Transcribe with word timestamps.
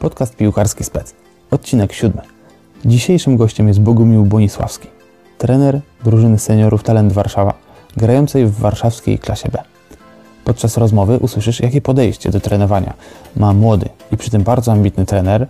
Podcast 0.00 0.36
Piłkarski 0.36 0.84
Spec. 0.84 1.14
Odcinek 1.50 1.92
siódmy. 1.92 2.22
Dzisiejszym 2.84 3.36
gościem 3.36 3.68
jest 3.68 3.80
Bogumił 3.80 4.24
Bonisławski, 4.24 4.88
trener 5.38 5.80
drużyny 6.04 6.38
seniorów 6.38 6.82
Talent 6.82 7.12
Warszawa, 7.12 7.54
grającej 7.96 8.46
w 8.46 8.58
warszawskiej 8.58 9.18
klasie 9.18 9.48
B. 9.52 9.62
Podczas 10.44 10.76
rozmowy 10.76 11.18
usłyszysz, 11.18 11.60
jakie 11.60 11.80
podejście 11.80 12.30
do 12.30 12.40
trenowania 12.40 12.94
ma 13.36 13.52
młody 13.52 13.88
i 14.12 14.16
przy 14.16 14.30
tym 14.30 14.42
bardzo 14.42 14.72
ambitny 14.72 15.06
trener, 15.06 15.46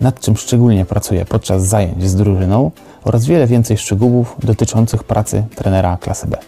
nad 0.00 0.20
czym 0.20 0.36
szczególnie 0.36 0.84
pracuje 0.84 1.24
podczas 1.24 1.66
zajęć 1.66 2.08
z 2.08 2.16
drużyną 2.16 2.70
oraz 3.04 3.26
wiele 3.26 3.46
więcej 3.46 3.78
szczegółów 3.78 4.36
dotyczących 4.38 5.04
pracy 5.04 5.44
trenera 5.54 5.96
klasy 5.96 6.26
B. 6.26 6.38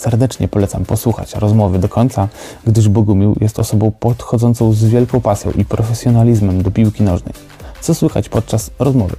Serdecznie 0.00 0.48
polecam 0.48 0.84
posłuchać 0.84 1.34
rozmowy 1.34 1.78
do 1.78 1.88
końca, 1.88 2.28
gdyż 2.66 2.88
Bogumił 2.88 3.36
jest 3.40 3.58
osobą 3.58 3.90
podchodzącą 3.90 4.72
z 4.72 4.84
wielką 4.84 5.20
pasją 5.20 5.50
i 5.50 5.64
profesjonalizmem 5.64 6.62
do 6.62 6.70
piłki 6.70 7.02
nożnej, 7.02 7.34
co 7.80 7.94
słychać 7.94 8.28
podczas 8.28 8.70
rozmowy. 8.78 9.16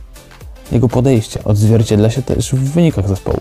Jego 0.72 0.90
podejście 0.90 1.44
odzwierciedla 1.44 2.10
się 2.10 2.22
też 2.22 2.52
w 2.52 2.72
wynikach 2.74 3.08
zespołu. 3.08 3.40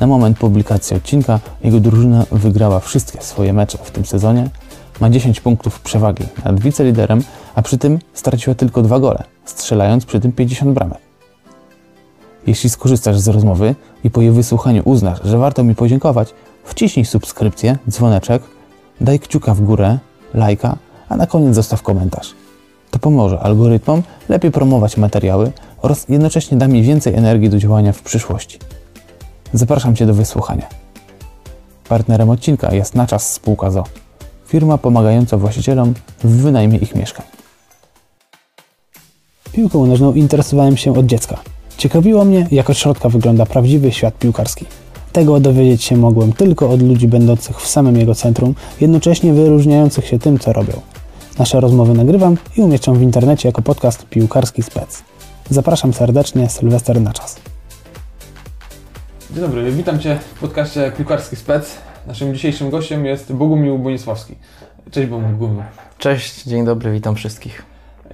Na 0.00 0.06
moment 0.06 0.38
publikacji 0.38 0.96
odcinka 0.96 1.40
jego 1.64 1.80
drużyna 1.80 2.26
wygrała 2.32 2.80
wszystkie 2.80 3.22
swoje 3.22 3.52
mecze 3.52 3.78
w 3.78 3.90
tym 3.90 4.04
sezonie, 4.04 4.50
ma 5.00 5.10
10 5.10 5.40
punktów 5.40 5.80
przewagi 5.80 6.24
nad 6.44 6.60
wiceliderem, 6.60 7.22
a 7.54 7.62
przy 7.62 7.78
tym 7.78 7.98
straciła 8.14 8.54
tylko 8.54 8.82
dwa 8.82 9.00
gole, 9.00 9.24
strzelając 9.44 10.06
przy 10.06 10.20
tym 10.20 10.32
50 10.32 10.72
bramek. 10.72 10.98
Jeśli 12.46 12.70
skorzystasz 12.70 13.18
z 13.18 13.28
rozmowy 13.28 13.74
i 14.04 14.10
po 14.10 14.20
jej 14.20 14.30
wysłuchaniu 14.30 14.82
uznasz, 14.84 15.18
że 15.24 15.38
warto 15.38 15.64
mi 15.64 15.74
podziękować, 15.74 16.34
wciśnij 16.66 17.04
subskrypcję, 17.04 17.78
dzwoneczek, 17.90 18.42
daj 19.00 19.20
kciuka 19.20 19.54
w 19.54 19.60
górę, 19.60 19.98
lajka, 20.34 20.76
a 21.08 21.16
na 21.16 21.26
koniec 21.26 21.54
zostaw 21.54 21.82
komentarz. 21.82 22.34
To 22.90 22.98
pomoże 22.98 23.40
algorytmom 23.40 24.02
lepiej 24.28 24.50
promować 24.50 24.96
materiały 24.96 25.52
oraz 25.82 26.08
jednocześnie 26.08 26.58
da 26.58 26.68
mi 26.68 26.82
więcej 26.82 27.14
energii 27.14 27.50
do 27.50 27.58
działania 27.58 27.92
w 27.92 28.02
przyszłości. 28.02 28.58
Zapraszam 29.52 29.96
Cię 29.96 30.06
do 30.06 30.14
wysłuchania. 30.14 30.66
Partnerem 31.88 32.30
odcinka 32.30 32.74
jest 32.74 32.94
na 32.94 33.06
czas 33.06 33.32
spółka 33.32 33.70
ZO, 33.70 33.84
firma 34.46 34.78
pomagająca 34.78 35.36
właścicielom 35.36 35.94
w 36.24 36.42
wynajmie 36.42 36.78
ich 36.78 36.94
mieszkań. 36.94 37.26
Piłką 39.52 39.86
nożną 39.86 40.12
interesowałem 40.12 40.76
się 40.76 40.98
od 40.98 41.06
dziecka. 41.06 41.36
Ciekawiło 41.76 42.24
mnie, 42.24 42.48
jak 42.50 42.70
od 42.70 42.78
środka 42.78 43.08
wygląda 43.08 43.46
prawdziwy 43.46 43.92
świat 43.92 44.18
piłkarski. 44.18 44.66
Tego 45.16 45.40
dowiedzieć 45.40 45.84
się 45.84 45.96
mogłem 45.96 46.32
tylko 46.32 46.70
od 46.70 46.82
ludzi 46.82 47.08
będących 47.08 47.60
w 47.60 47.66
samym 47.66 47.96
jego 47.96 48.14
centrum, 48.14 48.54
jednocześnie 48.80 49.32
wyróżniających 49.32 50.06
się 50.06 50.18
tym, 50.18 50.38
co 50.38 50.52
robią. 50.52 50.72
Nasze 51.38 51.60
rozmowy 51.60 51.94
nagrywam 51.94 52.36
i 52.56 52.62
umieszczam 52.62 52.98
w 52.98 53.02
internecie 53.02 53.48
jako 53.48 53.62
podcast 53.62 54.06
Piłkarski 54.08 54.62
Spec. 54.62 55.02
Zapraszam 55.50 55.92
serdecznie, 55.92 56.48
Sylwester 56.48 57.00
na 57.00 57.12
czas. 57.12 57.40
Dzień 59.30 59.40
dobry, 59.40 59.72
witam 59.72 59.98
Cię 59.98 60.18
w 60.34 60.40
podcaście 60.40 60.92
Piłkarski 60.96 61.36
Spec. 61.36 61.76
Naszym 62.06 62.34
dzisiejszym 62.34 62.70
gościem 62.70 63.06
jest 63.06 63.32
Bogumił 63.32 63.78
Bonisławski. 63.78 64.34
Cześć 64.90 65.08
Bogumił. 65.08 65.62
Cześć, 65.98 66.44
dzień 66.44 66.64
dobry, 66.64 66.92
witam 66.92 67.14
wszystkich. 67.14 67.62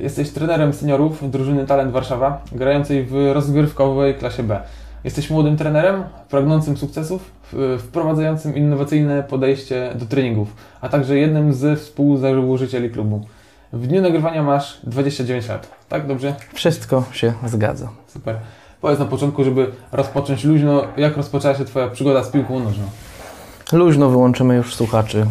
Jesteś 0.00 0.30
trenerem 0.30 0.72
seniorów 0.72 1.30
drużyny 1.30 1.66
Talent 1.66 1.92
Warszawa, 1.92 2.42
grającej 2.52 3.04
w 3.04 3.30
rozgrywkowej 3.32 4.14
klasie 4.14 4.42
B. 4.42 4.60
Jesteś 5.04 5.30
młodym 5.30 5.56
trenerem, 5.56 6.04
pragnącym 6.30 6.76
sukcesów, 6.76 7.30
wprowadzającym 7.78 8.56
innowacyjne 8.56 9.22
podejście 9.22 9.92
do 9.94 10.06
treningów, 10.06 10.48
a 10.80 10.88
także 10.88 11.18
jednym 11.18 11.52
ze 11.52 11.76
współzałożycieli 11.76 12.90
klubu. 12.90 13.24
W 13.72 13.86
dniu 13.86 14.02
nagrywania 14.02 14.42
masz 14.42 14.80
29 14.84 15.48
lat, 15.48 15.68
tak? 15.88 16.06
Dobrze? 16.06 16.34
Wszystko 16.54 17.04
się 17.12 17.32
zgadza. 17.46 17.88
Super. 18.06 18.36
Powiedz 18.80 18.98
na 18.98 19.04
początku, 19.04 19.44
żeby 19.44 19.66
rozpocząć 19.92 20.44
luźno, 20.44 20.82
jak 20.96 21.16
rozpoczęła 21.16 21.54
się 21.54 21.64
Twoja 21.64 21.88
przygoda 21.88 22.24
z 22.24 22.30
piłką 22.30 22.60
nożną? 22.60 22.84
Luźno 23.72 24.08
wyłączymy 24.08 24.56
już 24.56 24.74
słuchaczy, 24.74 25.26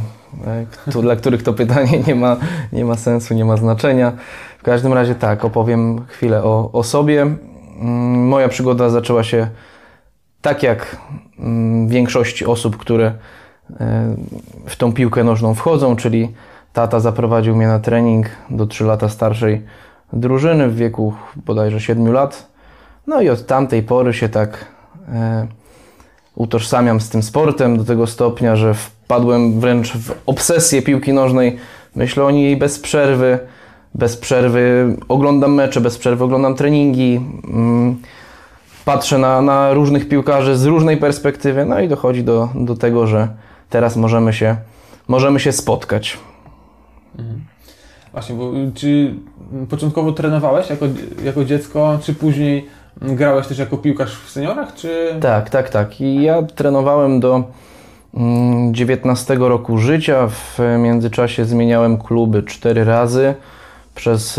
e, 0.88 1.02
dla 1.02 1.16
których 1.16 1.44
to 1.44 1.54
pytanie 1.54 2.00
nie 2.08 2.16
ma, 2.16 2.38
nie 2.74 2.86
ma 2.86 2.96
sensu, 2.96 3.34
nie 3.34 3.46
ma 3.46 3.58
znaczenia. 3.58 4.12
W 4.60 4.64
każdym 4.64 4.94
razie 4.94 5.16
tak, 5.16 5.46
opowiem 5.46 6.06
chwilę 6.08 6.44
o, 6.44 6.70
o 6.72 6.84
sobie. 6.84 7.28
Mm, 7.82 8.28
Moja 8.28 8.50
przygoda 8.50 8.90
zaczęła 8.90 9.24
się 9.24 9.48
tak 10.42 10.64
jak 10.64 10.98
mm, 11.40 11.88
większości 11.88 12.46
osób, 12.46 12.78
które 12.78 13.14
e, 13.80 14.16
w 14.66 14.76
tą 14.76 14.94
piłkę 14.94 15.24
nożną 15.24 15.54
wchodzą, 15.54 15.96
czyli 15.96 16.34
tata 16.74 17.00
zaprowadził 17.00 17.56
mnie 17.56 17.68
na 17.68 17.80
trening 17.80 18.30
do 18.50 18.68
3 18.68 18.84
lata 18.84 19.10
starszej 19.10 19.62
drużyny 20.14 20.68
w 20.70 20.76
wieku 20.76 21.14
bodajże 21.36 21.80
7 21.80 22.12
lat. 22.12 22.48
No 23.08 23.22
i 23.22 23.30
od 23.30 23.46
tamtej 23.46 23.84
pory 23.84 24.14
się 24.14 24.30
tak 24.30 24.66
e, 25.08 25.48
utożsamiam 26.36 27.02
z 27.02 27.10
tym 27.10 27.24
sportem 27.24 27.78
do 27.78 27.84
tego 27.84 28.08
stopnia, 28.08 28.56
że 28.56 28.74
wpadłem 28.74 29.60
wręcz 29.60 29.94
w 29.94 30.14
obsesję 30.26 30.82
piłki 30.82 31.14
nożnej. 31.14 31.58
Myślę 31.96 32.24
o 32.24 32.32
niej 32.32 32.58
bez 32.58 32.80
przerwy. 32.80 33.40
Bez 33.96 34.18
przerwy 34.18 34.96
oglądam 35.10 35.54
mecze, 35.54 35.82
bez 35.82 35.98
przerwy 35.98 36.24
oglądam 36.24 36.56
treningi. 36.56 37.22
mm, 37.54 37.96
Patrzę 38.86 39.18
na, 39.18 39.42
na 39.42 39.74
różnych 39.74 40.10
piłkarzy 40.10 40.58
z 40.58 40.66
różnej 40.66 40.98
perspektywy, 40.98 41.66
no 41.66 41.80
i 41.80 41.88
dochodzi 41.88 42.24
do, 42.24 42.50
do 42.56 42.76
tego, 42.76 43.08
że 43.08 43.28
teraz 43.70 43.98
możemy 43.98 44.34
się, 44.34 44.56
możemy 45.08 45.40
się 45.40 45.52
spotkać. 45.52 46.18
Właśnie, 48.12 48.36
bo 48.36 48.56
y, 48.56 48.72
czy 48.76 49.14
początkowo 49.70 50.12
trenowałeś 50.12 50.70
jako, 50.70 50.86
jako 51.24 51.46
dziecko, 51.46 52.00
czy 52.04 52.14
później 52.14 52.66
grałeś 53.02 53.48
też 53.48 53.58
jako 53.58 53.78
piłkarz 53.78 54.16
w 54.16 54.30
seniorach, 54.30 54.76
czy... 54.76 55.16
Tak, 55.22 55.50
tak, 55.50 55.70
tak. 55.70 56.02
I 56.02 56.22
ja 56.22 56.44
trenowałem 56.44 57.20
do 57.20 57.44
mm, 58.14 58.74
19 58.74 59.36
roku 59.36 59.78
życia. 59.78 60.28
W 60.28 60.60
międzyczasie 60.80 61.46
zmieniałem 61.46 61.98
kluby 61.98 62.44
cztery 62.44 62.84
razy. 62.84 63.34
Przez 63.96 64.38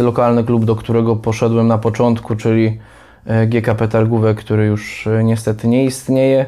e, 0.00 0.02
lokalny 0.02 0.44
klub, 0.44 0.64
do 0.64 0.76
którego 0.76 1.16
poszedłem 1.16 1.68
na 1.68 1.78
początku, 1.78 2.36
czyli 2.36 2.78
e, 3.26 3.46
GKP 3.46 3.88
Targówek, 3.88 4.38
który 4.38 4.66
już 4.66 5.06
e, 5.06 5.24
niestety 5.24 5.68
nie 5.68 5.84
istnieje. 5.84 6.46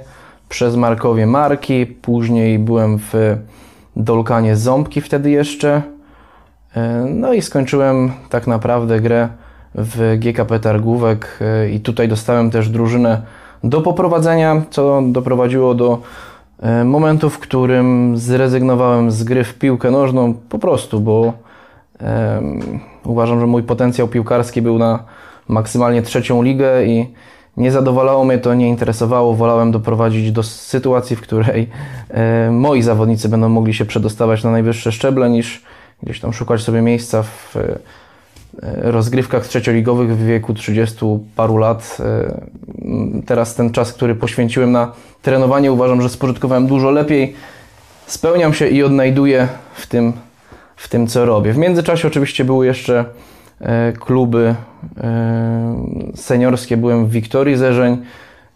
Przez 0.48 0.76
Markowie 0.76 1.26
Marki. 1.26 1.86
Później 1.86 2.58
byłem 2.58 2.98
w 2.98 3.12
Dolkanie 3.96 4.56
Ząbki 4.56 5.00
wtedy 5.00 5.30
jeszcze. 5.30 5.82
No 7.06 7.32
i 7.32 7.42
skończyłem 7.42 8.12
tak 8.30 8.46
naprawdę 8.46 9.00
grę 9.00 9.28
w 9.74 10.16
GKP 10.18 10.60
Targówek 10.60 11.38
i 11.72 11.80
tutaj 11.80 12.08
dostałem 12.08 12.50
też 12.50 12.68
drużynę 12.68 13.22
do 13.64 13.80
poprowadzenia, 13.80 14.62
co 14.70 15.02
doprowadziło 15.06 15.74
do 15.74 16.02
momentu, 16.84 17.30
w 17.30 17.38
którym 17.38 18.16
zrezygnowałem 18.16 19.10
z 19.10 19.24
gry 19.24 19.44
w 19.44 19.54
piłkę 19.54 19.90
nożną 19.90 20.34
po 20.48 20.58
prostu, 20.58 21.00
bo 21.00 21.32
uważam, 23.04 23.40
że 23.40 23.46
mój 23.46 23.62
potencjał 23.62 24.08
piłkarski 24.08 24.62
był 24.62 24.78
na 24.78 25.04
maksymalnie 25.48 26.02
trzecią 26.02 26.42
ligę 26.42 26.84
i 26.84 27.06
nie 27.56 27.72
zadowalało 27.72 28.24
mnie 28.24 28.38
to, 28.38 28.54
nie 28.54 28.68
interesowało. 28.68 29.34
Wolałem 29.34 29.72
doprowadzić 29.72 30.32
do 30.32 30.42
sytuacji, 30.42 31.16
w 31.16 31.20
której 31.20 31.68
moi 32.50 32.82
zawodnicy 32.82 33.28
będą 33.28 33.48
mogli 33.48 33.74
się 33.74 33.84
przedostawać 33.84 34.44
na 34.44 34.50
najwyższe 34.50 34.92
szczeble, 34.92 35.30
niż 35.30 35.62
gdzieś 36.02 36.20
tam 36.20 36.32
szukać 36.32 36.60
sobie 36.60 36.82
miejsca 36.82 37.22
w 37.22 37.56
e, 37.56 37.78
rozgrywkach 38.90 39.46
trzecioligowych 39.46 40.16
w 40.16 40.26
wieku 40.26 40.54
30 40.54 40.96
paru 41.36 41.56
lat. 41.56 41.98
E, 42.00 42.40
Teraz 43.26 43.54
ten 43.54 43.72
czas, 43.72 43.92
który 43.92 44.14
poświęciłem 44.14 44.72
na 44.72 44.92
trenowanie, 45.22 45.72
uważam, 45.72 46.02
że 46.02 46.08
spożytkowałem 46.08 46.66
dużo 46.66 46.90
lepiej. 46.90 47.34
Spełniam 48.06 48.54
się 48.54 48.68
i 48.68 48.82
odnajduję 48.82 49.48
w 49.74 49.86
tym, 49.86 50.12
w 50.80 50.88
tym 50.88 51.06
co 51.06 51.24
robię. 51.24 51.52
W 51.52 51.58
międzyczasie 51.58 52.08
oczywiście 52.08 52.44
były 52.44 52.66
jeszcze 52.66 53.04
e, 53.60 53.92
kluby 53.92 54.54
e, 55.00 55.86
seniorskie. 56.14 56.76
Byłem 56.76 57.06
w 57.06 57.10
Wiktorii 57.10 57.56
Zerzeń, 57.56 58.02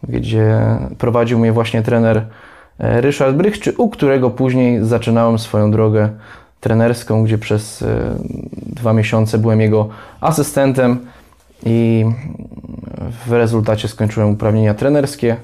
gdzie 0.09 0.61
prowadził 0.99 1.38
mnie 1.38 1.53
właśnie 1.53 1.82
trener 1.82 2.26
e, 2.79 3.00
Ryszard 3.00 3.37
Brych, 3.37 3.55
u 3.79 3.88
którego 3.88 4.31
później 4.31 4.85
zaczynałem 4.85 5.38
swoją 5.38 5.71
drogę 5.71 6.09
trenerską, 6.61 7.25
gdzie 7.25 7.38
przez 7.38 7.85
dwa 8.56 8.93
miesiące 8.93 9.38
byłem 9.38 9.61
jego 9.61 9.88
asystentem 10.20 11.06
i 11.67 12.05
w 13.27 13.32
rezultacie 13.32 13.88
skończyłem 13.88 14.31
uprawnienia 14.31 14.75
trenerskie 14.75 15.37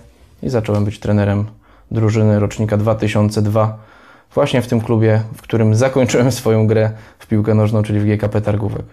i 0.42 0.48
zacząłem 0.48 0.84
być 0.84 0.98
trenerem 0.98 1.46
drużyny 1.90 2.40
rocznika 2.40 2.76
2002 2.76 3.89
właśnie 4.34 4.62
w 4.62 4.66
tym 4.66 4.80
klubie, 4.80 5.22
w 5.34 5.42
którym 5.42 5.74
zakończyłem 5.74 6.32
swoją 6.32 6.66
grę 6.66 6.90
w 7.18 7.26
piłkę 7.26 7.54
nożną, 7.54 7.82
czyli 7.82 8.00
w 8.00 8.04
GKP 8.06 8.40
Targówek. 8.40 8.84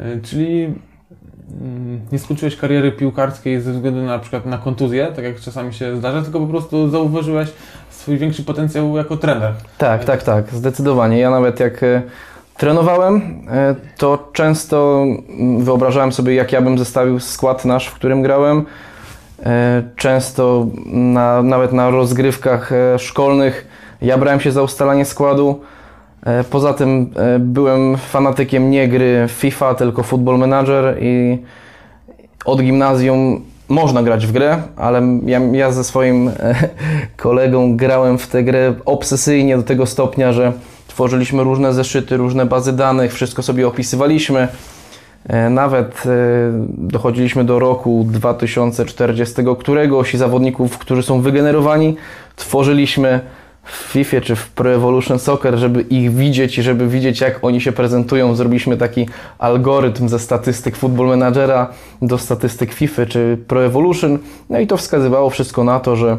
Y, 0.00 0.20
Czyli 0.22 0.64
mm, 1.60 2.00
nie 2.12 2.18
skończyłeś 2.18 2.56
kariery 2.56 2.92
piłkarskiej 2.92 3.60
ze 3.60 3.72
względu 3.72 4.00
na, 4.00 4.06
na 4.06 4.18
przykład 4.18 4.46
na 4.46 4.58
kontuzję, 4.58 5.12
tak 5.16 5.24
jak 5.24 5.40
czasami 5.40 5.74
się 5.74 5.96
zdarza, 5.96 6.22
tylko 6.22 6.40
po 6.40 6.46
prostu 6.46 6.88
zauważyłeś 6.88 7.48
swój 7.90 8.18
większy 8.18 8.44
potencjał 8.44 8.96
jako 8.96 9.16
trener. 9.16 9.52
Tak, 9.78 10.04
tak, 10.04 10.22
tak, 10.22 10.50
zdecydowanie. 10.50 11.18
Ja 11.18 11.30
nawet 11.30 11.60
jak 11.60 11.82
e, 11.82 12.02
trenowałem, 12.56 13.22
e, 13.50 13.74
to 13.96 14.30
często 14.32 15.04
mm, 15.28 15.64
wyobrażałem 15.64 16.12
sobie, 16.12 16.34
jak 16.34 16.52
ja 16.52 16.62
bym 16.62 16.78
zestawił 16.78 17.20
skład 17.20 17.64
nasz, 17.64 17.86
w 17.88 17.94
którym 17.94 18.22
grałem. 18.22 18.64
E, 19.42 19.82
Często 19.96 20.66
na, 20.86 21.42
nawet 21.42 21.72
na 21.72 21.90
rozgrywkach 21.90 22.72
e, 22.72 22.98
szkolnych 22.98 23.67
ja 24.02 24.18
brałem 24.18 24.40
się 24.40 24.52
za 24.52 24.62
ustalanie 24.62 25.04
składu. 25.04 25.60
E, 26.26 26.44
Poza 26.44 26.74
tym 26.74 27.10
e, 27.16 27.38
byłem 27.38 27.96
fanatykiem 27.96 28.70
nie 28.70 28.88
gry 28.88 29.26
FIFA, 29.28 29.74
tylko 29.74 30.02
Football 30.02 30.38
Manager 30.38 30.96
i 31.00 31.38
od 32.44 32.62
gimnazjum 32.62 33.44
można 33.68 34.02
grać 34.02 34.26
w 34.26 34.32
grę, 34.32 34.62
ale 34.76 35.02
ja, 35.26 35.40
ja 35.52 35.72
ze 35.72 35.84
swoim 35.84 36.28
e, 36.28 36.54
kolegą 37.16 37.76
grałem 37.76 38.18
w 38.18 38.26
tę 38.26 38.44
grę 38.44 38.74
obsesyjnie 38.84 39.56
do 39.56 39.62
tego 39.62 39.86
stopnia, 39.86 40.32
że 40.32 40.52
tworzyliśmy 40.88 41.44
różne 41.44 41.74
zeszyty, 41.74 42.16
różne 42.16 42.46
bazy 42.46 42.72
danych, 42.72 43.12
wszystko 43.12 43.42
sobie 43.42 43.68
opisywaliśmy. 43.68 44.48
Nawet 45.50 46.02
dochodziliśmy 46.68 47.44
do 47.44 47.58
roku 47.58 48.06
2040 48.08 49.34
któregoś 49.58 50.14
i 50.14 50.18
zawodników, 50.18 50.78
którzy 50.78 51.02
są 51.02 51.20
wygenerowani, 51.20 51.96
tworzyliśmy 52.36 53.20
w 53.68 53.92
FIFA 53.92 54.20
czy 54.20 54.36
w 54.36 54.48
Pro 54.48 54.74
Evolution 54.74 55.18
Soccer, 55.18 55.58
żeby 55.58 55.80
ich 55.80 56.14
widzieć 56.14 56.58
i 56.58 56.62
żeby 56.62 56.88
widzieć, 56.88 57.20
jak 57.20 57.44
oni 57.44 57.60
się 57.60 57.72
prezentują. 57.72 58.34
Zrobiliśmy 58.34 58.76
taki 58.76 59.06
algorytm 59.38 60.08
ze 60.08 60.18
statystyk 60.18 60.76
Football 60.76 61.06
Managera 61.06 61.70
do 62.02 62.18
statystyk 62.18 62.72
FIFA 62.72 63.06
czy 63.06 63.38
Pro 63.48 63.64
Evolution. 63.64 64.18
No 64.50 64.58
i 64.58 64.66
to 64.66 64.76
wskazywało 64.76 65.30
wszystko 65.30 65.64
na 65.64 65.80
to, 65.80 65.96
że, 65.96 66.16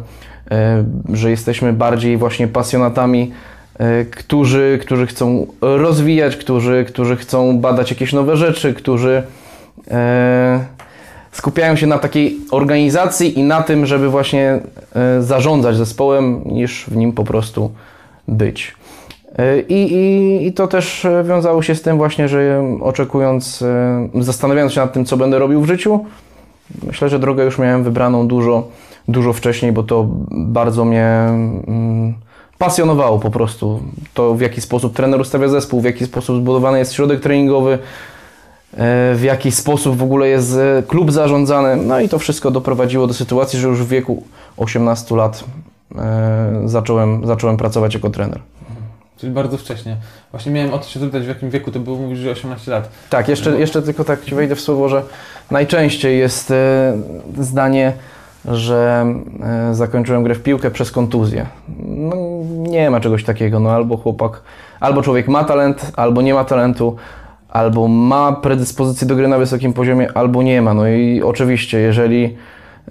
e, 0.52 0.84
że 1.14 1.30
jesteśmy 1.30 1.74
bardziej 1.74 2.18
właśnie 2.18 2.48
pasjonatami, 2.48 3.32
e, 3.80 4.06
którzy, 4.06 4.80
którzy 4.82 5.08
chcą 5.08 5.48
rozwijać, 5.62 6.36
którzy, 6.36 6.86
którzy 6.88 7.16
chcą 7.16 7.60
badać 7.60 7.90
jakieś 7.90 8.14
nowe 8.14 8.38
rzeczy, 8.38 8.74
którzy 8.74 9.24
e, 9.92 10.66
skupiają 11.40 11.76
się 11.76 11.88
na 11.88 12.00
takiej 12.00 12.38
organizacji 12.52 13.40
i 13.40 13.44
na 13.44 13.62
tym, 13.64 13.86
żeby 13.86 14.10
właśnie 14.10 14.60
e, 14.96 15.22
zarządzać 15.22 15.76
zespołem, 15.76 16.42
niż 16.46 16.86
w 16.88 16.96
nim 16.96 17.14
po 17.14 17.24
prostu 17.24 17.72
być. 18.28 18.76
E, 19.38 19.60
I, 19.60 19.94
i, 19.94 20.48
I 20.48 20.54
to 20.54 20.68
też 20.68 21.06
e, 21.06 21.24
wiązało 21.24 21.62
się 21.62 21.76
z 21.76 21.82
tym 21.82 21.98
właśnie, 21.98 22.28
że 22.28 22.64
oczekując, 22.82 23.64
zastanawiając 24.20 24.74
się 24.74 24.82
nad 24.82 24.94
tym, 24.94 25.06
co 25.06 25.18
będę 25.18 25.40
robił 25.40 25.62
w 25.62 25.68
życiu, 25.68 26.06
myślę, 26.84 27.10
że 27.10 27.20
drogę 27.20 27.44
już 27.44 27.58
miałem 27.58 27.84
wybraną 27.84 28.28
dużo, 28.28 28.68
dużo 29.08 29.34
wcześniej, 29.34 29.72
bo 29.72 29.84
to 29.84 30.08
bardzo 30.32 30.86
mnie 30.86 31.06
mm, 31.68 32.14
pasjonowało 32.58 33.20
po 33.20 33.32
prostu. 33.32 33.80
To 34.14 34.36
w 34.36 34.42
jaki 34.42 34.62
sposób 34.62 34.96
trener 34.96 35.22
ustawia 35.22 35.48
zespół, 35.48 35.82
w 35.82 35.86
jaki 35.86 36.06
sposób 36.06 36.38
zbudowany 36.38 36.80
jest 36.80 36.94
środek 36.94 37.20
treningowy, 37.20 37.80
w 38.74 39.22
jaki 39.24 39.52
sposób 39.52 39.98
w 39.98 40.04
ogóle 40.04 40.28
jest 40.28 40.58
e, 40.58 40.84
klub 40.88 41.12
zarządzany. 41.12 41.76
No 41.76 42.00
i 42.00 42.10
to 42.10 42.20
wszystko 42.20 42.52
doprowadziło 42.52 43.08
do 43.08 43.14
sytuacji, 43.14 43.60
że 43.60 43.68
już 43.68 43.84
w 43.84 43.88
wieku 43.88 44.24
18 44.58 45.16
lat 45.16 45.44
e, 45.96 46.62
zacząłem, 46.66 47.28
zacząłem 47.28 47.58
pracować 47.58 47.94
jako 47.94 48.10
trener. 48.10 48.40
Czyli 49.18 49.32
bardzo 49.32 49.58
wcześnie. 49.58 49.98
Właśnie 50.32 50.52
miałem 50.52 50.74
o 50.74 50.78
to 50.78 50.88
się 50.88 51.00
zapytać, 51.00 51.24
w 51.24 51.28
jakim 51.28 51.50
wieku 51.50 51.72
to 51.72 51.80
było, 51.80 51.98
mówisz, 51.98 52.20
że 52.20 52.32
18 52.32 52.72
lat. 52.72 52.90
Tak, 53.10 53.28
jeszcze, 53.28 53.60
jeszcze 53.60 53.82
tylko 53.82 54.04
tak 54.04 54.26
Ci 54.26 54.36
wejdę 54.36 54.56
w 54.56 54.62
słowo, 54.62 54.90
że 54.90 55.04
najczęściej 55.52 56.20
jest 56.20 56.52
e, 56.52 56.98
zdanie, 57.40 57.94
że 58.46 59.06
e, 59.44 59.76
zakończyłem 59.76 60.24
grę 60.24 60.36
w 60.36 60.44
piłkę 60.44 60.72
przez 60.72 60.92
kontuzję. 60.92 61.46
No, 61.86 62.16
nie 62.58 62.90
ma 62.90 63.00
czegoś 63.00 63.24
takiego, 63.24 63.60
no 63.60 63.72
albo 63.72 63.98
chłopak, 63.98 64.42
albo 64.80 65.02
człowiek 65.02 65.28
ma 65.28 65.44
talent, 65.44 65.92
albo 65.96 66.22
nie 66.22 66.34
ma 66.34 66.46
talentu, 66.46 66.96
albo 67.50 67.88
ma 67.88 68.32
predyspozycję 68.32 69.08
do 69.08 69.16
gry 69.16 69.28
na 69.28 69.38
wysokim 69.38 69.74
poziomie, 69.74 70.12
albo 70.14 70.44
nie 70.44 70.62
ma. 70.62 70.74
No 70.74 70.88
i 70.88 71.22
oczywiście, 71.22 71.80
jeżeli 71.80 72.38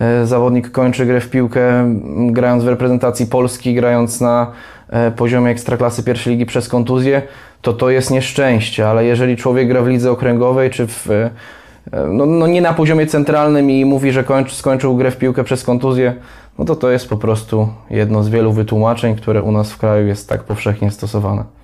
e, 0.00 0.26
zawodnik 0.26 0.70
kończy 0.70 1.06
grę 1.06 1.20
w 1.20 1.31
piłkę 1.31 1.94
grając 2.31 2.64
w 2.64 2.69
reprezentacji 2.69 3.26
Polski, 3.26 3.75
grając 3.75 4.20
na 4.20 4.52
e, 4.88 5.10
poziomie 5.10 5.50
ekstraklasy 5.50 6.02
pierwszej 6.02 6.32
ligi 6.32 6.46
przez 6.46 6.69
kontuzję, 6.69 7.22
to 7.62 7.72
to 7.72 7.90
jest 7.90 8.10
nieszczęście, 8.10 8.88
ale 8.88 9.05
jeżeli 9.05 9.37
człowiek 9.37 9.69
gra 9.69 9.82
w 9.82 9.88
lidze 9.88 10.10
okręgowej 10.10 10.70
czy 10.70 10.87
w, 10.87 11.11
e, 11.11 11.31
no, 12.12 12.26
no 12.26 12.46
nie 12.46 12.62
na 12.62 12.75
poziomie 12.75 13.06
centralnym 13.06 13.70
i 13.70 13.84
mówi, 13.84 14.12
że 14.12 14.25
kończy, 14.25 14.56
skończył 14.56 14.96
grę 14.96 15.11
w 15.11 15.16
piłkę 15.16 15.44
przez 15.44 15.64
kontuzję, 15.64 16.14
no 16.58 16.64
to 16.64 16.76
to 16.76 16.90
jest 16.90 17.08
po 17.08 17.16
prostu 17.16 17.69
jedno 17.90 18.22
z 18.22 18.28
wielu 18.28 18.52
wytłumaczeń, 18.52 19.16
które 19.16 19.43
u 19.43 19.52
nas 19.52 19.72
w 19.72 19.78
kraju 19.78 20.06
jest 20.06 20.28
tak 20.28 20.44
powszechnie 20.44 20.90
stosowane. 20.90 21.57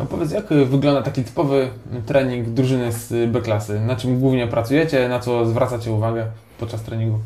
Opowiedz, 0.00 0.30
jak 0.30 0.46
wygląda 0.46 1.02
taki 1.02 1.24
typowy 1.24 1.68
trening 2.06 2.48
drużyny 2.48 2.92
z 2.92 3.30
B-klasy? 3.30 3.80
Na 3.80 3.96
czym 3.96 4.20
głównie 4.20 4.46
pracujecie, 4.46 5.08
na 5.08 5.20
co 5.20 5.46
zwracacie 5.46 5.92
uwagę 5.92 6.26
podczas 6.58 6.82
treningu? 6.82 7.18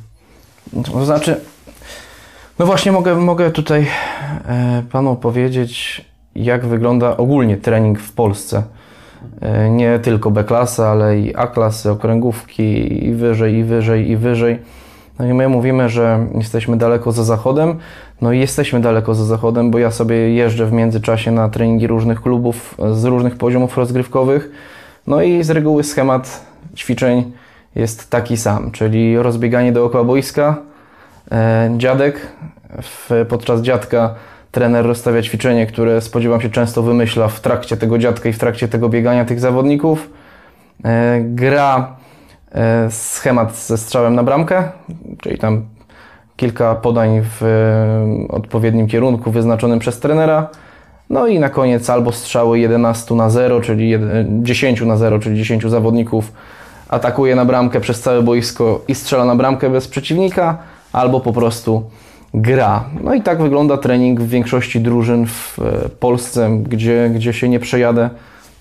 To 0.84 1.04
znaczy, 1.04 1.40
no 2.58 2.66
właśnie 2.66 2.92
mogę, 2.92 3.14
mogę 3.14 3.50
tutaj 3.50 3.86
e, 4.48 4.82
Panu 4.92 5.16
powiedzieć, 5.16 6.04
jak 6.34 6.66
wygląda 6.66 7.16
ogólnie 7.16 7.56
trening 7.56 8.00
w 8.00 8.12
Polsce. 8.12 8.62
E, 9.40 9.70
nie 9.70 9.98
tylko 9.98 10.30
B-klasa, 10.30 10.88
ale 10.88 11.18
i 11.18 11.36
A-klasy, 11.36 11.90
okręgówki 11.90 13.04
i 13.04 13.12
wyżej, 13.14 13.54
i 13.54 13.64
wyżej, 13.64 14.10
i 14.10 14.16
wyżej. 14.16 14.58
No 15.18 15.26
i 15.26 15.34
my 15.34 15.48
mówimy, 15.48 15.88
że 15.88 16.26
jesteśmy 16.34 16.76
daleko 16.76 17.12
za 17.12 17.24
zachodem. 17.24 17.78
No 18.20 18.32
i 18.32 18.38
jesteśmy 18.38 18.80
daleko 18.80 19.14
za 19.14 19.24
zachodem, 19.24 19.70
bo 19.70 19.78
ja 19.78 19.90
sobie 19.90 20.16
jeżdżę 20.34 20.66
w 20.66 20.72
międzyczasie 20.72 21.30
na 21.30 21.48
treningi 21.48 21.86
różnych 21.86 22.22
klubów 22.22 22.74
z 22.92 23.04
różnych 23.04 23.36
poziomów 23.36 23.78
rozgrywkowych. 23.78 24.50
No 25.06 25.22
i 25.22 25.44
z 25.44 25.50
reguły 25.50 25.84
schemat 25.84 26.44
ćwiczeń 26.76 27.32
jest 27.74 28.10
taki 28.10 28.36
sam, 28.36 28.70
czyli 28.70 29.18
rozbieganie 29.18 29.72
dookoła 29.72 30.04
boiska, 30.04 30.56
e, 31.32 31.70
dziadek. 31.76 32.20
Podczas 33.28 33.60
dziadka 33.60 34.14
trener 34.52 34.86
rozstawia 34.86 35.22
ćwiczenie, 35.22 35.66
które 35.66 36.00
spodziewam 36.00 36.40
się 36.40 36.50
często 36.50 36.82
wymyśla 36.82 37.28
w 37.28 37.40
trakcie 37.40 37.76
tego 37.76 37.98
dziadka 37.98 38.28
i 38.28 38.32
w 38.32 38.38
trakcie 38.38 38.68
tego 38.68 38.88
biegania 38.88 39.24
tych 39.24 39.40
zawodników. 39.40 40.10
E, 40.84 41.20
gra 41.20 41.96
e, 42.52 42.90
schemat 42.90 43.56
ze 43.56 43.78
strzałem 43.78 44.14
na 44.14 44.22
bramkę, 44.22 44.64
czyli 45.20 45.38
tam 45.38 45.75
kilka 46.36 46.74
podań 46.74 47.22
w 47.22 47.42
e, 47.42 48.32
odpowiednim 48.34 48.86
kierunku 48.86 49.30
wyznaczonym 49.30 49.78
przez 49.78 50.00
trenera. 50.00 50.48
No 51.10 51.26
i 51.26 51.38
na 51.38 51.48
koniec 51.48 51.90
albo 51.90 52.12
strzały 52.12 52.58
11 52.58 53.14
na 53.14 53.30
0, 53.30 53.60
czyli 53.60 53.98
jed- 53.98 54.42
10 54.42 54.80
na 54.80 54.96
0, 54.96 55.18
czyli 55.18 55.36
10 55.36 55.62
zawodników 55.62 56.32
atakuje 56.88 57.36
na 57.36 57.44
bramkę 57.44 57.80
przez 57.80 58.00
całe 58.00 58.22
boisko 58.22 58.80
i 58.88 58.94
strzela 58.94 59.24
na 59.24 59.34
bramkę 59.34 59.70
bez 59.70 59.88
przeciwnika, 59.88 60.58
albo 60.92 61.20
po 61.20 61.32
prostu 61.32 61.82
gra. 62.34 62.84
No 63.02 63.14
i 63.14 63.22
tak 63.22 63.42
wygląda 63.42 63.76
trening 63.76 64.20
w 64.20 64.28
większości 64.28 64.80
drużyn 64.80 65.26
w 65.26 65.58
e, 65.58 65.88
Polsce, 65.88 66.50
gdzie, 66.62 67.10
gdzie 67.14 67.32
się 67.32 67.48
nie 67.48 67.60
przejadę, 67.60 68.10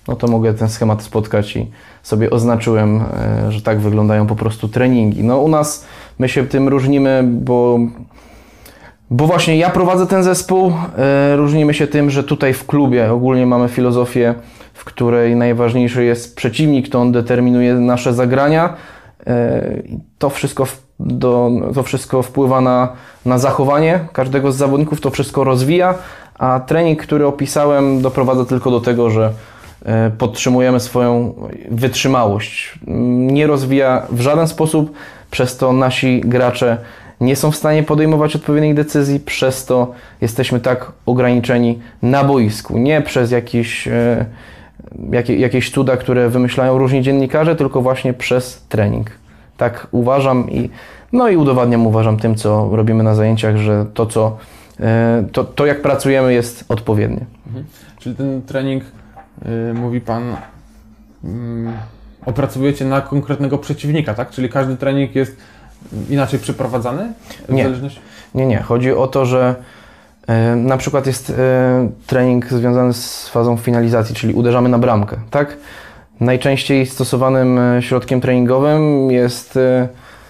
no 0.08 0.16
to 0.16 0.28
mogę 0.28 0.54
ten 0.54 0.68
schemat 0.68 1.02
spotkać 1.02 1.56
i 1.56 1.70
sobie 2.02 2.30
oznaczyłem, 2.30 3.04
e, 3.46 3.52
że 3.52 3.62
tak 3.62 3.80
wyglądają 3.80 4.26
po 4.26 4.36
prostu 4.36 4.68
treningi. 4.68 5.24
No 5.24 5.38
u 5.38 5.48
nas 5.48 5.84
my 6.18 6.28
się 6.28 6.46
tym 6.46 6.68
różnimy, 6.68 7.24
bo 7.26 7.78
bo 9.10 9.26
właśnie 9.26 9.56
ja 9.56 9.70
prowadzę 9.70 10.06
ten 10.06 10.22
zespół. 10.22 10.72
E, 10.98 11.36
różnimy 11.36 11.74
się 11.74 11.86
tym, 11.86 12.10
że 12.10 12.24
tutaj 12.24 12.54
w 12.54 12.66
klubie 12.66 13.12
ogólnie 13.12 13.46
mamy 13.46 13.68
filozofię, 13.68 14.34
w 14.74 14.84
której 14.84 15.36
najważniejszy 15.36 16.04
jest 16.04 16.36
przeciwnik, 16.36 16.88
to 16.88 17.00
on 17.00 17.12
determinuje 17.12 17.74
nasze 17.74 18.14
zagrania. 18.14 18.74
E, 19.26 19.62
to 20.18 20.30
wszystko, 20.30 20.66
do, 21.00 21.50
to 21.74 21.82
wszystko 21.82 22.22
wpływa 22.22 22.60
na, 22.60 22.92
na 23.26 23.38
zachowanie 23.38 24.00
każdego 24.12 24.52
z 24.52 24.56
zawodników, 24.56 25.00
to 25.00 25.10
wszystko 25.10 25.44
rozwija, 25.44 25.94
a 26.38 26.60
trening, 26.60 27.02
który 27.02 27.26
opisałem, 27.26 28.02
doprowadza 28.02 28.44
tylko 28.44 28.70
do 28.70 28.80
tego, 28.80 29.10
że 29.10 29.32
e, 29.84 30.10
podtrzymujemy 30.10 30.80
swoją 30.80 31.34
wytrzymałość. 31.70 32.78
Nie 33.26 33.46
rozwija 33.46 34.06
w 34.10 34.20
żaden 34.20 34.48
sposób, 34.48 34.92
przez 35.36 35.56
to 35.56 35.72
nasi 35.72 36.20
gracze 36.24 36.78
nie 37.20 37.36
są 37.36 37.50
w 37.50 37.56
stanie 37.56 37.82
podejmować 37.82 38.36
odpowiednich 38.36 38.74
decyzji, 38.74 39.20
przez 39.20 39.64
to 39.64 39.92
jesteśmy 40.20 40.60
tak 40.60 40.92
ograniczeni 41.06 41.78
na 42.02 42.24
boisku. 42.24 42.78
Nie 42.78 43.00
przez 43.00 43.30
jakieś, 43.30 43.88
e, 43.88 44.24
jakie, 45.10 45.36
jakieś 45.36 45.70
cuda, 45.70 45.96
które 45.96 46.28
wymyślają 46.28 46.78
różni 46.78 47.02
dziennikarze, 47.02 47.56
tylko 47.56 47.82
właśnie 47.82 48.14
przez 48.14 48.66
trening. 48.68 49.10
Tak 49.56 49.86
uważam 49.90 50.50
i, 50.50 50.70
no 51.12 51.28
i 51.28 51.36
udowadniam, 51.36 51.86
uważam 51.86 52.16
tym, 52.16 52.34
co 52.34 52.68
robimy 52.72 53.02
na 53.02 53.14
zajęciach, 53.14 53.56
że 53.56 53.86
to, 53.94 54.06
co, 54.06 54.36
e, 54.80 55.24
to, 55.32 55.44
to 55.44 55.66
jak 55.66 55.82
pracujemy 55.82 56.32
jest 56.32 56.64
odpowiednie. 56.68 57.20
Czyli 57.98 58.16
ten 58.16 58.42
trening, 58.42 58.84
y, 59.70 59.74
mówi 59.74 60.00
Pan, 60.00 60.36
mm, 61.24 61.72
opracowujecie 62.26 62.84
na 62.84 63.00
konkretnego 63.00 63.58
przeciwnika, 63.58 64.14
tak? 64.14 64.30
Czyli 64.30 64.48
każdy 64.48 64.76
trening 64.76 65.14
jest 65.14 65.36
inaczej 66.10 66.38
przeprowadzany? 66.38 67.12
Nie. 67.48 67.64
zależności... 67.64 68.00
Nie, 68.34 68.46
nie. 68.46 68.58
Chodzi 68.58 68.92
o 68.92 69.06
to, 69.06 69.26
że 69.26 69.54
E, 70.26 70.56
Na 70.56 70.76
przykład 70.76 71.06
jest 71.06 71.30
e, 71.30 71.88
trening 72.06 72.48
związany 72.48 72.92
z 72.92 73.28
fazą 73.28 73.56
finalizacji, 73.56 74.14
czyli 74.14 74.34
uderzamy 74.34 74.68
na 74.68 74.78
bramkę, 74.78 75.16
tak? 75.30 75.56
Najczęściej 76.20 76.86
stosowanym 76.86 77.58
e, 77.58 77.82
środkiem 77.82 78.20
treningowym 78.20 79.10
jest 79.10 79.58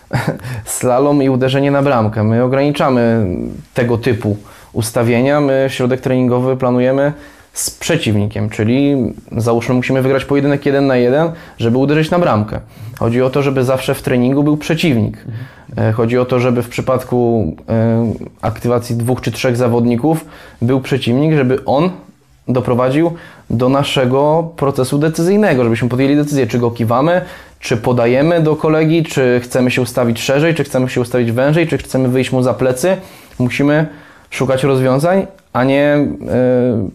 slalom 0.64 1.22
i 1.22 1.28
uderzenie 1.28 1.70
na 1.70 1.82
bramkę. 1.82 2.24
My 2.24 2.42
ograniczamy 2.42 3.26
tego 3.74 3.98
typu 3.98 4.36
ustawienia. 4.72 5.40
My 5.40 5.66
środek 5.68 6.00
treningowy 6.00 6.56
planujemy 6.56 7.12
z 7.56 7.70
przeciwnikiem, 7.70 8.50
czyli 8.50 8.96
załóżmy 9.36 9.74
musimy 9.74 10.02
wygrać 10.02 10.24
pojedynek 10.24 10.66
jeden 10.66 10.86
na 10.86 10.96
jeden, 10.96 11.30
żeby 11.58 11.78
uderzyć 11.78 12.10
na 12.10 12.18
bramkę. 12.18 12.60
Chodzi 12.98 13.22
o 13.22 13.30
to, 13.30 13.42
żeby 13.42 13.64
zawsze 13.64 13.94
w 13.94 14.02
treningu 14.02 14.42
był 14.42 14.56
przeciwnik. 14.56 15.24
E, 15.76 15.92
Chodzi 15.92 16.18
o 16.18 16.24
to, 16.24 16.40
żeby 16.40 16.62
w 16.62 16.68
przypadku 16.68 17.52
e, 17.68 18.12
aktywacji 18.42 18.96
dwóch 18.96 19.20
czy 19.20 19.32
trzech 19.32 19.56
zawodników 19.56 20.24
był 20.62 20.80
przeciwnik, 20.80 21.34
żeby 21.34 21.64
on 21.64 21.90
doprowadził 22.48 23.12
do 23.50 23.68
naszego 23.68 24.50
procesu 24.56 24.98
decyzyjnego, 24.98 25.64
żebyśmy 25.64 25.88
podjęli 25.88 26.16
decyzję, 26.16 26.46
czy 26.46 26.58
go 26.58 26.70
kiwamy, 26.70 27.20
czy 27.60 27.76
podajemy 27.76 28.40
do 28.42 28.56
kolegi, 28.56 29.04
czy 29.04 29.40
chcemy 29.44 29.70
się 29.70 29.82
ustawić 29.82 30.20
szerzej, 30.20 30.54
czy 30.54 30.64
chcemy 30.64 30.88
się 30.88 31.00
ustawić 31.00 31.32
wężej, 31.32 31.66
czy 31.66 31.78
chcemy 31.78 32.08
wyjść 32.08 32.32
mu 32.32 32.42
za 32.42 32.54
plecy. 32.54 32.96
Musimy 33.38 33.86
szukać 34.30 34.64
rozwiązań, 34.64 35.26
a 35.56 35.64
nie 35.64 35.82
e, 35.82 36.06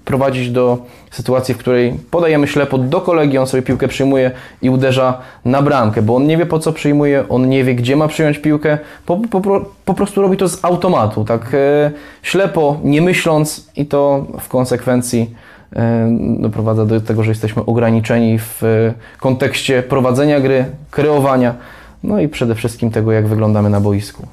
prowadzić 0.05 0.51
do 0.51 0.77
sytuacji, 1.11 1.53
w 1.53 1.57
której 1.57 1.93
podajemy 2.11 2.47
ślepo 2.47 2.77
do 2.77 3.01
kolegi, 3.01 3.37
on 3.37 3.47
sobie 3.47 3.63
piłkę 3.63 3.87
przyjmuje 3.87 4.31
i 4.61 4.69
uderza 4.69 5.17
na 5.45 5.61
bramkę, 5.61 6.01
bo 6.01 6.15
on 6.15 6.27
nie 6.27 6.37
wie 6.37 6.45
po 6.45 6.59
co 6.59 6.73
przyjmuje, 6.73 7.29
on 7.29 7.49
nie 7.49 7.63
wie 7.63 7.75
gdzie 7.75 7.95
ma 7.95 8.07
przyjąć 8.07 8.37
piłkę, 8.37 8.77
po, 9.05 9.17
po, 9.17 9.41
po 9.85 9.93
prostu 9.93 10.21
robi 10.21 10.37
to 10.37 10.47
z 10.47 10.65
automatu, 10.65 11.25
tak 11.25 11.53
e, 11.53 11.91
ślepo, 12.21 12.79
nie 12.83 13.01
myśląc 13.01 13.67
i 13.75 13.85
to 13.85 14.25
w 14.39 14.47
konsekwencji 14.47 15.33
e, 15.75 16.17
doprowadza 16.39 16.85
do 16.85 17.01
tego, 17.01 17.23
że 17.23 17.31
jesteśmy 17.31 17.65
ograniczeni 17.65 18.39
w 18.39 18.61
kontekście 19.19 19.83
prowadzenia 19.83 20.39
gry, 20.39 20.65
kreowania, 20.91 21.55
no 22.03 22.19
i 22.19 22.27
przede 22.27 22.55
wszystkim 22.55 22.91
tego, 22.91 23.11
jak 23.11 23.27
wyglądamy 23.27 23.69
na 23.69 23.79
boisku. 23.79 24.27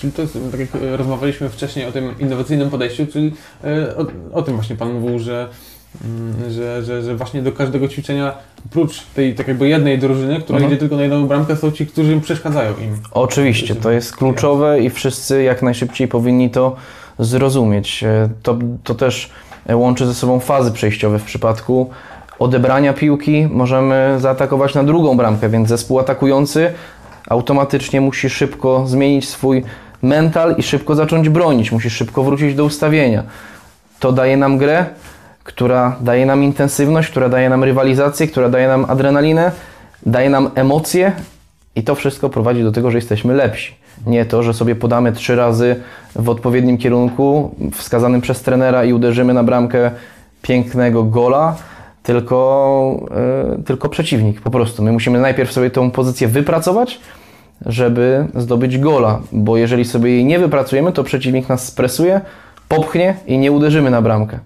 Czyli 0.00 0.12
to 0.12 0.22
jest, 0.22 0.38
tak 0.50 0.60
jak 0.60 0.68
e, 0.74 0.96
rozmawialiśmy 0.96 1.48
wcześniej 1.48 1.86
o 1.86 1.92
tym 1.92 2.14
innowacyjnym 2.18 2.70
podejściu, 2.70 3.06
czyli 3.06 3.32
e, 3.64 3.96
o, 3.96 4.06
o 4.38 4.42
tym 4.42 4.54
właśnie 4.54 4.76
Pan 4.76 4.92
mówił, 5.00 5.18
że, 5.18 5.48
mm, 6.04 6.50
że, 6.52 6.82
że, 6.82 7.02
że 7.02 7.16
właśnie 7.16 7.42
do 7.42 7.52
każdego 7.52 7.88
ćwiczenia, 7.88 8.32
oprócz 8.66 9.02
tej 9.14 9.34
tak 9.34 9.48
jakby 9.48 9.68
jednej 9.68 9.98
drużyny, 9.98 10.40
która 10.40 10.56
Mhm. 10.56 10.72
idzie 10.72 10.80
tylko 10.80 10.96
na 10.96 11.02
jedną 11.02 11.26
bramkę, 11.26 11.56
są 11.56 11.70
ci, 11.70 11.86
którzy 11.86 12.20
przeszkadzają 12.20 12.70
im. 12.70 12.96
Oczywiście, 13.12 13.74
to 13.74 13.90
jest 13.90 14.16
kluczowe 14.16 14.80
i 14.80 14.90
wszyscy 14.90 15.42
jak 15.42 15.62
najszybciej 15.62 16.08
powinni 16.08 16.50
to 16.50 16.76
zrozumieć. 17.18 18.04
E, 18.04 18.28
To, 18.42 18.58
to 18.84 18.94
też 18.94 19.30
łączy 19.72 20.06
ze 20.06 20.14
sobą 20.14 20.40
fazy 20.40 20.72
przejściowe 20.72 21.18
w 21.18 21.24
przypadku 21.24 21.90
odebrania 22.38 22.92
piłki. 22.92 23.46
Możemy 23.50 24.14
zaatakować 24.18 24.74
na 24.74 24.84
drugą 24.84 25.16
bramkę, 25.16 25.48
więc 25.48 25.68
zespół 25.68 25.98
atakujący 25.98 26.72
automatycznie 27.28 28.00
musi 28.00 28.30
szybko 28.30 28.86
zmienić 28.86 29.28
swój 29.28 29.64
mental 30.02 30.54
i 30.58 30.62
szybko 30.62 30.94
zacząć 30.94 31.28
bronić. 31.28 31.72
Musi 31.72 31.90
szybko 31.90 32.22
wrócić 32.22 32.54
do 32.54 32.64
ustawienia. 32.64 33.22
To 34.00 34.12
daje 34.12 34.36
nam 34.36 34.58
grę, 34.58 34.86
która 35.44 35.96
daje 36.00 36.26
nam 36.26 36.42
intensywność, 36.42 37.10
która 37.10 37.28
daje 37.28 37.48
nam 37.48 37.64
rywalizację, 37.64 38.26
która 38.26 38.48
daje 38.48 38.68
nam 38.68 38.84
adrenalinę, 38.88 39.52
daje 40.06 40.30
nam 40.30 40.50
emocje 40.54 41.12
i 41.76 41.82
to 41.82 41.94
wszystko 41.94 42.30
prowadzi 42.30 42.62
do 42.62 42.72
tego, 42.72 42.90
że 42.90 42.98
jesteśmy 42.98 43.34
lepsi. 43.34 43.74
Nie 44.06 44.24
to, 44.24 44.42
że 44.42 44.54
sobie 44.54 44.74
podamy 44.74 45.12
trzy 45.12 45.36
razy 45.36 45.76
w 46.16 46.28
odpowiednim 46.28 46.78
kierunku, 46.78 47.54
wskazanym 47.72 48.20
przez 48.20 48.42
trenera 48.42 48.84
i 48.84 48.92
uderzymy 48.92 49.34
na 49.34 49.42
bramkę 49.42 49.90
pięknego 50.42 51.04
gola, 51.04 51.56
tylko, 52.02 53.00
e, 53.56 53.62
tylko 53.62 53.88
przeciwnik 53.88 54.40
po 54.40 54.50
prostu. 54.50 54.82
My 54.82 54.92
musimy 54.92 55.18
najpierw 55.18 55.52
sobie 55.52 55.70
tą 55.70 55.90
pozycję 55.90 56.28
wypracować, 56.28 57.00
żeby 57.66 58.26
zdobyć 58.34 58.78
gola, 58.78 59.20
bo 59.32 59.56
jeżeli 59.56 59.84
sobie 59.84 60.10
jej 60.10 60.24
nie 60.24 60.38
wypracujemy, 60.38 60.92
to 60.92 61.04
przeciwnik 61.04 61.48
nas 61.48 61.66
spresuje, 61.66 62.20
popchnie 62.68 63.16
i 63.26 63.38
nie 63.38 63.52
uderzymy 63.52 63.90
na 63.90 64.02
bramkę. 64.02 64.38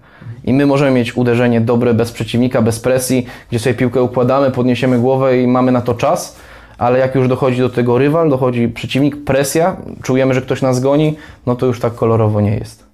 I 0.43 0.53
my 0.53 0.65
możemy 0.65 0.91
mieć 0.91 1.17
uderzenie 1.17 1.61
dobre 1.61 1.93
bez 1.93 2.11
przeciwnika, 2.11 2.61
bez 2.61 2.79
presji, 2.79 3.25
gdzie 3.49 3.59
sobie 3.59 3.75
piłkę 3.75 4.03
układamy, 4.03 4.51
podniesiemy 4.51 4.99
głowę 4.99 5.41
i 5.41 5.47
mamy 5.47 5.71
na 5.71 5.81
to 5.81 5.93
czas, 5.93 6.35
ale 6.77 6.99
jak 6.99 7.15
już 7.15 7.27
dochodzi 7.27 7.59
do 7.59 7.69
tego 7.69 7.97
rywal, 7.97 8.29
dochodzi 8.29 8.67
przeciwnik, 8.67 9.23
presja, 9.23 9.77
czujemy, 10.03 10.33
że 10.33 10.41
ktoś 10.41 10.61
nas 10.61 10.79
goni, 10.79 11.15
no 11.45 11.55
to 11.55 11.65
już 11.65 11.79
tak 11.79 11.95
kolorowo 11.95 12.41
nie 12.41 12.55
jest. 12.55 12.85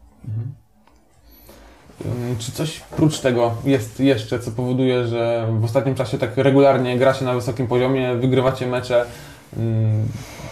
Ym, 2.06 2.36
Czy 2.40 2.52
coś 2.52 2.80
prócz 2.80 3.20
tego 3.20 3.52
jest 3.66 4.00
jeszcze, 4.00 4.40
co 4.40 4.52
powoduje, 4.52 5.08
że 5.08 5.48
w 5.60 5.64
ostatnim 5.66 5.96
czasie 5.96 6.18
tak 6.18 6.38
regularnie 6.38 6.98
gra 6.98 7.14
się 7.14 7.26
na 7.26 7.34
wysokim 7.34 7.68
poziomie, 7.68 8.16
wygrywacie 8.16 8.68
mecze? 8.68 9.06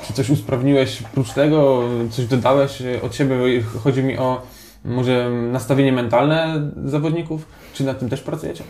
Czy 0.08 0.14
coś 0.14 0.30
usprawniłeś 0.30 1.04
prócz 1.14 1.34
tego? 1.34 1.84
Coś 2.10 2.26
dodałeś 2.26 2.84
od 3.04 3.16
siebie? 3.16 3.36
Chodzi 3.84 4.04
mi 4.04 4.18
o 4.18 4.42
może 4.86 5.30
nastawienie 5.52 5.92
mentalne 5.92 6.70
zawodników? 6.86 7.46
Czy 7.74 7.84
nad 7.84 8.00
tym 8.00 8.10
też 8.10 8.22
pracujecie? 8.22 8.64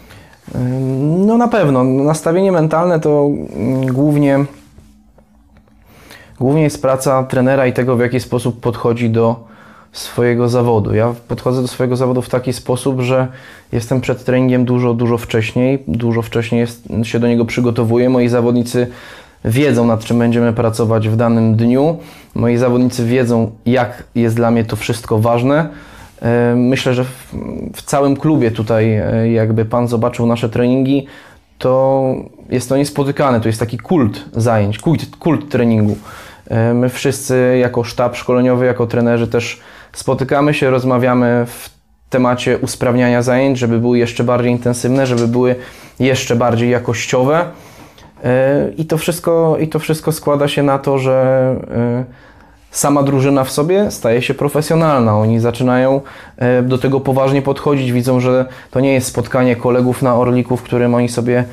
No 1.18 1.38
na 1.38 1.48
pewno. 1.48 1.84
Nastawienie 1.84 2.52
mentalne 2.52 3.00
to 3.00 3.30
mm, 3.56 3.94
głównie, 3.94 4.46
głównie 6.40 6.62
jest 6.62 6.82
praca 6.82 7.24
trenera 7.24 7.68
i 7.68 7.74
tego, 7.74 7.96
w 7.96 8.00
jaki 8.00 8.20
sposób 8.20 8.60
podchodzi 8.60 9.10
do 9.10 9.48
swojego 9.92 10.50
zawodu. 10.50 10.94
Ja 10.94 11.14
podchodzę 11.28 11.62
do 11.62 11.68
swojego 11.68 11.96
zawodu 11.96 12.22
w 12.22 12.30
taki 12.30 12.54
sposób, 12.54 13.02
że 13.02 13.28
jestem 13.72 14.02
przed 14.02 14.26
treningiem 14.26 14.66
dużo, 14.66 14.94
dużo 14.94 15.18
wcześniej. 15.18 15.84
Dużo 15.88 16.22
wcześniej 16.22 16.62
jest, 16.62 16.88
się 17.04 17.20
do 17.20 17.28
niego 17.28 17.46
przygotowuję. 17.46 18.10
Moi 18.10 18.30
zawodnicy 18.30 18.88
wiedzą, 19.46 19.86
nad 19.86 20.03
czym 20.03 20.19
będziemy 20.19 20.53
pracować 20.53 21.10
w 21.10 21.15
danym 21.15 21.55
dniu. 21.55 21.98
Moi 22.36 22.58
zawodnicy 22.58 23.05
wiedzą, 23.05 23.51
jak 23.65 24.03
jest 24.15 24.36
dla 24.36 24.51
mnie 24.51 24.65
to 24.65 24.75
wszystko 24.75 25.19
ważne. 25.19 25.69
E, 26.22 26.55
Myślę, 26.55 26.93
że 26.93 27.03
w, 27.74 27.81
całym 27.81 28.15
klubie 28.17 28.51
tutaj, 28.51 28.98
e, 28.98 29.31
jakby 29.31 29.65
Pan 29.65 29.88
zobaczył 29.88 30.25
nasze 30.25 30.50
treningi, 30.50 31.08
to 31.58 32.13
jest 32.50 32.69
to 32.69 32.77
niespotykane. 32.77 33.41
To 33.41 33.48
jest 33.50 33.60
taki 33.60 33.77
kult 33.77 34.25
zajęć, 34.36 34.79
kult, 34.79 35.05
kult 35.19 35.50
treningu. 35.51 35.98
E, 36.48 36.74
My 36.74 36.89
wszyscy 36.89 37.58
jako 37.62 37.84
sztab 37.84 38.15
szkoleniowy, 38.15 38.65
jako 38.65 38.88
trenerzy 38.88 39.27
też 39.27 39.60
spotykamy 39.93 40.53
się, 40.53 40.69
rozmawiamy 40.69 41.46
w 41.48 41.69
temacie 42.10 42.58
usprawniania 42.58 43.22
zajęć, 43.22 43.60
żeby 43.60 43.79
były 43.79 43.98
jeszcze 43.98 44.24
bardziej 44.24 44.51
intensywne, 44.51 45.08
żeby 45.08 45.27
były 45.27 45.55
jeszcze 46.00 46.36
bardziej 46.36 46.69
jakościowe. 46.69 47.46
E, 48.24 48.70
I 48.78 48.86
to 48.86 48.98
wszystko, 48.98 49.58
i 49.60 49.68
to 49.68 49.80
wszystko 49.80 50.12
składa 50.12 50.48
się 50.48 50.64
na 50.64 50.80
to, 50.80 50.98
że 50.98 51.56
e, 51.72 52.04
sama 52.72 53.04
drużyna 53.04 53.44
w 53.44 53.52
sobie 53.52 53.92
staje 53.92 54.22
się 54.22 54.34
profesjonalna. 54.34 55.18
Oni 55.18 55.40
zaczynają 55.40 56.02
e, 56.38 56.62
do 56.62 56.78
tego 56.78 57.00
poważnie 57.00 57.42
podchodzić, 57.42 57.92
widzą, 57.92 58.20
że 58.20 58.46
to 58.72 58.80
nie 58.80 58.94
jest 58.94 59.08
spotkanie 59.08 59.56
kolegów 59.56 60.02
na 60.02 60.16
Orliku, 60.16 60.58
w 60.58 60.64
którym 60.64 60.96
oni 60.96 61.10
sobie 61.10 61.44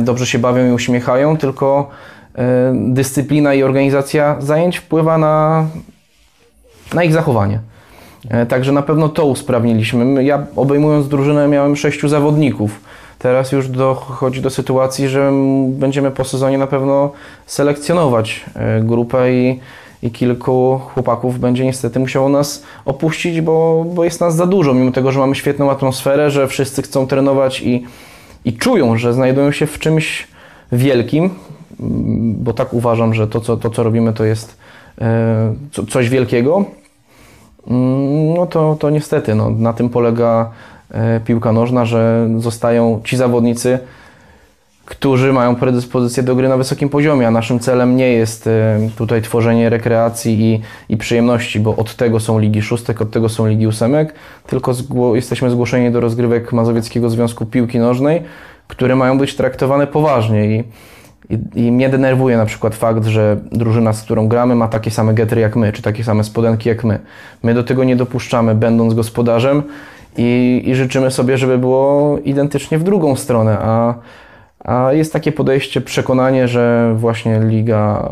dobrze 0.00 0.26
się 0.26 0.38
bawią 0.38 0.68
i 0.68 0.72
uśmiechają, 0.72 1.36
tylko 1.36 1.90
dyscyplina 2.74 3.54
i 3.54 3.62
organizacja 3.62 4.36
zajęć 4.38 4.76
wpływa 4.76 5.18
na, 5.18 5.66
na 6.94 7.04
ich 7.04 7.12
zachowanie. 7.12 7.60
Także 8.48 8.72
na 8.72 8.82
pewno 8.82 9.08
to 9.08 9.26
usprawniliśmy. 9.26 10.04
My- 10.04 10.24
Ja 10.24 10.46
obejmując 10.56 11.08
drużynę 11.08 11.48
miałem 11.48 11.76
sześciu 11.76 12.08
zawodników. 12.08 12.80
Teraz 13.22 13.52
już 13.52 13.68
dochodzi 13.68 14.40
do 14.40 14.50
sytuacji, 14.50 15.08
że 15.08 15.32
będziemy 15.68 16.10
po 16.10 16.24
sezonie 16.24 16.58
na 16.58 16.66
pewno 16.66 17.10
selekcjonować 17.46 18.44
e, 18.54 18.80
grupę 18.80 19.32
i, 19.32 19.60
i 20.02 20.10
kilku 20.10 20.80
chłopaków 20.94 21.38
będzie 21.38 21.64
niestety 21.64 21.98
musiało 22.00 22.28
nas 22.28 22.62
opuścić, 22.84 23.40
bo, 23.40 23.86
bo 23.94 24.04
jest 24.04 24.20
nas 24.20 24.36
za 24.36 24.46
dużo, 24.46 24.74
mimo 24.74 24.92
tego, 24.92 25.12
że 25.12 25.18
mamy 25.20 25.34
świetną 25.34 25.70
atmosferę, 25.70 26.30
że 26.30 26.48
wszyscy 26.48 26.82
chcą 26.82 27.06
trenować 27.06 27.62
i, 27.62 27.86
i 28.44 28.52
czują, 28.52 28.96
że 28.98 29.12
znajdują 29.12 29.52
się 29.52 29.66
w 29.66 29.78
czymś 29.78 30.28
wielkim, 30.72 31.24
m, 31.24 31.30
bo 32.38 32.52
tak 32.52 32.74
uważam, 32.74 33.14
że 33.14 33.28
to, 33.28 33.40
co, 33.40 33.56
to, 33.56 33.70
co 33.70 33.82
robimy, 33.82 34.12
to 34.12 34.24
jest 34.24 34.56
e, 35.00 35.54
co, 35.72 35.86
coś 35.86 36.08
wielkiego. 36.08 36.64
Mm, 37.66 38.34
No 38.34 38.46
to, 38.46 38.76
to 38.80 38.90
niestety, 38.90 39.34
no, 39.34 39.50
na 39.50 39.72
tym 39.72 39.88
polega 39.88 40.50
piłka 41.24 41.52
nożna, 41.52 41.84
że 41.84 42.28
zostają 42.38 43.00
ci 43.04 43.16
zawodnicy, 43.16 43.78
którzy 44.84 45.32
mają 45.32 45.56
predyspozycję 45.56 46.22
do 46.22 46.34
gry 46.36 46.48
na 46.48 46.56
wysokim 46.56 46.88
poziomie, 46.88 47.26
a 47.26 47.30
naszym 47.30 47.58
celem 47.58 47.96
nie 47.96 48.12
jest 48.12 48.46
e, 48.46 48.78
tutaj 48.96 49.22
tworzenie 49.22 49.68
rekreacji 49.70 50.40
i, 50.40 50.60
i 50.88 50.96
przyjemności, 50.96 51.60
bo 51.60 51.76
od 51.76 51.96
tego 51.96 52.20
są 52.20 52.38
ligi 52.38 52.62
szóstek, 52.62 53.00
od 53.00 53.10
tego 53.10 53.28
są 53.28 53.46
ligi 53.46 53.66
ósemek, 53.66 54.14
tylko 54.46 54.72
zgło- 54.72 55.14
jesteśmy 55.14 55.50
zgłoszeni 55.50 55.90
do 55.90 56.00
rozgrywek 56.00 56.52
Mazowieckiego 56.52 57.10
Związku 57.10 57.46
Piłki 57.46 57.78
Nożnej, 57.78 58.22
które 58.68 58.96
mają 58.96 59.18
być 59.18 59.36
traktowane 59.36 59.86
poważnie 59.86 60.46
i 60.46 60.64
I, 61.30 61.38
I 61.66 61.72
mnie 61.72 61.88
denerwuje 61.88 62.36
na 62.36 62.46
przykład 62.46 62.74
fakt, 62.74 63.06
że 63.06 63.36
drużyna, 63.52 63.92
z 63.92 64.02
którą 64.02 64.28
gramy, 64.28 64.54
ma 64.54 64.68
takie 64.68 64.90
same 64.90 65.14
getry 65.14 65.40
jak 65.40 65.56
my, 65.56 65.72
czy 65.72 65.82
takie 65.82 66.04
same 66.04 66.24
spodenki 66.24 66.68
jak 66.68 66.84
my. 66.84 66.98
My 67.42 67.54
do 67.54 67.64
tego 67.64 67.84
nie 67.84 67.96
dopuszczamy, 67.96 68.54
będąc 68.54 68.94
gospodarzem 68.94 69.62
i, 70.20 70.62
i 70.70 70.74
życzymy 70.74 71.10
sobie, 71.10 71.38
żeby 71.38 71.58
było 71.58 72.18
identycznie 72.18 72.78
w 72.78 72.82
drugą 72.82 73.16
stronę, 73.16 73.58
a, 73.60 73.94
a 74.64 74.92
jest 74.92 75.12
takie 75.12 75.32
podejście, 75.32 75.80
przekonanie, 75.80 76.48
że 76.48 76.94
właśnie 76.96 77.40
liga 77.40 78.08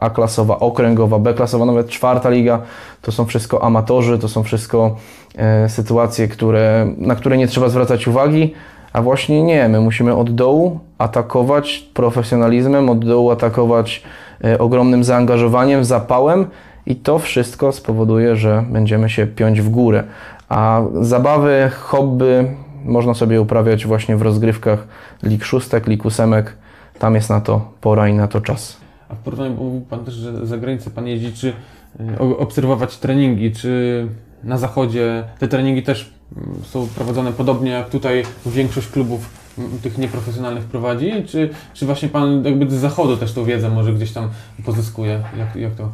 A-klasowa, 0.00 0.58
okręgowa, 0.58 1.18
B-klasowa, 1.18 1.64
nawet 1.64 1.88
czwarta 1.88 2.30
liga, 2.30 2.62
to 3.02 3.12
są 3.12 3.24
wszystko 3.24 3.64
amatorzy, 3.64 4.18
to 4.18 4.28
są 4.28 4.42
wszystko 4.42 4.96
e, 5.36 5.68
sytuacje, 5.68 6.28
które, 6.28 6.86
na 6.98 7.14
które 7.14 7.36
nie 7.36 7.46
trzeba 7.46 7.68
zwracać 7.68 8.08
uwagi, 8.08 8.54
a 8.92 9.02
właśnie 9.02 9.42
nie, 9.42 9.68
my 9.68 9.80
musimy 9.80 10.14
od 10.14 10.34
dołu 10.34 10.80
atakować 10.98 11.88
profesjonalizmem, 11.94 12.90
od 12.90 13.04
dołu 13.04 13.30
atakować 13.30 14.02
e, 14.44 14.58
ogromnym 14.58 15.04
zaangażowaniem, 15.04 15.84
zapałem 15.84 16.46
i 16.86 16.96
to 16.96 17.18
wszystko 17.18 17.72
spowoduje, 17.72 18.36
że 18.36 18.64
będziemy 18.70 19.10
się 19.10 19.26
piąć 19.26 19.60
w 19.60 19.68
górę. 19.68 20.04
A 20.48 20.82
zabawy, 21.00 21.70
hobby 21.80 22.46
można 22.84 23.14
sobie 23.14 23.40
uprawiać 23.40 23.86
właśnie 23.86 24.16
w 24.16 24.22
rozgrywkach 24.22 24.86
lig 25.22 25.44
szóstek, 25.44 25.86
lig 25.86 26.04
ósemek. 26.04 26.56
Tam 26.98 27.14
jest 27.14 27.30
na 27.30 27.40
to 27.40 27.70
pora 27.80 28.08
i 28.08 28.14
na 28.14 28.28
to 28.28 28.40
czas. 28.40 28.76
A 29.08 29.14
w 29.14 29.18
porównaniu, 29.18 29.54
mówił 29.54 29.80
Pan 29.80 30.04
też, 30.04 30.14
że 30.14 30.46
za 30.46 30.58
granicę 30.58 30.90
Pan 30.90 31.06
jeździ, 31.06 31.32
czy 31.32 31.52
y, 32.00 32.38
obserwować 32.38 32.96
treningi, 32.98 33.52
czy 33.52 34.06
na 34.44 34.58
zachodzie 34.58 35.24
te 35.38 35.48
treningi 35.48 35.82
też 35.82 36.12
mm, 36.36 36.64
są 36.64 36.86
prowadzone 36.86 37.32
podobnie 37.32 37.70
jak 37.70 37.90
tutaj 37.90 38.22
większość 38.46 38.88
klubów 38.88 39.30
mm, 39.58 39.78
tych 39.78 39.98
nieprofesjonalnych 39.98 40.64
prowadzi, 40.64 41.12
czy, 41.26 41.50
czy 41.74 41.86
właśnie 41.86 42.08
Pan 42.08 42.44
jakby 42.44 42.70
z 42.70 42.74
zachodu 42.74 43.16
też 43.16 43.32
tą 43.32 43.44
wiedzę 43.44 43.70
może 43.70 43.92
gdzieś 43.92 44.12
tam 44.12 44.28
pozyskuje? 44.64 45.22
Jak, 45.38 45.56
jak 45.56 45.74
to? 45.74 45.90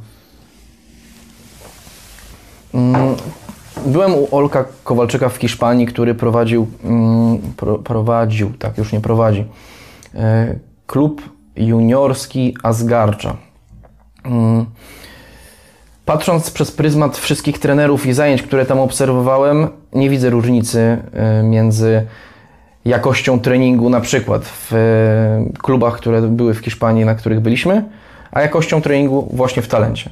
Mm, 2.74 3.16
byłem 3.86 4.14
u 4.14 4.28
Olka 4.36 4.64
Kowalczyka 4.84 5.28
w 5.28 5.36
Hiszpanii, 5.36 5.86
który 5.86 6.14
prowadził, 6.14 6.66
pro, 7.56 7.78
prowadził, 7.78 8.52
tak 8.58 8.78
już 8.78 8.92
nie 8.92 9.00
prowadzi, 9.00 9.44
e, 10.14 10.54
klub 10.86 11.22
juniorski 11.56 12.56
Asgarcza. 12.62 13.36
Patrząc 16.04 16.50
przez 16.50 16.70
pryzmat 16.70 17.18
wszystkich 17.18 17.58
trenerów 17.58 18.06
i 18.06 18.12
zajęć, 18.12 18.42
które 18.42 18.66
tam 18.66 18.78
obserwowałem, 18.78 19.68
nie 19.92 20.10
widzę 20.10 20.30
różnicy 20.30 20.98
e, 21.12 21.42
między 21.42 22.06
jakością 22.84 23.40
treningu, 23.40 23.90
na 23.90 24.00
przykład 24.00 24.44
w 24.44 24.72
e, 24.72 25.58
klubach, 25.58 25.96
które 25.96 26.22
były 26.22 26.54
w 26.54 26.58
Hiszpanii, 26.58 27.04
na 27.04 27.14
których 27.14 27.40
byliśmy, 27.40 27.84
a 28.32 28.40
jakością 28.40 28.82
treningu 28.82 29.28
właśnie 29.32 29.62
w 29.62 29.68
talencie. 29.68 30.10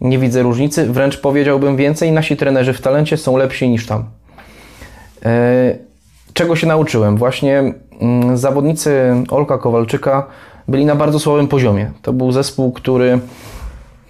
Nie 0.00 0.18
widzę 0.18 0.42
różnicy, 0.42 0.92
wręcz 0.92 1.20
powiedziałbym 1.20 1.76
więcej, 1.76 2.12
nasi 2.12 2.36
trenerzy 2.36 2.72
w 2.72 2.80
talencie 2.80 3.16
są 3.16 3.36
lepsi 3.36 3.68
niż 3.68 3.86
tam. 3.86 4.04
E, 5.24 5.78
czego 6.32 6.56
się 6.56 6.66
nauczyłem? 6.66 7.16
Właśnie 7.16 7.74
mm, 8.00 8.36
zawodnicy 8.36 9.14
Olka 9.30 9.58
Kowalczyka 9.58 10.26
byli 10.68 10.84
na 10.84 10.94
bardzo 10.94 11.18
słabym 11.18 11.48
poziomie. 11.48 11.90
To 12.02 12.12
był 12.12 12.32
zespół, 12.32 12.72
który 12.72 13.20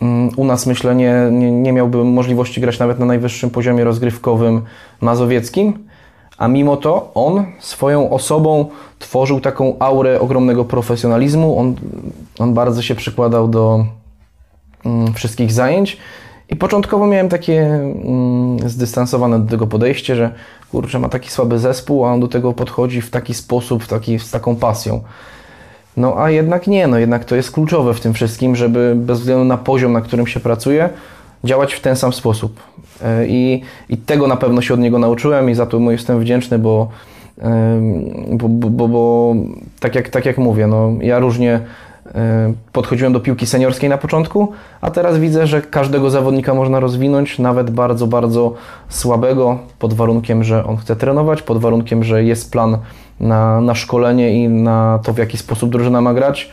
Mm, 0.02 0.30
u 0.36 0.44
nas 0.44 0.66
myślę 0.66 0.94
nie, 0.94 1.28
nie, 1.32 1.50
nie 1.50 1.72
miałby 1.72 2.04
możliwości 2.04 2.60
grać 2.60 2.78
nawet 2.78 2.98
na 2.98 3.06
najwyższym 3.06 3.50
poziomie 3.50 3.84
rozgrywkowym 3.84 4.62
mazowieckim, 5.00 5.78
a 6.38 6.48
mimo 6.48 6.76
to 6.76 7.10
on 7.14 7.44
swoją 7.58 8.10
osobą 8.10 8.66
tworzył 8.98 9.40
taką 9.40 9.76
aurę 9.78 10.20
ogromnego 10.20 10.64
profesjonalizmu. 10.64 11.58
On, 11.58 11.74
on 12.38 12.54
bardzo 12.54 12.82
się 12.82 12.94
przykładał 12.94 13.48
do 13.48 13.84
wszystkich 15.14 15.52
zajęć. 15.52 15.96
I 16.50 16.56
początkowo 16.56 17.06
miałem 17.06 17.28
takie 17.28 17.60
mm, 17.62 18.68
zdystansowane 18.68 19.38
do 19.40 19.50
tego 19.50 19.66
podejście, 19.66 20.16
że 20.16 20.30
kurczę, 20.70 20.98
ma 20.98 21.08
taki 21.08 21.30
słaby 21.30 21.58
zespół, 21.58 22.04
a 22.04 22.12
on 22.12 22.20
do 22.20 22.28
tego 22.28 22.52
podchodzi 22.52 23.00
w 23.00 23.10
taki 23.10 23.34
sposób, 23.34 23.84
w 23.84 23.88
taki, 23.88 24.18
z 24.18 24.30
taką 24.30 24.56
pasją. 24.56 25.00
No 25.96 26.14
a 26.18 26.30
jednak 26.30 26.66
nie, 26.66 26.86
no 26.86 26.98
jednak 26.98 27.24
to 27.24 27.36
jest 27.36 27.50
kluczowe 27.50 27.94
w 27.94 28.00
tym 28.00 28.14
wszystkim, 28.14 28.56
żeby 28.56 28.94
bez 28.96 29.20
względu 29.20 29.44
na 29.44 29.56
poziom, 29.56 29.92
na 29.92 30.00
którym 30.00 30.26
się 30.26 30.40
pracuje, 30.40 30.88
działać 31.44 31.74
w 31.74 31.80
ten 31.80 31.96
sam 31.96 32.12
sposób. 32.12 32.60
E, 33.04 33.26
I, 33.26 33.62
I 33.88 33.96
tego 33.96 34.26
na 34.26 34.36
pewno 34.36 34.62
się 34.62 34.74
od 34.74 34.80
niego 34.80 34.98
nauczyłem 34.98 35.50
i 35.50 35.54
za 35.54 35.66
to 35.66 35.78
mu 35.78 35.90
jestem 35.90 36.20
wdzięczny, 36.20 36.58
bo, 36.58 36.88
bo, 38.30 38.48
bo, 38.48 38.88
bo 38.88 39.34
tak, 39.80 39.94
jak, 39.94 40.08
tak 40.08 40.26
jak 40.26 40.38
mówię, 40.38 40.66
no, 40.66 40.92
ja 41.00 41.18
różnie 41.18 41.60
podchodziłem 42.72 43.12
do 43.12 43.20
piłki 43.20 43.46
seniorskiej 43.46 43.90
na 43.90 43.98
początku, 43.98 44.52
a 44.80 44.90
teraz 44.90 45.18
widzę, 45.18 45.46
że 45.46 45.62
każdego 45.62 46.10
zawodnika 46.10 46.54
można 46.54 46.80
rozwinąć, 46.80 47.38
nawet 47.38 47.70
bardzo, 47.70 48.06
bardzo 48.06 48.54
słabego, 48.88 49.58
pod 49.78 49.94
warunkiem, 49.94 50.44
że 50.44 50.64
on 50.64 50.76
chce 50.76 50.96
trenować, 50.96 51.42
pod 51.42 51.58
warunkiem, 51.58 52.04
że 52.04 52.24
jest 52.24 52.52
plan 52.52 52.78
na, 53.20 53.60
na 53.60 53.74
szkolenie 53.74 54.44
i 54.44 54.48
na 54.48 55.00
to, 55.02 55.12
w 55.12 55.18
jaki 55.18 55.38
sposób 55.38 55.70
drużyna 55.70 56.00
ma 56.00 56.14
grać. 56.14 56.50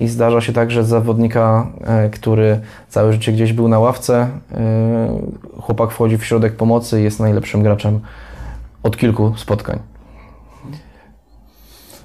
I 0.00 0.08
zdarza 0.08 0.40
się 0.40 0.52
tak, 0.52 0.70
że 0.70 0.84
zawodnika, 0.84 1.66
e, 1.84 2.10
który 2.10 2.60
całe 2.88 3.12
życie 3.12 3.32
gdzieś 3.32 3.52
był 3.52 3.68
na 3.68 3.78
ławce, 3.78 4.28
e, 4.52 5.20
chłopak 5.60 5.90
wchodzi 5.90 6.18
w 6.18 6.24
środek 6.24 6.56
pomocy 6.56 7.00
i 7.00 7.04
jest 7.04 7.20
najlepszym 7.20 7.62
graczem 7.62 8.00
od 8.82 8.96
kilku 8.96 9.32
spotkań. 9.36 9.78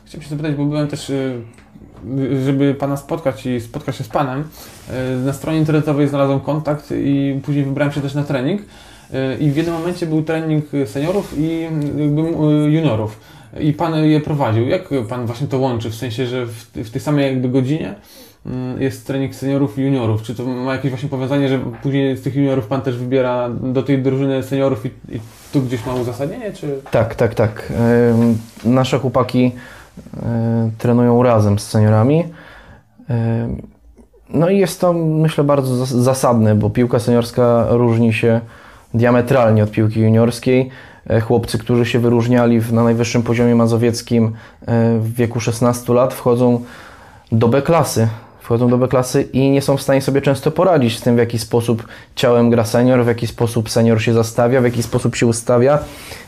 Chciałem 0.06 0.24
się 0.24 0.30
zapytać, 0.30 0.56
bo 0.56 0.65
byłem 0.65 0.88
też, 0.88 1.10
e, 1.10 1.13
żeby 2.45 2.73
Pana 2.73 2.97
spotkać 2.97 3.45
i 3.45 3.61
spotkać 3.61 3.95
się 3.95 4.03
z 4.03 4.07
Panem, 4.07 4.43
na 5.25 5.33
stronie 5.33 5.57
internetowej 5.57 6.07
znalazłem 6.07 6.39
kontakt 6.39 6.93
i 6.97 7.39
później 7.45 7.65
wybrałem 7.65 7.93
się 7.93 8.01
też 8.01 8.13
na 8.13 8.23
trening. 8.23 8.61
I 9.39 9.51
w 9.51 9.55
jednym 9.55 9.75
momencie 9.75 10.05
był 10.05 10.23
trening 10.23 10.65
seniorów 10.85 11.33
i 11.37 11.61
jakby 11.97 12.21
juniorów 12.71 13.19
i 13.59 13.73
Pan 13.73 14.05
je 14.05 14.21
prowadził. 14.21 14.67
Jak 14.67 14.89
Pan 15.09 15.25
właśnie 15.25 15.47
to 15.47 15.59
łączy? 15.59 15.89
W 15.89 15.95
sensie, 15.95 16.25
że 16.25 16.45
w, 16.45 16.51
w 16.75 16.89
tej 16.89 17.01
samej 17.01 17.25
jakby 17.25 17.49
godzinie 17.49 17.95
mm, 18.45 18.81
jest 18.81 19.07
trening 19.07 19.35
seniorów 19.35 19.79
i 19.79 19.81
juniorów. 19.81 20.21
Czy 20.21 20.35
to 20.35 20.45
ma 20.45 20.73
jakieś 20.73 20.91
właśnie 20.91 21.09
powiązanie, 21.09 21.49
że 21.49 21.59
później 21.83 22.17
z 22.17 22.21
tych 22.21 22.35
juniorów 22.35 22.67
Pan 22.67 22.81
też 22.81 22.97
wybiera 22.97 23.49
do 23.49 23.83
tej 23.83 24.01
drużyny 24.01 24.43
seniorów 24.43 24.85
i, 24.85 25.15
i 25.15 25.19
tu 25.53 25.61
gdzieś 25.61 25.85
ma 25.85 25.93
uzasadnienie? 25.93 26.53
Czy... 26.53 26.81
Tak, 26.91 27.15
tak, 27.15 27.35
tak. 27.35 27.73
Nasze 28.65 28.99
chłopaki 28.99 29.51
trenują 30.77 31.23
razem 31.23 31.60
z 31.60 31.67
seniorami. 31.67 32.23
No 34.29 34.49
i 34.49 34.57
jest 34.57 34.81
to, 34.81 34.93
myślę, 34.93 35.43
bardzo 35.43 35.86
zasadne, 35.86 36.55
bo 36.55 36.69
piłka 36.69 36.99
seniorska 36.99 37.65
różni 37.69 38.13
się 38.13 38.41
diametralnie 38.93 39.63
od 39.63 39.71
piłki 39.71 40.01
juniorskiej. 40.01 40.69
E, 41.10 41.21
chłopcy, 41.21 41.57
którzy 41.57 41.86
się 41.86 41.99
wyróżniali 41.99 42.62
na 42.71 42.83
najwyższym 42.83 43.23
poziomie 43.23 43.55
mazowieckim 43.55 44.25
e, 44.25 44.99
w 44.99 45.13
wieku 45.13 45.39
16 45.39 45.93
lat, 45.93 46.13
wchodzą 46.13 46.62
do 47.31 47.47
B 47.47 47.62
klasy. 47.62 48.07
Wchodzą 48.39 48.69
do 48.69 48.77
B 48.77 48.88
klasy 48.88 49.21
i 49.21 49.49
nie 49.49 49.62
są 49.62 49.77
w 49.77 49.81
stanie 49.81 50.01
sobie 50.01 50.21
często 50.21 50.51
poradzić 50.51 50.97
z 50.97 51.01
tym, 51.01 51.15
w 51.15 51.19
jaki 51.19 51.39
sposób 51.39 51.88
ciałem 52.15 52.49
gra 52.49 52.65
senior, 52.65 53.03
w 53.03 53.07
jaki 53.07 53.27
sposób 53.27 53.69
senior 53.69 54.01
się 54.01 54.13
zastawia, 54.13 54.62
w 54.62 54.63
jaki 54.63 54.83
sposób 54.83 55.15
się 55.15 55.27
ustawia, 55.27 55.79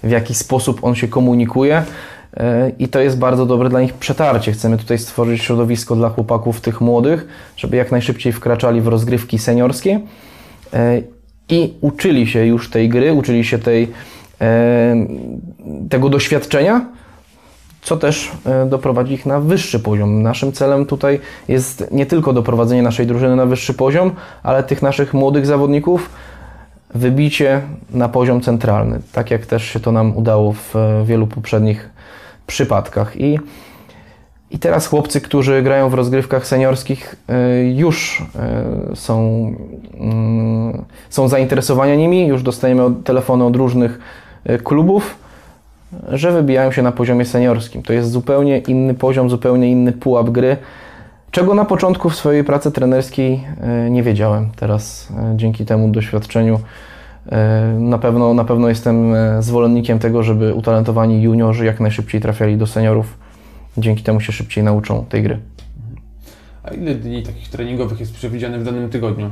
w 0.03 0.09
jaki 0.09 0.35
sposób 0.35 0.83
on 0.83 0.95
się 0.95 1.07
komunikuje. 1.07 1.83
E, 2.37 2.71
I 2.79 2.87
to 2.87 2.99
jest 2.99 3.17
bardzo 3.17 3.45
dobre 3.45 3.69
dla 3.69 3.81
nich 3.81 3.93
przetarcie. 3.93 4.51
Chcemy 4.51 4.77
tutaj 4.77 4.97
stworzyć 4.97 5.41
środowisko 5.41 5.95
dla 5.95 6.09
chłopaków 6.09 6.61
tych 6.61 6.81
młodych, 6.81 7.27
żeby 7.57 7.77
jak 7.77 7.91
najszybciej 7.91 8.33
wkraczali 8.33 8.81
w 8.81 8.87
rozgrywki 8.87 9.39
seniorskie 9.39 9.99
i 11.49 11.73
uczyli 11.81 12.27
się 12.27 12.45
już 12.45 12.69
tej 12.69 12.89
gry, 12.89 13.13
uczyli 13.13 13.45
się 13.45 13.59
tej, 13.59 13.87
tego 15.89 16.09
doświadczenia, 16.09 16.85
co 17.81 17.97
też 17.97 18.31
e, 18.45 18.65
doprowadzi 18.65 19.13
ich 19.13 19.25
na 19.25 19.39
wyższy 19.39 19.79
poziom. 19.79 20.23
Naszym 20.23 20.51
celem 20.51 20.85
tutaj 20.85 21.19
jest 21.47 21.91
nie 21.91 22.05
tylko 22.05 22.33
doprowadzenie 22.33 22.81
naszej 22.81 23.07
drużyny 23.07 23.35
na 23.35 23.45
wyższy 23.45 23.73
poziom, 23.73 24.11
ale 24.43 24.63
tych 24.63 24.81
naszych 24.81 25.13
młodych 25.13 25.45
zawodników 25.45 26.09
wybicie 26.95 27.61
na 27.91 28.09
poziom 28.09 28.41
centralny, 28.41 28.99
tak 29.11 29.31
jak 29.31 29.45
też 29.45 29.63
się 29.63 29.79
to 29.79 29.91
nam 29.91 30.17
udało 30.17 30.53
w 30.53 30.75
e, 30.75 31.03
wielu 31.05 31.27
poprzednich 31.27 31.89
przypadkach. 32.49 33.21
I 33.21 33.39
i 34.51 34.59
teraz 34.59 34.87
chłopcy, 34.87 35.21
którzy 35.21 35.61
grają 35.61 35.89
w 35.89 35.93
rozgrywkach 35.93 36.47
seniorskich, 36.47 37.15
e, 37.29 37.63
już 37.63 38.23
e, 38.35 38.95
są, 38.95 39.45
mm, 39.99 40.85
są 41.09 41.27
zainteresowani 41.27 41.97
nimi, 41.97 42.27
już 42.27 42.43
dostajemy 42.43 42.83
telefony 43.03 43.45
od 43.45 43.55
różnych 43.55 43.99
klubów, 44.63 45.15
że 46.11 46.31
wybijają 46.31 46.71
się 46.71 46.81
na 46.81 46.91
poziomie 46.91 47.25
seniorskim. 47.25 47.83
To 47.83 47.93
jest 47.93 48.11
zupełnie 48.11 48.57
inny 48.57 48.93
poziom, 48.93 49.29
zupełnie 49.29 49.71
inny 49.71 49.91
pułap 49.91 50.29
gry, 50.29 50.57
czego 51.31 51.53
na 51.53 51.65
początku 51.65 52.09
w 52.09 52.15
swojej 52.15 52.43
pracy 52.43 52.71
trenerskiej 52.71 53.43
nie 53.89 54.03
wiedziałem. 54.03 54.49
Teraz 54.55 55.09
dzięki 55.35 55.65
temu 55.65 55.87
doświadczeniu 55.87 56.59
na 57.79 57.97
pewno, 57.97 58.33
na 58.33 58.43
pewno 58.43 58.69
jestem 58.69 59.13
zwolennikiem 59.39 59.99
tego, 59.99 60.23
żeby 60.23 60.53
utalentowani 60.53 61.21
juniorzy 61.21 61.65
jak 61.65 61.79
najszybciej 61.79 62.21
trafiali 62.21 62.57
do 62.57 62.67
seniorów 62.67 63.17
dzięki 63.77 64.03
temu 64.03 64.21
się 64.21 64.31
szybciej 64.31 64.63
nauczą 64.63 65.05
tej 65.05 65.23
gry. 65.23 65.39
A 66.63 66.69
ile 66.69 66.95
dni 66.95 67.23
takich 67.23 67.49
treningowych 67.49 67.99
jest 67.99 68.15
przewidziane 68.15 68.59
w 68.59 68.63
danym 68.63 68.89
tygodniu? 68.89 69.29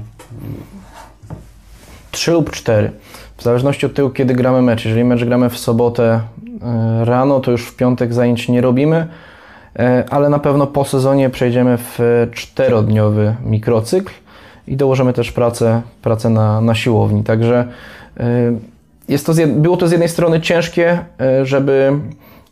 Trzy 2.12 2.32
lub 2.32 2.52
cztery. 2.52 2.92
W 3.38 3.44
zależności 3.44 3.86
od 3.86 3.94
tego, 3.94 4.10
kiedy 4.10 4.36
gramy 4.36 4.62
mecz. 4.62 4.86
Jeżeli 4.86 5.04
mecz 5.04 5.26
gramy 5.26 5.50
w 5.50 5.58
sobotę 5.58 6.22
e, 6.62 7.06
rano, 7.06 7.40
to 7.40 7.52
już 7.52 7.66
w 7.66 7.76
piątek 7.76 8.14
zajęć 8.14 8.50
nie 8.50 8.62
robimy, 8.62 9.08
e, 9.80 10.06
ale 10.10 10.30
na 10.30 10.40
pewno 10.40 10.68
po 10.68 10.86
sezonie 10.86 11.30
przejdziemy 11.30 11.78
w 11.78 12.00
czterodniowy 12.32 13.36
mikrocykl 13.46 14.14
i 14.68 14.78
dołożymy 14.78 15.14
też 15.14 15.32
pracę, 15.32 15.82
pracę 16.02 16.30
na, 16.30 16.62
na 16.62 16.76
siłowni. 16.76 17.24
Także 17.24 17.68
e, 18.20 18.24
jest 19.10 19.26
to, 19.26 19.34
było 19.48 19.78
to 19.78 19.88
z 19.88 19.92
jednej 19.92 20.10
strony 20.10 20.42
ciężkie, 20.42 21.00
e, 21.22 21.46
żeby 21.46 21.94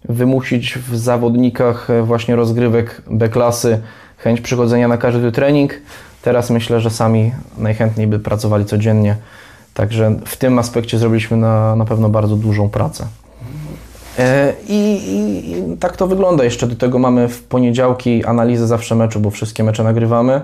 wymusić 0.10 0.78
w 0.78 0.97
zawodnikach 0.97 1.89
e, 1.89 2.04
właśnie 2.04 2.36
rozgrywek 2.36 3.01
B-klasy 3.12 3.82
chęć 4.17 4.41
przychodzenia 4.41 4.88
na 4.88 4.97
każdy 4.97 5.32
trening. 5.32 5.73
Teraz 6.21 6.49
myślę, 6.49 6.80
że 6.80 6.89
sami 6.89 7.32
najchętniej 7.58 8.08
by 8.08 8.19
pracowali 8.19 8.65
codziennie. 8.65 9.15
Także 9.73 10.15
w 10.25 10.38
tym 10.38 10.60
aspekcie 10.60 10.97
zrobiliśmy 10.97 11.38
na, 11.38 11.75
na 11.75 11.86
pewno 11.86 12.10
bardzo 12.10 12.36
dużą 12.36 12.69
pracę. 12.69 13.06
I, 14.67 14.99
I 15.73 15.78
tak 15.78 15.97
to 15.97 16.08
wygląda. 16.08 16.43
Jeszcze 16.43 16.67
do 16.67 16.75
tego 16.75 16.99
mamy 16.99 17.28
w 17.28 17.43
poniedziałki 17.43 18.25
analizę 18.25 18.67
zawsze 18.67 18.95
meczu, 18.95 19.19
bo 19.19 19.30
wszystkie 19.30 19.63
mecze 19.63 19.84
nagrywamy, 19.84 20.41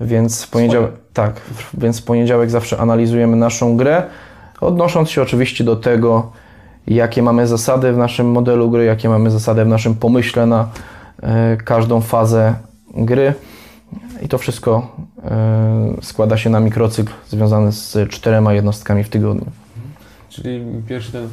więc 0.00 0.42
w 0.42 0.50
poniedziałek, 0.50 0.90
tak, 1.12 1.40
więc 1.74 2.00
w 2.00 2.04
poniedziałek 2.04 2.50
zawsze 2.50 2.78
analizujemy 2.78 3.36
naszą 3.36 3.76
grę, 3.76 4.02
odnosząc 4.60 5.10
się 5.10 5.22
oczywiście 5.22 5.64
do 5.64 5.76
tego, 5.76 6.32
jakie 6.86 7.22
mamy 7.22 7.46
zasady 7.46 7.92
w 7.92 7.96
naszym 7.96 8.30
modelu 8.30 8.70
gry, 8.70 8.84
jakie 8.84 9.08
mamy 9.08 9.30
zasady 9.30 9.64
w 9.64 9.68
naszym 9.68 9.94
pomyśle 9.94 10.46
na 10.46 10.68
e, 11.22 11.56
każdą 11.56 12.00
fazę 12.00 12.54
gry. 12.94 13.34
I 14.22 14.28
to 14.28 14.38
wszystko 14.38 14.96
e, 15.24 15.96
składa 16.02 16.36
się 16.36 16.50
na 16.50 16.60
mikrocykl 16.60 17.12
związany 17.28 17.72
z 17.72 18.10
czterema 18.10 18.52
jednostkami 18.52 19.04
w 19.04 19.08
tygodniu. 19.08 19.46
Czyli 20.28 20.64
pierwszy 20.88 21.12
ten, 21.12 21.28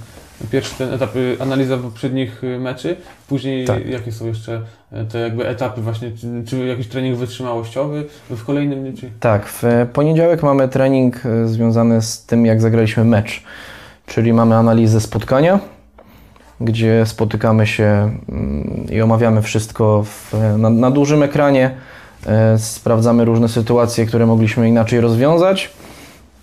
pierwszy 0.51 0.75
ten 0.75 0.93
etap 0.93 1.15
y, 1.15 1.38
analiza 1.39 1.77
poprzednich 1.77 2.43
y, 2.43 2.60
meczy, 2.60 2.95
później 3.27 3.65
Tak. 3.65 3.89
jakie 3.89 4.12
są 4.12 4.27
jeszcze 4.27 4.62
y, 4.93 5.06
te 5.06 5.19
jakby 5.19 5.47
etapy 5.47 5.82
właśnie, 5.82 6.12
czy, 6.12 6.27
czy 6.47 6.67
jakiś 6.67 6.88
trening 6.88 7.17
wytrzymałościowy 7.17 8.06
w 8.29 8.43
kolejnym 8.45 8.82
dniu, 8.82 8.93
czy... 8.99 9.10
Tak, 9.19 9.45
w 9.47 9.63
poniedziałek 9.93 10.43
mamy 10.43 10.67
trening 10.67 11.25
e, 11.25 11.47
związany 11.47 12.01
z 12.01 12.25
tym, 12.25 12.45
jak 12.45 12.62
zagraliśmy 12.62 13.06
mecz. 13.06 13.43
Czyli 14.06 14.34
mamy 14.34 14.56
analizę 14.56 15.01
spotkania, 15.01 15.60
gdzie 16.62 17.06
spotykamy 17.06 17.67
się 17.67 17.84
mm, 18.29 18.88
i 18.91 19.01
omawiamy 19.01 19.41
wszystko 19.41 20.03
w, 20.03 20.34
na, 20.58 20.69
na 20.69 20.91
dużym 20.91 21.23
ekranie. 21.23 21.71
E, 22.27 22.58
Sprawdzamy 22.58 23.25
różne 23.25 23.49
sytuacje, 23.49 24.06
które 24.06 24.25
mogliśmy 24.25 24.69
inaczej 24.69 25.01
rozwiązać. 25.01 25.69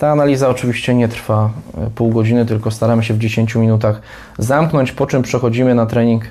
Ta 0.00 0.10
analiza 0.10 0.48
oczywiście 0.48 0.94
nie 0.94 1.08
trwa 1.08 1.50
e, 1.78 1.90
pół 1.90 2.10
godziny, 2.10 2.46
tylko 2.46 2.70
staramy 2.70 3.02
się 3.02 3.14
w 3.14 3.18
10 3.18 3.54
minutach 3.54 4.00
zamknąć, 4.38 4.92
po 4.92 5.06
czym 5.06 5.22
przechodzimy 5.22 5.74
na 5.74 5.86
trening 5.86 6.24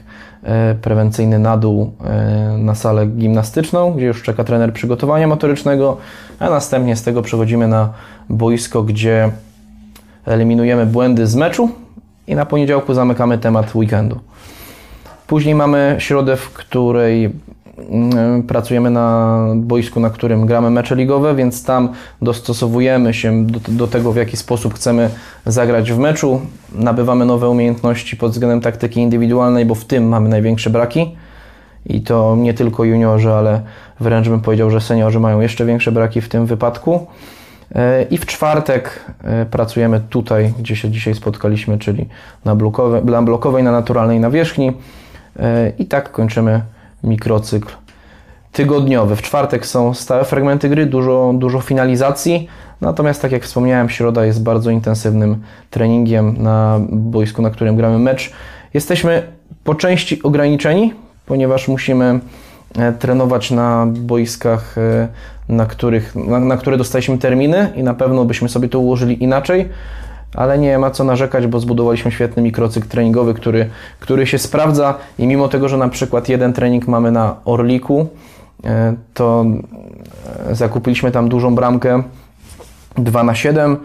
e, 0.44 0.76
prewencyjny 0.76 1.40
na 1.40 1.58
dół 1.58 1.94
e, 2.06 2.58
na 2.58 2.76
salę 2.76 3.06
gimnastyczną, 3.06 3.94
gdzie 3.94 4.06
już 4.06 4.24
czeka 4.24 4.44
trener 4.44 4.74
przygotowania 4.74 5.28
motorycznego, 5.28 5.98
a 6.40 6.50
następnie 6.50 6.96
z 6.96 7.04
tego 7.04 7.22
przechodzimy 7.22 7.68
na 7.68 7.94
boisko, 8.30 8.84
gdzie 8.84 9.32
eliminujemy 10.26 10.86
błędy 10.86 11.28
z 11.28 11.36
meczu 11.36 11.70
i 12.28 12.36
na 12.36 12.46
poniedziałku 12.46 12.94
zamykamy 12.94 13.38
temat 13.38 13.76
weekendu. 13.76 14.20
Później 15.28 15.56
mamy 15.56 15.96
środę, 16.00 16.38
w 16.38 16.54
której 16.54 17.32
pracujemy 18.48 18.90
na 18.90 19.40
boisku, 19.56 20.00
na 20.00 20.10
którym 20.10 20.46
gramy 20.46 20.70
mecze 20.70 20.96
ligowe, 20.96 21.36
więc 21.36 21.64
tam 21.64 21.90
dostosowujemy 22.22 23.14
się 23.14 23.46
do, 23.46 23.60
do 23.68 23.88
tego, 23.88 24.12
w 24.12 24.16
jaki 24.16 24.38
sposób 24.38 24.74
chcemy 24.74 25.10
zagrać 25.46 25.92
w 25.92 25.98
meczu. 25.98 26.42
Nabywamy 26.76 27.26
nowe 27.26 27.50
umiejętności 27.50 28.18
pod 28.18 28.32
względem 28.32 28.62
taktyki 28.62 29.00
indywidualnej, 29.00 29.66
bo 29.66 29.76
w 29.76 29.86
tym 29.86 30.08
mamy 30.08 30.30
największe 30.30 30.70
braki. 30.70 31.16
I 31.86 32.02
to 32.02 32.36
nie 32.40 32.54
tylko 32.54 32.84
juniorzy, 32.84 33.32
ale 33.32 33.62
wręcz 34.00 34.30
bym 34.30 34.42
powiedział, 34.42 34.70
że 34.70 34.82
seniorzy 34.82 35.20
mają 35.20 35.40
jeszcze 35.40 35.66
większe 35.66 35.92
braki 35.92 36.22
w 36.22 36.30
tym 36.30 36.46
wypadku. 36.46 37.08
E, 37.76 38.04
I 38.04 38.18
w 38.18 38.26
czwartek 38.26 39.00
e, 39.24 39.46
pracujemy 39.46 40.02
tutaj, 40.10 40.54
gdzie 40.60 40.76
się 40.76 40.90
dzisiaj 40.90 41.16
spotkaliśmy, 41.16 41.78
czyli 41.78 42.08
na, 42.46 42.56
blokowe, 42.56 43.02
na 43.02 43.22
blokowej, 43.22 43.64
na 43.64 43.72
naturalnej 43.72 44.20
nawierzchni. 44.20 44.74
E, 45.40 45.72
I 45.78 45.86
tak 45.86 46.12
kończymy 46.12 46.62
mikrocykl 47.04 47.74
tygodniowy. 48.52 49.16
W 49.16 49.22
czwartek 49.22 49.66
są 49.66 49.94
stałe 49.94 50.26
fragmenty 50.26 50.70
gry, 50.70 50.86
dużo, 50.86 51.34
dużo 51.38 51.62
finalizacji. 51.62 52.48
Natomiast, 52.82 53.22
tak 53.22 53.32
jak 53.32 53.44
wspomniałem, 53.44 53.90
środa 53.90 54.26
jest 54.26 54.44
bardzo 54.44 54.72
intensywnym 54.72 55.42
treningiem 55.70 56.36
na 56.44 56.80
boisku, 56.90 57.42
na 57.42 57.50
którym 57.50 57.76
gramy 57.76 58.00
mecz. 58.00 58.32
Jesteśmy 58.74 59.24
po 59.64 59.76
części 59.76 60.24
ograniczeni, 60.24 60.94
ponieważ 61.26 61.68
musimy 61.68 62.20
e, 62.78 62.94
trenować 62.94 63.52
na 63.52 63.86
boiskach, 63.86 64.78
e, 64.78 65.08
na, 65.50 65.66
których, 65.66 66.16
na, 66.16 66.40
na 66.40 66.58
które 66.58 66.78
dostaliśmy 66.78 67.18
terminy 67.18 67.74
i 67.76 67.84
na 67.84 67.94
pewno 67.94 68.26
byśmy 68.26 68.50
sobie 68.50 68.70
to 68.70 68.80
ułożyli 68.80 69.24
inaczej, 69.24 69.70
ale 70.36 70.58
nie 70.58 70.78
ma 70.78 70.92
co 70.92 71.04
narzekać, 71.04 71.48
bo 71.48 71.60
zbudowaliśmy 71.60 72.12
świetny 72.12 72.44
mikrocykl 72.44 72.88
treningowy, 72.88 73.34
który, 73.34 73.70
który 74.00 74.28
się 74.28 74.38
sprawdza. 74.38 74.96
I 75.20 75.28
mimo 75.28 75.48
tego, 75.48 75.70
że 75.70 75.78
na 75.78 75.90
przykład 75.90 76.30
jeden 76.30 76.54
trening 76.54 76.88
mamy 76.88 77.12
na 77.12 77.36
Orliku, 77.46 78.08
e, 78.64 78.94
to 79.14 79.46
e, 80.50 80.56
zakupiliśmy 80.56 81.12
tam 81.12 81.30
dużą 81.30 81.56
bramkę 81.56 82.04
2 82.98 83.24
na 83.24 83.36
7 83.36 83.78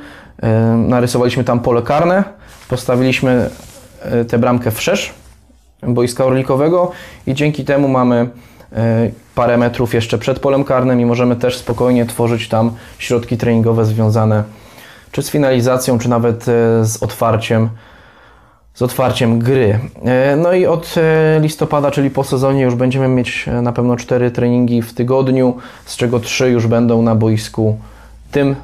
e, 0.42 0.50
narysowaliśmy 0.76 1.44
tam 1.44 1.60
pole 1.60 1.82
karne, 1.82 2.24
postawiliśmy 2.68 3.50
tę 4.28 4.38
bramkę 4.38 4.70
wszerz 4.70 5.14
boiska 5.82 6.24
orlikowego 6.24 6.92
i 7.26 7.34
dzięki 7.34 7.64
temu 7.64 7.88
mamy 7.88 8.28
parę 9.34 9.56
metrów 9.56 9.94
jeszcze 9.94 10.18
przed 10.18 10.40
polem 10.40 10.64
karnym 10.64 11.00
i 11.00 11.04
możemy 11.04 11.36
też 11.36 11.58
spokojnie 11.58 12.06
tworzyć 12.06 12.48
tam 12.48 12.70
środki 12.98 13.36
treningowe 13.36 13.84
związane 13.84 14.44
czy 15.14 15.22
z 15.22 15.30
finalizacją, 15.30 15.98
czy 15.98 16.08
nawet 16.08 16.48
e, 16.48 16.84
z 16.84 17.02
otwarciem 17.02 17.68
z 18.74 18.82
otwarciem 18.82 19.38
gry. 19.38 19.78
E, 20.04 20.36
No 20.36 20.52
i 20.52 20.66
od 20.66 20.94
e, 20.96 21.40
listopada, 21.40 21.90
czyli 21.90 22.10
po 22.10 22.24
sezonie 22.24 22.62
już 22.62 22.74
będziemy 22.74 23.08
mieć 23.08 23.46
na 23.62 23.72
pewno 23.72 23.96
cztery 23.96 24.30
treningi 24.30 24.82
w 24.82 24.94
tygodniu, 24.94 25.56
z 25.84 25.96
czego 25.96 26.20
trzy 26.20 26.50
już 26.50 26.66
będą 26.66 27.02
na 27.02 27.14
boisku 27.14 27.78
tym 28.30 28.56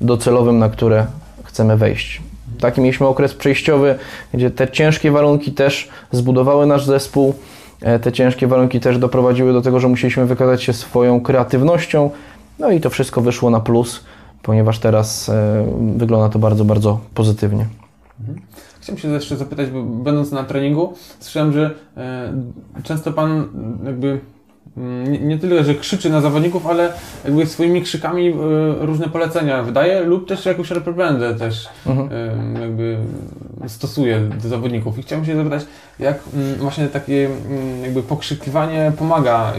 docelowym, 0.00 0.58
na 0.58 0.68
które 0.68 1.06
chcemy 1.44 1.76
wejść. 1.76 2.22
Taki 2.60 2.80
mieliśmy 2.80 3.06
okres 3.06 3.34
przejściowy, 3.34 3.98
gdzie 4.34 4.50
te 4.50 4.68
ciężkie 4.68 5.10
warunki 5.10 5.52
też 5.52 5.88
zbudowały 6.12 6.66
nasz 6.66 6.84
zespół. 6.84 7.34
Te 8.02 8.12
ciężkie 8.12 8.46
warunki 8.46 8.80
też 8.80 8.98
doprowadziły 8.98 9.52
do 9.52 9.62
tego, 9.62 9.80
że 9.80 9.88
musieliśmy 9.88 10.26
wykazać 10.26 10.62
się 10.62 10.72
swoją 10.72 11.20
kreatywnością. 11.20 12.10
No 12.58 12.70
i 12.70 12.80
to 12.80 12.90
wszystko 12.90 13.20
wyszło 13.20 13.50
na 13.50 13.60
plus, 13.60 14.04
ponieważ 14.46 14.78
teraz 14.78 15.28
e, 15.28 15.66
wygląda 15.96 16.28
to 16.28 16.38
bardzo, 16.38 16.64
bardzo 16.64 17.00
pozytywnie. 17.14 17.66
Chciałem 18.80 18.98
się 18.98 19.08
jeszcze 19.08 19.36
zapytać, 19.36 19.70
bo 19.70 19.82
będąc 19.82 20.32
na 20.32 20.44
treningu, 20.44 20.94
słyszałem, 21.20 21.52
że 21.52 21.74
e, 21.96 22.32
często 22.82 23.12
Pan 23.12 23.48
jakby 23.84 24.20
nie, 24.76 25.18
nie 25.18 25.38
tyle, 25.38 25.64
że 25.64 25.74
krzyczy 25.74 26.10
na 26.10 26.20
zawodników, 26.20 26.66
ale 26.66 26.92
jakby 27.24 27.46
swoimi 27.46 27.82
krzykami 27.82 28.28
e, 28.28 28.32
różne 28.86 29.08
polecenia 29.08 29.62
wydaje 29.62 30.00
lub 30.00 30.28
też 30.28 30.46
jakąś 30.46 30.70
reprymendę 30.70 31.34
też 31.34 31.68
Mhm. 31.86 32.08
e, 32.56 32.60
jakby 32.60 32.96
stosuje 33.68 34.20
do 34.42 34.48
zawodników. 34.48 34.98
I 34.98 35.02
chciałem 35.02 35.24
się 35.24 35.36
zapytać, 35.36 35.62
jak 35.98 36.18
mm, 36.34 36.54
właśnie 36.54 36.86
takie 36.86 37.26
mm, 37.26 37.82
jakby 37.82 38.02
pokrzykiwanie 38.02 38.92
pomaga 38.98 39.52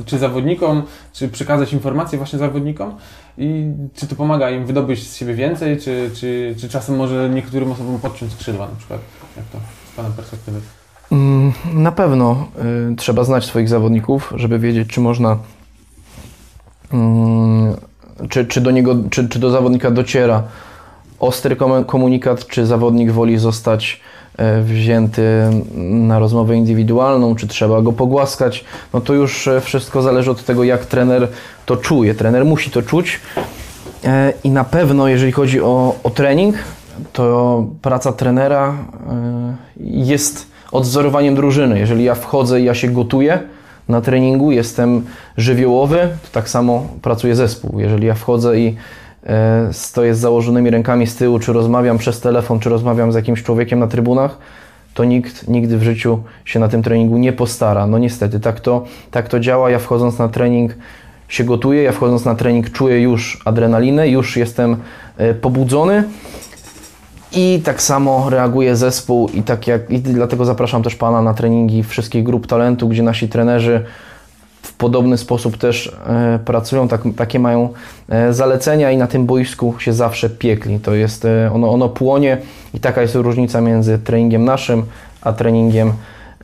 y, 0.00 0.04
czy 0.04 0.18
zawodnikom, 0.18 0.82
czy 1.12 1.28
przekazać 1.28 1.72
informacje 1.72 2.18
właśnie 2.18 2.38
zawodnikom 2.38 2.94
i 3.38 3.64
czy 3.94 4.06
to 4.06 4.16
pomaga 4.16 4.50
im 4.50 4.66
wydobyć 4.66 5.08
z 5.08 5.16
siebie 5.16 5.34
więcej, 5.34 5.76
czy, 5.80 6.10
czy, 6.14 6.54
czy 6.60 6.68
czasem 6.68 6.96
może 6.96 7.28
niektórym 7.30 7.72
osobom 7.72 7.98
podciąć 7.98 8.32
skrzydła 8.32 8.66
na 8.66 8.76
przykład? 8.76 9.00
Jak 9.36 9.46
to 9.46 9.58
z 9.92 9.96
Pana 9.96 10.10
perspektywy? 10.10 10.60
Na 11.74 11.92
pewno 11.92 12.46
y, 12.92 12.96
trzeba 12.96 13.24
znać 13.24 13.44
swoich 13.44 13.68
zawodników, 13.68 14.32
żeby 14.36 14.58
wiedzieć, 14.58 14.88
czy 14.88 15.00
można, 15.00 15.36
mm, 16.92 17.76
czy, 18.28 18.46
czy, 18.46 18.60
do 18.60 18.70
niego, 18.70 18.96
czy, 19.10 19.28
czy 19.28 19.38
do 19.38 19.50
zawodnika 19.50 19.90
dociera 19.90 20.42
ostry 21.20 21.56
kom- 21.56 21.84
komunikat, 21.84 22.46
czy 22.46 22.66
zawodnik 22.66 23.12
woli 23.12 23.38
zostać 23.38 24.00
e, 24.36 24.62
wzięty 24.62 25.22
na 25.90 26.18
rozmowę 26.18 26.56
indywidualną, 26.56 27.34
czy 27.34 27.48
trzeba 27.48 27.82
go 27.82 27.92
pogłaskać. 27.92 28.64
No 28.92 29.00
to 29.00 29.14
już 29.14 29.48
e, 29.48 29.60
wszystko 29.60 30.02
zależy 30.02 30.30
od 30.30 30.44
tego, 30.44 30.64
jak 30.64 30.86
trener 30.86 31.28
to 31.66 31.76
czuje. 31.76 32.14
Trener 32.14 32.44
musi 32.44 32.70
to 32.70 32.82
czuć 32.82 33.20
E, 34.04 34.32
i 34.44 34.50
na 34.50 34.64
pewno, 34.64 35.08
jeżeli 35.08 35.32
chodzi 35.32 35.60
o, 35.60 35.94
o 36.02 36.10
trening, 36.10 36.54
to 37.12 37.64
praca 37.82 38.12
trenera 38.12 38.74
jest 39.76 40.46
odwzorowaniem 40.72 41.34
drużyny. 41.34 41.78
Jeżeli 41.78 42.04
ja 42.04 42.14
wchodzę 42.14 42.60
i 42.60 42.64
ja 42.64 42.74
się 42.74 42.88
gotuję 42.88 43.38
na 43.88 44.00
treningu, 44.00 44.52
jestem 44.52 45.02
żywiołowy, 45.36 45.98
to 46.22 46.28
tak 46.32 46.48
samo 46.48 46.86
pracuje 47.02 47.34
zespół. 47.34 47.80
Jeżeli 47.80 48.06
ja 48.06 48.14
wchodzę 48.14 48.58
i 48.58 48.76
e, 49.26 49.68
stoję 49.72 50.14
z 50.14 50.18
założonymi 50.18 50.70
rękami 50.70 51.06
z 51.06 51.16
tyłu, 51.16 51.38
czy 51.38 51.52
rozmawiam 51.52 51.98
przez 51.98 52.20
telefon, 52.20 52.60
czy 52.60 52.68
rozmawiam 52.68 53.12
z 53.12 53.14
jakimś 53.14 53.42
człowiekiem 53.42 53.78
na 53.78 53.86
trybunach, 53.86 54.38
to 54.94 55.04
nikt 55.04 55.48
nigdy 55.48 55.78
w 55.78 55.82
życiu 55.82 56.22
się 56.44 56.60
na 56.60 56.68
tym 56.68 56.82
treningu 56.82 57.18
nie 57.18 57.32
postara. 57.32 57.86
No 57.86 57.98
niestety, 57.98 58.40
tak 58.40 58.60
to, 58.60 58.84
tak 59.10 59.28
to 59.28 59.40
działa. 59.40 59.70
Ja 59.70 59.78
wchodząc 59.78 60.18
na 60.18 60.28
trening 60.28 60.74
się 61.28 61.44
gotuję, 61.44 61.82
ja 61.82 61.92
wchodząc 61.92 62.24
na 62.24 62.34
trening 62.34 62.70
czuję 62.72 63.02
już 63.02 63.42
adrenalinę, 63.44 64.08
już 64.08 64.36
jestem 64.36 64.76
e, 65.16 65.34
pobudzony 65.34 66.04
i 67.32 67.60
tak 67.64 67.82
samo 67.82 68.30
reaguje 68.30 68.76
zespół 68.76 69.28
i 69.28 69.42
tak 69.42 69.66
jak 69.66 69.90
i 69.90 70.00
dlatego 70.00 70.44
zapraszam 70.44 70.82
też 70.82 70.96
Pana 70.96 71.22
na 71.22 71.34
treningi 71.34 71.82
wszystkich 71.82 72.24
grup 72.24 72.46
talentu, 72.46 72.88
gdzie 72.88 73.02
nasi 73.02 73.28
trenerzy 73.28 73.84
w 74.62 74.72
podobny 74.72 75.18
sposób 75.18 75.56
też 75.56 75.96
e, 76.06 76.38
pracują, 76.44 76.88
tak, 76.88 77.00
takie 77.16 77.38
mają 77.38 77.68
e, 78.08 78.32
zalecenia 78.32 78.90
i 78.90 78.96
na 78.96 79.06
tym 79.06 79.26
boisku 79.26 79.74
się 79.78 79.92
zawsze 79.92 80.30
piekli. 80.30 80.80
To 80.80 80.94
jest, 80.94 81.24
e, 81.24 81.50
ono, 81.54 81.70
ono 81.70 81.88
płonie 81.88 82.38
i 82.74 82.80
taka 82.80 83.02
jest 83.02 83.14
różnica 83.14 83.60
między 83.60 83.98
treningiem 83.98 84.44
naszym, 84.44 84.82
a 85.22 85.32
treningiem 85.32 85.92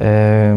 e, 0.01 0.57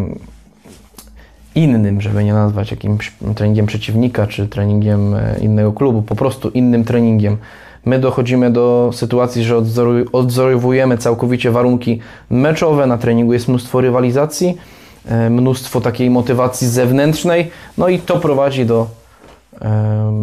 innym, 1.55 2.01
żeby 2.01 2.23
nie 2.23 2.33
nazwać 2.33 2.71
jakimś 2.71 3.13
treningiem 3.35 3.65
przeciwnika 3.65 4.27
czy 4.27 4.47
treningiem 4.47 5.15
e, 5.15 5.39
innego 5.39 5.73
klubu, 5.73 6.01
po 6.01 6.15
prostu 6.15 6.49
innym 6.49 6.83
treningiem. 6.83 7.37
My 7.87 7.99
dochodzimy 7.99 8.51
do 8.51 8.89
sytuacji, 8.93 9.43
że 9.43 9.57
odzorowujemy 10.11 10.97
całkowicie 10.97 11.51
warunki 11.51 11.99
meczowe, 12.29 12.87
na 12.87 12.97
treningu 12.97 13.33
jest 13.33 13.47
mnóstwo 13.47 13.81
rywalizacji, 13.81 14.57
e, 15.05 15.29
mnóstwo 15.29 15.81
takiej 15.81 16.09
motywacji 16.09 16.67
zewnętrznej, 16.67 17.51
no 17.77 17.87
i 17.87 17.99
to 17.99 18.17
prowadzi 18.17 18.65
do, 18.65 18.87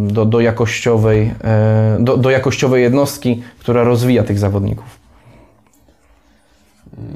do, 0.08 0.24
do, 0.24 0.40
jakościowej, 0.40 1.34
e, 1.44 1.96
do, 2.00 2.16
do 2.16 2.30
jakościowej 2.30 2.82
jednostki, 2.82 3.42
która 3.58 3.84
rozwija 3.84 4.22
tych 4.22 4.38
zawodników. 4.38 5.03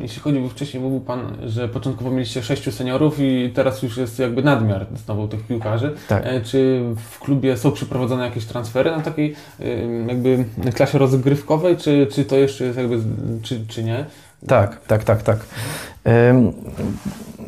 Jeśli 0.01 0.23
chodzi, 0.23 0.41
bo 0.41 0.49
wcześniej 0.49 0.83
mówił 0.83 1.01
Pan, 1.01 1.37
że 1.47 1.69
początkowo 1.69 2.11
mieliście 2.11 2.43
sześciu 2.43 2.73
seniorów 2.73 3.21
i 3.21 3.53
teraz 3.55 3.83
już 3.83 3.97
jest 3.97 4.19
jakby 4.19 4.43
nadmiar 4.43 4.87
znowu 5.05 5.29
tych 5.29 5.47
piłkarzy. 5.47 5.95
Tak. 6.09 6.27
E, 6.27 6.41
Czy 6.41 6.83
w 7.11 7.19
klubie 7.19 7.57
są 7.57 7.73
przeprowadzone 7.73 8.25
jakieś 8.25 8.45
transfery 8.45 8.91
na 8.91 9.01
takiej 9.01 9.35
jakby 10.09 10.45
klasie 10.75 10.99
rozgrywkowej, 10.99 11.77
czy, 11.77 12.07
czy 12.13 12.25
to 12.25 12.37
jeszcze 12.37 12.65
jest 12.65 12.79
jakby, 12.79 12.99
czy, 13.43 13.67
czy 13.69 13.85
nie? 13.85 14.05
Tak, 14.47 14.81
tak, 14.87 15.05
tak, 15.05 15.23
tak. 15.23 15.39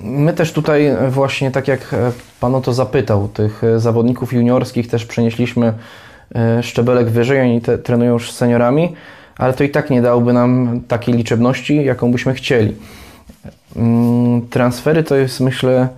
My 0.02 0.32
też 0.32 0.52
tutaj 0.52 0.90
właśnie, 1.08 1.50
tak 1.50 1.68
jak 1.68 1.94
Pan 2.40 2.54
o 2.54 2.60
to 2.60 2.72
zapytał, 2.72 3.28
tych 3.28 3.62
zawodników 3.76 4.32
juniorskich 4.32 4.88
też 4.88 5.06
przenieśliśmy 5.06 5.72
e, 6.34 6.62
szczebelek 6.62 7.08
wyżej, 7.08 7.40
oni 7.40 7.60
te, 7.60 7.78
trenują 7.78 8.12
już 8.12 8.32
z 8.32 8.36
seniorami, 8.36 8.94
ale 9.40 9.53
to 9.53 9.64
i 9.64 9.70
tak 9.70 9.90
nie 9.90 10.03
dałoby 10.03 10.33
nam 10.33 10.81
takiej 10.88 11.14
liczebności, 11.14 11.85
jaką 11.85 12.12
byśmy 12.12 12.35
chcieli. 12.35 12.76
Ym, 13.76 14.46
Transfery 14.50 15.03
to 15.03 15.16
jest, 15.16 15.40
myślę, 15.40 15.88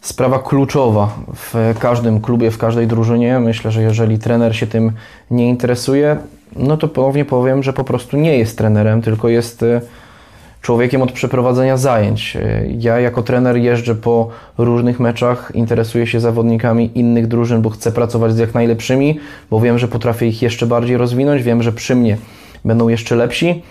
sprawa 0.00 0.38
kluczowa 0.38 1.14
w 1.34 1.74
każdym 1.78 2.20
klubie, 2.20 2.50
w 2.50 2.58
każdej 2.58 2.86
drużynie. 2.86 3.40
Myślę, 3.40 3.70
że 3.70 3.82
jeżeli 3.82 4.18
trener 4.18 4.56
się 4.56 4.66
tym 4.66 4.92
nie 5.30 5.48
interesuje, 5.48 6.16
no 6.56 6.76
to 6.76 6.88
ponownie 6.88 7.24
powiem, 7.24 7.62
że 7.62 7.72
po 7.72 7.84
prostu 7.84 8.16
nie 8.16 8.38
jest 8.38 8.58
trenerem, 8.58 9.02
tylko 9.02 9.28
jest 9.28 9.62
e, 9.62 9.80
człowiekiem 10.62 11.02
od 11.02 11.12
przeprowadzenia 11.12 11.76
zajęć. 11.76 12.36
E, 12.36 12.62
Ja 12.78 13.00
jako 13.00 13.22
trener 13.22 13.56
jeżdżę 13.56 13.94
po 13.94 14.28
różnych 14.58 15.00
meczach, 15.00 15.52
interesuję 15.54 16.06
się 16.06 16.20
zawodnikami 16.20 16.90
innych 16.94 17.26
drużyn, 17.26 17.62
bo 17.62 17.70
chcę 17.70 17.92
pracować 17.92 18.32
z 18.32 18.38
jak 18.38 18.54
najlepszymi, 18.54 19.20
bo 19.50 19.60
wiem, 19.60 19.78
że 19.78 19.88
potrafię 19.88 20.26
ich 20.26 20.42
jeszcze 20.42 20.66
bardziej 20.66 20.96
rozwinąć, 20.96 21.42
wiem, 21.42 21.62
że 21.62 21.72
przy 21.72 21.94
mnie 21.94 22.16
będą 22.64 22.88
jeszcze 22.88 23.16
lepsi. 23.16 23.62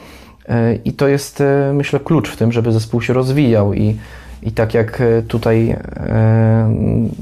E, 0.50 0.76
I 0.76 0.94
to 0.94 1.08
jest, 1.08 1.42
e, 1.42 1.72
myślę, 1.74 2.00
klucz 2.00 2.30
w 2.30 2.38
tym, 2.38 2.52
żeby 2.52 2.72
zespół 2.72 3.02
się 3.02 3.14
rozwijał. 3.14 3.74
I, 3.74 3.98
i 4.44 4.52
tak 4.52 4.74
jak 4.74 5.04
tutaj 5.28 5.76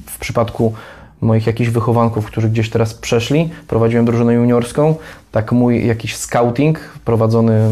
w 0.05 0.19
przypadku 0.19 0.73
moich 1.21 1.47
jakichś 1.47 1.69
wychowanków, 1.69 2.25
którzy 2.25 2.49
gdzieś 2.49 2.69
teraz 2.69 2.93
przeszli, 2.93 3.49
prowadziłem 3.67 4.05
drużynę 4.05 4.33
juniorską, 4.33 4.95
tak 5.31 5.51
mój 5.51 5.87
jakiś 5.87 6.15
scouting 6.15 6.79
prowadzony 7.05 7.53
e, 7.53 7.71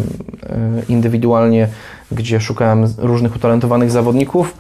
indywidualnie, 0.90 1.68
gdzie 2.12 2.42
szukałem 2.42 2.94
różnych 2.98 3.36
utalentowanych 3.36 3.92
zawodników, 3.92 4.58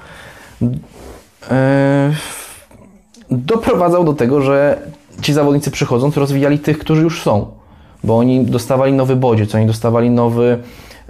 e, 1.51 2.13
doprowadzał 3.31 4.03
do 4.03 4.13
tego, 4.13 4.41
że 4.41 4.81
ci 5.21 5.33
zawodnicy 5.33 5.71
przychodząc 5.71 6.17
rozwijali 6.17 6.59
tych, 6.59 6.79
którzy 6.79 7.01
już 7.01 7.21
są, 7.21 7.47
bo 8.03 8.17
oni 8.17 8.45
dostawali 8.45 8.93
nowy 8.93 9.15
bodziec, 9.15 9.55
oni 9.55 9.65
dostawali 9.65 10.09
nowy 10.09 10.59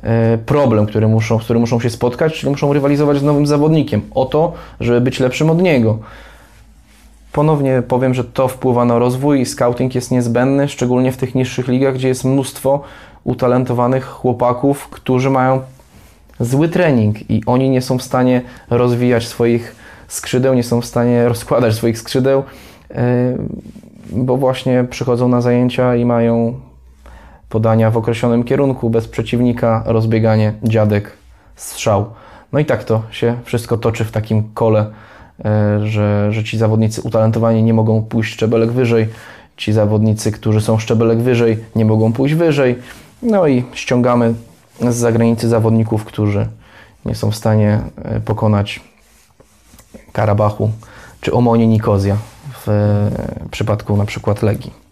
e, 0.03 0.37
problem, 0.37 0.85
który 0.85 1.07
muszą, 1.07 1.39
z 1.39 1.43
którym 1.43 1.59
muszą 1.59 1.79
się 1.79 1.89
spotkać, 1.89 2.33
czyli 2.33 2.51
muszą 2.51 2.73
rywalizować 2.73 3.17
z 3.17 3.23
nowym 3.23 3.47
zawodnikiem. 3.47 4.01
O 4.15 4.25
to, 4.25 4.53
żeby 4.79 5.01
być 5.01 5.19
lepszym 5.19 5.49
od 5.49 5.61
niego. 5.61 5.99
Ponownie 7.37 7.83
powiem, 7.87 8.13
że 8.13 8.23
to 8.23 8.47
wpływa 8.47 8.85
na 8.85 8.99
rozwój 8.99 9.41
i 9.41 9.45
scouting 9.45 9.95
jest 9.95 10.11
niezbędny, 10.11 10.67
szczególnie 10.67 11.11
w 11.11 11.17
tych 11.17 11.35
niższych 11.35 11.67
ligach, 11.67 11.93
gdzie 11.93 12.07
jest 12.07 12.25
mnóstwo 12.25 12.83
utalentowanych 13.23 14.05
chłopaków, 14.05 14.89
którzy 14.89 15.29
mają 15.29 15.61
zły 16.39 16.69
trening 16.69 17.31
i 17.31 17.41
oni 17.45 17.69
nie 17.69 17.81
są 17.81 17.97
w 17.97 18.03
stanie 18.03 18.41
rozwijać 18.69 19.27
swoich 19.27 19.75
skrzydeł, 20.07 20.53
nie 20.53 20.63
są 20.63 20.81
w 20.81 20.85
stanie 20.85 21.27
rozkładać 21.27 21.73
swoich 21.73 21.99
skrzydeł, 21.99 22.43
yy, 22.89 22.97
bo 24.11 24.37
właśnie 24.37 24.83
przychodzą 24.89 25.27
na 25.27 25.41
zajęcia 25.41 25.95
i 25.95 26.05
mają 26.05 26.59
podania 27.49 27.91
w 27.91 27.97
określonym 27.97 28.43
kierunku, 28.43 28.89
bez 28.89 29.07
przeciwnika, 29.07 29.83
rozbieganie, 29.85 30.53
dziadek, 30.63 31.11
strzał. 31.55 32.05
No 32.53 32.59
i 32.59 32.65
tak 32.65 32.83
to 32.83 33.01
się 33.11 33.37
wszystko 33.43 33.77
toczy 33.77 34.05
w 34.05 34.11
takim 34.11 34.43
kole, 34.53 34.85
że, 35.83 36.31
że 36.31 36.43
ci 36.43 36.57
zawodnicy 36.57 37.01
utalentowani 37.01 37.63
nie 37.63 37.73
mogą 37.73 38.03
pójść 38.03 38.33
szczebelek 38.33 38.71
wyżej, 38.71 39.07
ci 39.57 39.73
zawodnicy, 39.73 40.31
którzy 40.31 40.61
są 40.61 40.79
szczebelek 40.79 41.19
wyżej, 41.19 41.57
nie 41.75 41.85
mogą 41.85 42.13
pójść 42.13 42.35
wyżej. 42.35 42.75
No 43.21 43.47
i 43.47 43.63
ściągamy 43.73 44.33
z 44.81 44.95
zagranicy 44.95 45.49
zawodników, 45.49 46.05
którzy 46.05 46.47
nie 47.05 47.15
są 47.15 47.31
w 47.31 47.35
stanie 47.35 47.81
e, 48.03 48.19
pokonać 48.19 48.79
Karabachu 50.13 50.71
czy 51.21 51.33
Omonie 51.33 51.67
Nikozja 51.67 52.17
w 52.65 52.69
e, 52.69 53.49
przypadku 53.51 53.97
na 53.97 54.05
przykład 54.05 54.43
Legii. 54.43 54.86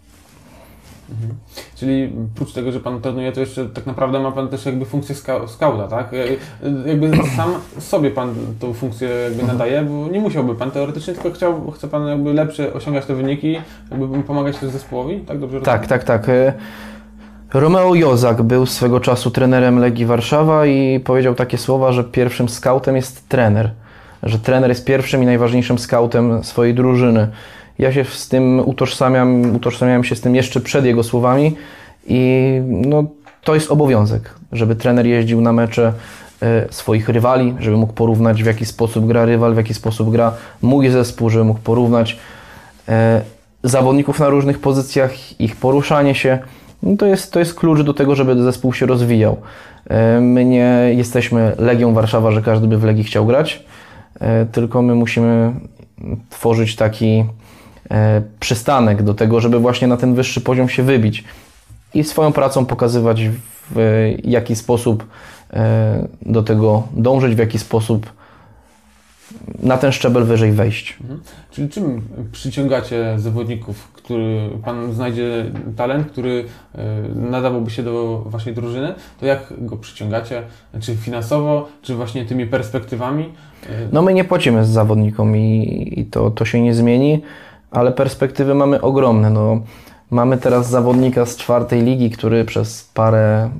Czyli 1.76 2.12
oprócz 2.34 2.52
tego, 2.52 2.72
że 2.72 2.80
Pan 2.80 3.00
trenuje, 3.00 3.32
to 3.32 3.40
jeszcze 3.40 3.66
tak 3.68 3.86
naprawdę 3.86 4.20
ma 4.20 4.32
Pan 4.32 4.48
też 4.48 4.66
jakby 4.66 4.84
funkcję 4.84 5.14
ska- 5.14 5.46
skauta, 5.48 5.88
tak? 5.88 6.10
E, 6.14 6.16
Jakby 6.88 7.10
sam 7.36 7.50
sobie 7.78 8.10
Pan 8.10 8.34
tą 8.60 8.72
funkcję 8.72 9.08
jakby 9.08 9.40
Mhm. 9.42 9.58
nadaje, 9.58 9.82
bo 9.82 10.08
nie 10.08 10.20
musiałby 10.20 10.54
Pan 10.54 10.70
teoretycznie, 10.70 11.14
tylko 11.14 11.30
chciał, 11.30 11.70
chce 11.70 11.88
Pan 11.88 12.06
jakby 12.08 12.34
lepsze 12.34 12.72
osiągać 12.72 13.06
te 13.06 13.14
wyniki, 13.14 13.56
jakby 13.90 14.22
pomagać 14.22 14.56
też 14.56 14.70
zespołowi, 14.70 15.20
tak? 15.20 15.38
Dobrze 15.38 15.60
Tak, 15.60 15.80
rozumiem? 15.82 15.88
tak, 15.88 16.04
tak. 16.04 16.28
E, 16.28 16.52
Romeo 17.54 17.94
Jozak 17.94 18.42
był 18.42 18.66
swego 18.66 19.00
czasu 19.00 19.30
trenerem 19.30 19.78
Legii 19.78 20.06
Warszawa 20.06 20.66
i 20.66 21.00
powiedział 21.00 21.34
takie 21.34 21.58
słowa, 21.58 21.92
że 21.92 22.04
pierwszym 22.04 22.48
skautem 22.48 22.96
jest 22.96 23.28
trener. 23.28 23.70
Że 24.22 24.38
trener 24.38 24.70
jest 24.70 24.84
pierwszym 24.84 25.22
i 25.22 25.26
najważniejszym 25.26 25.78
skautem 25.78 26.44
swojej 26.44 26.74
drużyny. 26.74 27.28
Ja 27.78 27.92
się 27.92 28.04
z 28.04 28.28
tym 28.28 28.62
utożsamiam, 28.64 29.56
utożsamiałem 29.56 30.04
się 30.04 30.16
z 30.16 30.20
tym 30.20 30.34
jeszcze 30.34 30.60
przed 30.60 30.84
jego 30.84 31.02
słowami 31.02 31.56
i 32.06 32.52
no, 32.66 33.04
to 33.44 33.54
jest 33.54 33.70
obowiązek, 33.70 34.34
żeby 34.52 34.76
trener 34.76 35.06
jeździł 35.06 35.40
na 35.40 35.52
mecze 35.52 35.92
e, 36.42 36.66
swoich 36.70 37.08
rywali, 37.08 37.54
żeby 37.60 37.76
mógł 37.76 37.92
porównać 37.92 38.42
w 38.42 38.46
jaki 38.46 38.66
sposób 38.66 39.06
gra 39.06 39.24
rywal, 39.24 39.54
w 39.54 39.56
jaki 39.56 39.74
sposób 39.74 40.10
gra 40.10 40.32
mój 40.62 40.88
zespół, 40.88 41.30
żeby 41.30 41.44
mógł 41.44 41.60
porównać 41.60 42.18
e, 42.88 43.20
zawodników 43.62 44.20
na 44.20 44.28
różnych 44.28 44.58
pozycjach, 44.58 45.40
ich 45.40 45.56
poruszanie 45.56 46.14
się. 46.14 46.38
No 46.82 46.96
to, 46.96 47.06
jest, 47.06 47.32
to 47.32 47.38
jest 47.38 47.54
klucz 47.54 47.80
do 47.80 47.94
tego, 47.94 48.14
żeby 48.14 48.42
zespół 48.42 48.72
się 48.72 48.86
rozwijał. 48.86 49.36
E, 49.90 50.20
My 50.20 50.44
nie 50.44 50.92
jesteśmy 50.96 51.52
Legią 51.58 51.94
Warszawa, 51.94 52.30
że 52.30 52.42
każdy 52.42 52.66
by 52.66 52.78
w 52.78 52.84
Legii 52.84 53.04
chciał 53.04 53.26
grać, 53.26 53.64
tylko 54.52 54.82
my 54.82 54.94
musimy 54.94 55.52
tworzyć 56.30 56.76
taki 56.76 57.24
przystanek 58.40 59.02
do 59.02 59.14
tego, 59.14 59.40
żeby 59.40 59.58
właśnie 59.58 59.88
na 59.88 59.96
ten 59.96 60.14
wyższy 60.14 60.40
poziom 60.40 60.68
się 60.68 60.82
wybić 60.82 61.24
i 61.94 62.04
swoją 62.04 62.32
pracą 62.32 62.66
pokazywać 62.66 63.22
w 63.70 64.12
jaki 64.24 64.56
sposób 64.56 65.06
e, 65.52 66.08
do 66.22 66.42
tego 66.42 66.82
dążyć, 66.92 67.34
w 67.34 67.38
jaki 67.38 67.58
sposób 67.58 68.12
na 69.62 69.78
ten 69.78 69.92
szczebel 69.92 70.24
wyżej 70.24 70.52
wejść. 70.52 70.96
Mhm. 71.00 71.20
Czyli 71.50 71.68
czym 71.68 72.02
przyciągacie 72.32 73.14
zawodników, 73.18 73.88
który 73.92 74.50
Pan 74.64 74.92
znajdzie 74.92 75.44
talent, 75.76 76.06
który 76.10 76.44
e, 76.74 76.84
nadawałby 77.14 77.70
się 77.70 77.82
do 77.82 78.22
Waszej 78.26 78.54
drużyny, 78.54 78.94
to 79.20 79.26
jak 79.26 79.52
go 79.58 79.76
przyciągacie? 79.76 80.42
Czy 80.80 80.96
finansowo, 80.96 81.68
czy 81.82 81.94
właśnie 81.94 82.24
tymi 82.24 82.46
perspektywami? 82.46 83.24
E, 83.24 83.88
No 83.92 84.02
my 84.02 84.14
nie 84.14 84.24
płacimy 84.24 84.64
z 84.64 84.68
zawodnikom 84.68 85.36
i, 85.36 85.92
i 85.96 86.04
to, 86.04 86.30
to 86.30 86.44
się 86.44 86.60
nie 86.60 86.74
zmieni, 86.74 87.22
ale 87.70 87.92
perspektywy 87.92 88.54
mamy 88.54 88.80
ogromne. 88.80 89.30
No, 89.30 89.60
mamy 90.10 90.38
teraz 90.38 90.70
zawodnika 90.70 91.26
z 91.26 91.36
czwartej 91.36 91.82
ligi, 91.82 92.10
który 92.10 92.44
przez 92.44 92.90
parę 92.94 93.50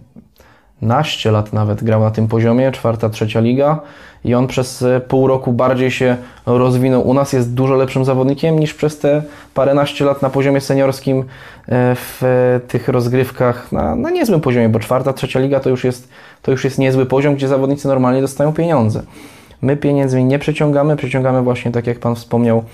naście 0.83 1.31
lat 1.31 1.53
nawet 1.53 1.85
grał 1.85 2.01
na 2.01 2.11
tym 2.11 2.29
poziomie, 2.29 2.73
czwarta, 2.73 3.09
trzecia 3.09 3.41
liga 3.41 3.81
i 4.25 4.35
on 4.35 4.47
przez 4.47 4.83
e, 4.83 5.01
pół 5.01 5.27
roku 5.27 5.53
bardziej 5.53 5.91
się 5.91 6.17
rozwinął 6.47 7.09
u 7.09 7.15
nas, 7.15 7.33
jest 7.33 7.55
dużo 7.55 7.75
lepszym 7.75 8.05
zawodnikiem 8.05 8.59
niż 8.59 8.75
przez 8.75 8.99
te 8.99 9.23
paręnaście 9.55 10.05
lat 10.05 10.23
na 10.23 10.31
poziomie 10.31 10.61
seniorskim 10.61 11.19
e, 11.21 11.25
w 11.95 12.23
e, 12.23 12.61
tych 12.61 12.89
rozgrywkach 12.89 13.73
na, 13.73 13.95
na 13.95 14.11
niezłym 14.11 14.41
poziomie, 14.41 14.69
bo 14.69 14.79
czwarta, 14.79 15.13
trzecia 15.13 15.41
liga 15.41 15.61
to 15.61 15.71
już, 15.71 15.85
jest, 15.85 16.09
to 16.43 16.51
już 16.51 16.65
jest 16.65 16.79
niezły 16.79 17.07
poziom, 17.07 17.35
gdzie 17.35 17.49
zawodnicy 17.49 17.89
normalnie 17.89 18.21
dostają 18.21 18.53
pieniądze. 18.53 19.03
My 19.63 19.77
pieniędzmi 19.77 20.25
nie 20.25 20.39
przeciągamy, 20.39 20.97
przeciągamy 20.97 21.43
właśnie, 21.43 21.73
tak 21.73 21.87
jak 21.87 21.99
Pan 21.99 22.15
wspomniał, 22.15 22.65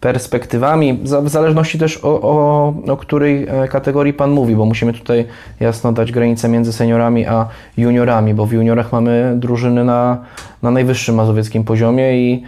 perspektywami, 0.00 0.98
w 1.02 1.28
zależności 1.28 1.78
też 1.78 2.04
o, 2.04 2.20
o, 2.22 2.74
o 2.92 2.96
której 2.96 3.46
e, 3.48 3.68
kategorii 3.68 4.12
Pan 4.12 4.30
mówi, 4.30 4.56
bo 4.56 4.64
musimy 4.64 4.92
tutaj 4.92 5.26
jasno 5.60 5.92
dać 5.92 6.12
granicę 6.12 6.48
między 6.48 6.72
seniorami 6.72 7.26
a 7.26 7.48
juniorami, 7.76 8.34
bo 8.34 8.46
w 8.46 8.52
juniorach 8.52 8.92
mamy 8.92 9.34
drużyny 9.36 9.84
na, 9.84 10.18
na 10.62 10.70
najwyższym 10.70 11.14
mazowieckim 11.14 11.64
poziomie 11.64 12.20
i 12.20 12.42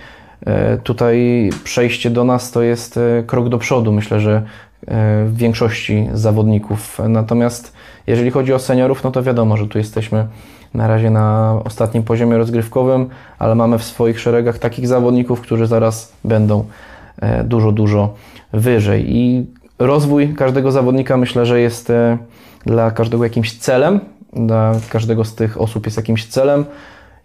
e, 0.47 0.79
tutaj 0.79 1.51
przejście 1.65 2.11
do 2.11 2.25
nas 2.25 2.51
to 2.51 2.62
jest 2.62 2.97
e, 2.97 3.23
krok 3.23 3.49
do 3.49 3.59
przodu, 3.59 3.93
myślę, 3.93 4.21
że 4.21 4.43
w 5.27 5.33
większości 5.37 6.09
zawodników. 6.12 6.99
Natomiast 7.09 7.73
jeżeli 8.07 8.31
chodzi 8.31 8.53
o 8.53 8.59
seniorów, 8.59 9.05
no 9.05 9.11
to 9.11 9.23
wiadomo, 9.23 9.57
że 9.57 9.67
tu 9.67 9.79
jesteśmy 9.79 10.27
na 10.75 10.87
razie 10.87 11.11
na 11.11 11.59
ostatnim 11.65 12.03
poziomie 12.03 12.37
rozgrywkowym, 12.37 13.09
ale 13.38 13.55
mamy 13.55 13.79
w 13.79 13.85
swoich 13.85 14.21
szeregach 14.21 14.59
takich 14.59 14.88
zawodników, 14.88 15.41
którzy 15.41 15.67
zaraz 15.67 16.12
będą 16.25 16.65
dużo, 17.44 17.72
dużo 17.72 18.14
wyżej. 18.53 19.16
I 19.16 19.46
rozwój 19.79 20.35
każdego 20.35 20.72
zawodnika 20.72 21.16
myślę, 21.16 21.46
że 21.46 21.61
jest 21.61 21.90
e, 21.90 22.18
dla 22.66 22.90
każdego 22.90 23.25
jakimś 23.25 23.59
celem, 23.59 24.01
dla 24.33 24.72
każdego 24.90 25.25
z 25.25 25.35
tych 25.35 25.61
osób 25.61 25.87
jest 25.87 25.96
jakimś 25.96 26.27
celem. 26.27 26.64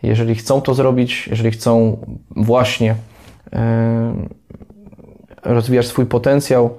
Jeżeli 0.04 0.36
chcą 0.36 0.62
to 0.62 0.73
zrobić, 0.73 1.28
jeżeli 1.28 1.52
chcą 1.52 1.97
właśnie 2.36 2.95
e, 3.54 4.13
rozwijać 5.43 5.88
swój 5.88 6.06
potencjał, 6.06 6.78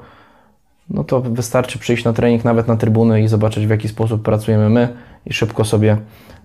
no 0.90 1.04
to 1.04 1.20
wystarczy 1.20 1.78
przyjść 1.78 2.04
na 2.04 2.12
trening, 2.12 2.44
nawet 2.44 2.68
na 2.68 2.76
trybuny 2.76 3.22
i 3.22 3.28
zobaczyć 3.28 3.66
w 3.66 3.70
jaki 3.70 3.88
sposób 3.88 4.22
pracujemy 4.22 4.70
my 4.70 4.88
i 5.26 5.32
szybko 5.32 5.64
sobie 5.64 5.96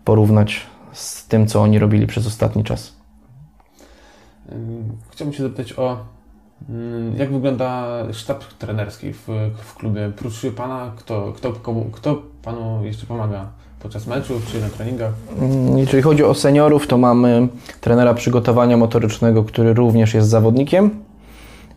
porównać 0.06 0.62
z 0.92 1.28
tym, 1.28 1.48
co 1.48 1.62
oni 1.62 1.80
robili 1.80 2.08
przez 2.08 2.28
ostatni 2.28 2.64
czas. 2.64 2.96
Ym, 4.52 4.98
Chciałbym 5.12 5.34
się 5.34 5.44
zapytać 5.44 5.74
o 5.74 6.13
jak 7.18 7.34
wygląda 7.34 7.86
sztab 8.14 8.44
trenerski 8.44 9.14
w, 9.14 9.28
w 9.64 9.76
klubie. 9.76 10.12
Prócz 10.16 10.36
Pana, 10.56 10.92
kto, 10.98 11.34
kto, 11.36 11.54
komu, 11.54 11.86
kto 11.92 12.22
Panu 12.44 12.86
jeszcze 12.86 13.06
pomaga 13.06 13.46
podczas 13.80 14.08
meczów 14.08 14.46
czy 14.52 14.62
na 14.62 14.70
treningach? 14.70 15.14
Mm, 15.40 15.78
Jeżeli 15.78 16.04
chodzi 16.04 16.24
o 16.24 16.34
seniorów, 16.34 16.88
to 16.88 16.98
mamy 16.98 17.48
trenera 17.82 18.14
przygotowania 18.14 18.78
motorycznego, 18.78 19.44
który 19.44 19.74
również 19.74 20.14
jest 20.14 20.30
zawodnikiem 20.30 20.90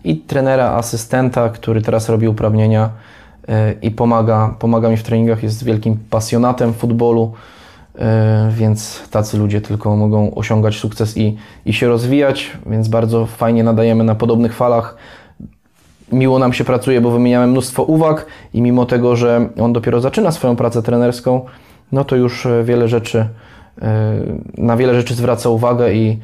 i 0.05 0.16
trenera 0.16 0.70
asystenta, 0.70 1.49
który 1.49 1.83
teraz 1.83 2.09
robi 2.09 2.29
uprawnienia 2.29 2.90
e, 3.49 3.72
i 3.72 3.90
pomaga, 3.90 4.55
pomaga 4.59 4.88
mi 4.88 4.96
w 4.96 5.03
treningach, 5.03 5.42
jest 5.42 5.64
wielkim 5.64 5.99
pasjonatem 6.11 6.75
futbolu, 6.75 7.33
więc 8.50 9.09
tacy 9.11 9.38
ludzie 9.38 9.61
tylko 9.61 9.96
mogą 9.96 10.35
osiągać 10.35 10.76
sukces 10.76 11.16
i, 11.16 11.37
i 11.66 11.72
się 11.72 11.88
rozwijać, 11.88 12.50
więc 12.66 12.88
bardzo 12.88 13.26
fajnie 13.26 13.64
nadajemy 13.64 14.04
na 14.04 14.14
podobnych 14.14 14.54
falach. 14.54 14.96
Miło 16.12 16.38
nam 16.38 16.52
się 16.52 16.64
pracuje, 16.64 17.00
bo 17.00 17.11
wymieniamy 17.11 17.46
mnóstwo 17.46 17.82
uwag 17.82 18.26
i 18.54 18.62
mimo 18.62 18.87
tego, 18.87 19.16
że 19.16 19.48
on 19.61 19.72
dopiero 19.72 20.00
zaczyna 20.00 20.32
swoją 20.32 20.56
pracę 20.56 20.82
trenerską, 20.82 21.44
no 21.92 22.04
to 22.04 22.16
już 22.16 22.46
e, 22.46 22.64
wiele 22.64 22.88
rzeczy, 22.88 23.18
e, 23.82 24.20
na 24.59 24.76
wiele 24.76 24.94
rzeczy 24.94 25.14
zwraca 25.14 25.48
uwagę 25.48 25.92
i 25.92 26.18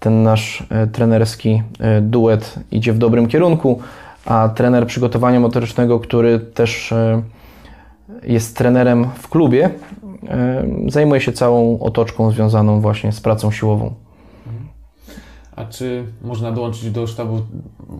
ten 0.00 0.22
nasz 0.22 0.66
e, 0.70 0.86
trenerski 0.86 1.62
e, 1.80 2.00
duet 2.00 2.54
idzie 2.70 2.92
w 2.92 2.98
dobrym 2.98 3.26
kierunku, 3.28 3.80
a 4.24 4.48
trener 4.48 4.86
przygotowania 4.86 5.40
motorycznego, 5.40 6.00
który 6.00 6.40
też 6.40 6.92
e, 6.92 7.22
jest 8.22 8.56
trenerem 8.56 9.06
w 9.14 9.28
klubie, 9.28 9.64
e, 9.64 10.03
zajmuje 10.88 11.20
się 11.20 11.32
całą 11.32 11.80
otoczką 11.80 12.30
związaną 12.30 12.80
właśnie 12.80 13.12
z 13.12 13.20
pracą 13.20 13.50
siłową. 13.50 13.94
A 15.56 15.64
czy 15.64 16.04
można 16.22 16.52
dołączyć 16.52 16.90
do 16.90 17.06
sztabu 17.06 17.40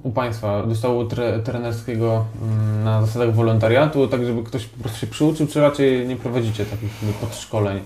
u 0.02 0.10
Państwa, 0.10 0.66
do 0.66 0.74
sztabu 0.74 1.04
tre, 1.04 1.38
trenerskiego 1.38 2.24
ym, 2.42 2.84
na 2.84 3.06
zasadach 3.06 3.34
wolontariatu, 3.34 4.08
tak 4.08 4.24
żeby 4.24 4.42
ktoś 4.42 4.66
po 4.66 4.82
prostu 4.82 4.98
się 4.98 5.06
przyuczył, 5.06 5.46
czy 5.46 5.60
raczej 5.60 6.08
nie 6.08 6.16
prowadzicie 6.16 6.64
takich 6.64 6.90
podszkoleń? 7.20 7.80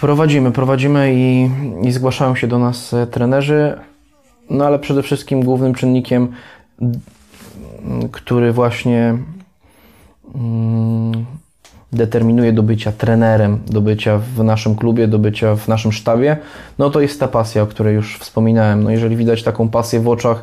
Prowadzimy, 0.00 0.52
prowadzimy 0.52 1.14
i, 1.14 1.50
i 1.82 1.92
zgłaszają 1.92 2.34
się 2.34 2.46
do 2.46 2.58
nas 2.58 2.94
e, 2.94 3.06
trenerzy, 3.06 3.78
no 4.50 4.66
ale 4.66 4.78
przede 4.78 5.02
wszystkim 5.02 5.44
głównym 5.44 5.74
czynnikiem, 5.74 6.28
który 8.12 8.52
właśnie 8.52 9.18
mm, 10.34 11.26
determinuje 11.94 12.52
do 12.52 12.62
bycia 12.62 12.92
trenerem, 12.92 13.58
do 13.66 13.80
bycia 13.80 14.18
w 14.36 14.44
naszym 14.44 14.76
klubie, 14.76 15.08
do 15.08 15.18
bycia 15.18 15.56
w 15.56 15.68
naszym 15.68 15.92
sztabie, 15.92 16.36
no 16.78 16.90
to 16.90 17.00
jest 17.00 17.20
ta 17.20 17.28
pasja, 17.28 17.62
o 17.62 17.66
której 17.66 17.94
już 17.94 18.18
wspominałem. 18.18 18.82
No 18.82 18.90
jeżeli 18.90 19.16
widać 19.16 19.42
taką 19.42 19.68
pasję 19.68 20.00
w 20.00 20.08
oczach, 20.08 20.42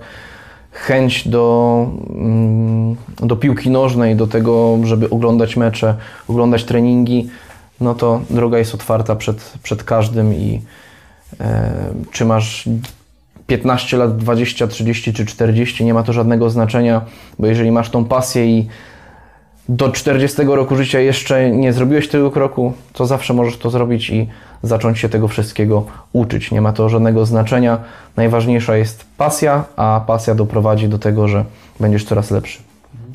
chęć 0.72 1.28
do, 1.28 1.88
mm, 2.10 2.96
do 3.20 3.36
piłki 3.36 3.70
nożnej, 3.70 4.16
do 4.16 4.28
tego, 4.28 4.78
żeby 4.84 5.10
oglądać 5.10 5.58
mecze, 5.58 5.96
oglądać 6.28 6.64
treningi, 6.64 7.30
no 7.82 7.96
to 7.96 8.22
droga 8.30 8.58
jest 8.58 8.76
otwarta 8.76 9.16
przed, 9.16 9.54
przed 9.64 9.84
każdym 9.84 10.34
i 10.34 10.62
e, 11.40 11.72
czy 12.12 12.26
masz 12.26 12.70
15 13.48 13.98
lat, 13.98 14.18
20, 14.18 14.68
30 14.68 15.14
czy 15.14 15.26
40, 15.26 15.86
nie 15.86 15.94
ma 15.94 16.04
to 16.04 16.14
żadnego 16.14 16.50
znaczenia, 16.50 17.02
bo 17.40 17.48
jeżeli 17.48 17.72
masz 17.72 17.90
tą 17.90 18.06
pasję 18.06 18.46
i 18.46 18.68
do 19.70 19.90
40 19.90 20.44
roku 20.44 20.76
życia 20.76 21.00
jeszcze 21.00 21.52
nie 21.52 21.74
zrobiłeś 21.74 22.08
tego 22.08 22.32
kroku, 22.32 22.74
to 22.94 23.06
zawsze 23.06 23.34
możesz 23.34 23.58
to 23.58 23.70
zrobić 23.70 24.10
i 24.10 24.28
zacząć 24.64 25.00
się 25.00 25.10
tego 25.10 25.28
wszystkiego 25.28 25.86
uczyć. 26.14 26.52
Nie 26.52 26.62
ma 26.62 26.74
to 26.74 26.90
żadnego 26.90 27.26
znaczenia. 27.26 27.80
Najważniejsza 28.18 28.78
jest 28.78 29.06
pasja, 29.18 29.64
a 29.76 30.02
pasja 30.08 30.36
doprowadzi 30.36 30.90
do 30.90 31.00
tego, 31.00 31.28
że 31.28 31.46
będziesz 31.80 32.04
coraz 32.04 32.32
lepszy. 32.32 32.60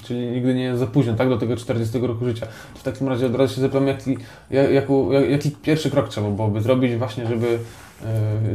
Czyli 0.04 0.26
nigdy 0.26 0.54
nie 0.54 0.62
jest 0.62 0.80
za 0.80 0.86
późno, 0.86 1.14
tak? 1.14 1.28
Do 1.28 1.38
tego 1.38 1.56
40 1.56 1.98
roku 1.98 2.24
życia. 2.24 2.46
W 2.74 2.82
takim 2.82 3.08
razie 3.08 3.26
od 3.26 3.34
razu 3.34 3.54
się 3.54 3.60
zapytam, 3.60 3.86
jaki, 3.86 4.16
jak, 4.50 4.70
jak, 4.70 4.84
jaki 5.30 5.50
pierwszy 5.50 5.90
krok 5.90 6.08
trzeba 6.08 6.30
byłoby 6.30 6.60
zrobić 6.60 6.96
właśnie, 6.96 7.26
żeby 7.26 7.58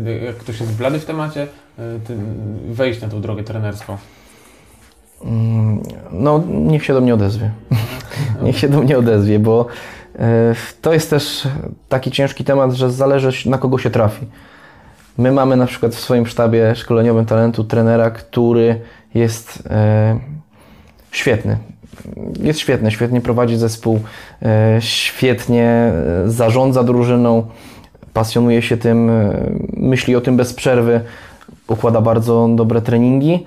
e, 0.07 0.25
jak 0.25 0.35
ktoś 0.35 0.59
jest 0.59 0.73
blady 0.73 0.99
w 0.99 1.05
temacie, 1.05 1.47
e, 1.79 1.99
wejść 2.69 3.01
na 3.01 3.07
tą 3.07 3.21
drogę 3.21 3.43
trenerską. 3.43 3.97
Mm, 5.23 5.81
No, 6.11 6.43
niech 6.47 6.85
się 6.85 6.93
do 6.93 7.01
mnie 7.01 7.13
odezwie. 7.13 7.51
niech 8.43 8.57
się 8.57 8.69
do 8.69 8.81
mnie 8.81 8.97
odezwie, 8.97 9.39
bo 9.39 9.65
e, 10.19 10.55
to 10.81 10.93
jest 10.93 11.09
też 11.09 11.47
taki 11.89 12.11
ciężki 12.11 12.43
temat, 12.43 12.71
że 12.71 12.91
zależy 12.91 13.49
na 13.49 13.57
kogo 13.57 13.77
się 13.77 13.89
trafi. 13.89 14.25
My 15.17 15.31
mamy 15.31 15.55
na 15.55 15.65
przykład 15.65 15.95
w 15.95 15.99
swoim 15.99 16.25
sztabie 16.27 16.75
szkoleniowym 16.75 17.25
talentu 17.25 17.63
trenera, 17.63 18.11
który 18.11 18.81
jest 19.15 19.63
e, 19.69 20.19
świetny. 21.11 21.57
Jest 22.39 22.59
świetny, 22.59 22.91
świetnie 22.91 23.21
prowadzi 23.21 23.57
zespół, 23.57 23.99
e, 24.41 24.77
świetnie 24.79 25.91
zarządza 26.25 26.83
drużyną, 26.83 27.47
pasjonuje 28.13 28.61
się 28.61 28.77
tym, 28.77 29.11
myśli 29.73 30.15
o 30.15 30.21
tym 30.21 30.37
bez 30.37 30.53
przerwy, 30.53 31.01
układa 31.67 32.01
bardzo 32.01 32.49
dobre 32.55 32.81
treningi. 32.81 33.45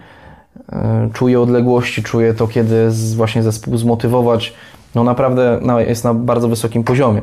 E, 0.72 1.08
czuje 1.12 1.40
odległości, 1.40 2.02
czuje 2.02 2.34
to, 2.34 2.48
kiedy 2.48 2.90
właśnie 3.16 3.42
zespół 3.42 3.76
zmotywować. 3.76 4.52
No 4.94 5.04
naprawdę 5.04 5.60
jest 5.86 6.04
na 6.04 6.14
bardzo 6.14 6.48
wysokim 6.48 6.84
poziomie. 6.84 7.22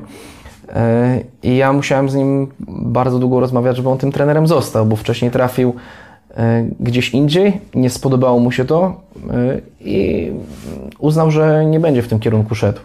E, 0.70 1.20
I 1.44 1.58
ja 1.58 1.74
musiałem 1.74 2.10
z 2.10 2.16
nim 2.16 2.48
bardzo 2.70 3.20
długo 3.20 3.40
rozmawiać, 3.40 3.78
żeby 3.78 3.90
on 3.90 3.98
tym 3.98 4.12
trenerem 4.12 4.48
został, 4.48 4.86
bo 4.86 4.96
wcześniej 4.96 5.32
trafił 5.32 5.76
e, 6.38 6.66
gdzieś 6.80 7.10
indziej, 7.10 7.62
nie 7.76 7.90
spodobało 7.90 8.40
mu 8.40 8.52
się 8.52 8.66
to 8.66 9.02
i 9.80 10.32
uznał, 11.00 11.32
że 11.32 11.66
nie 11.66 11.80
będzie 11.80 12.02
w 12.02 12.08
tym 12.08 12.20
kierunku 12.20 12.56
szedł. 12.56 12.80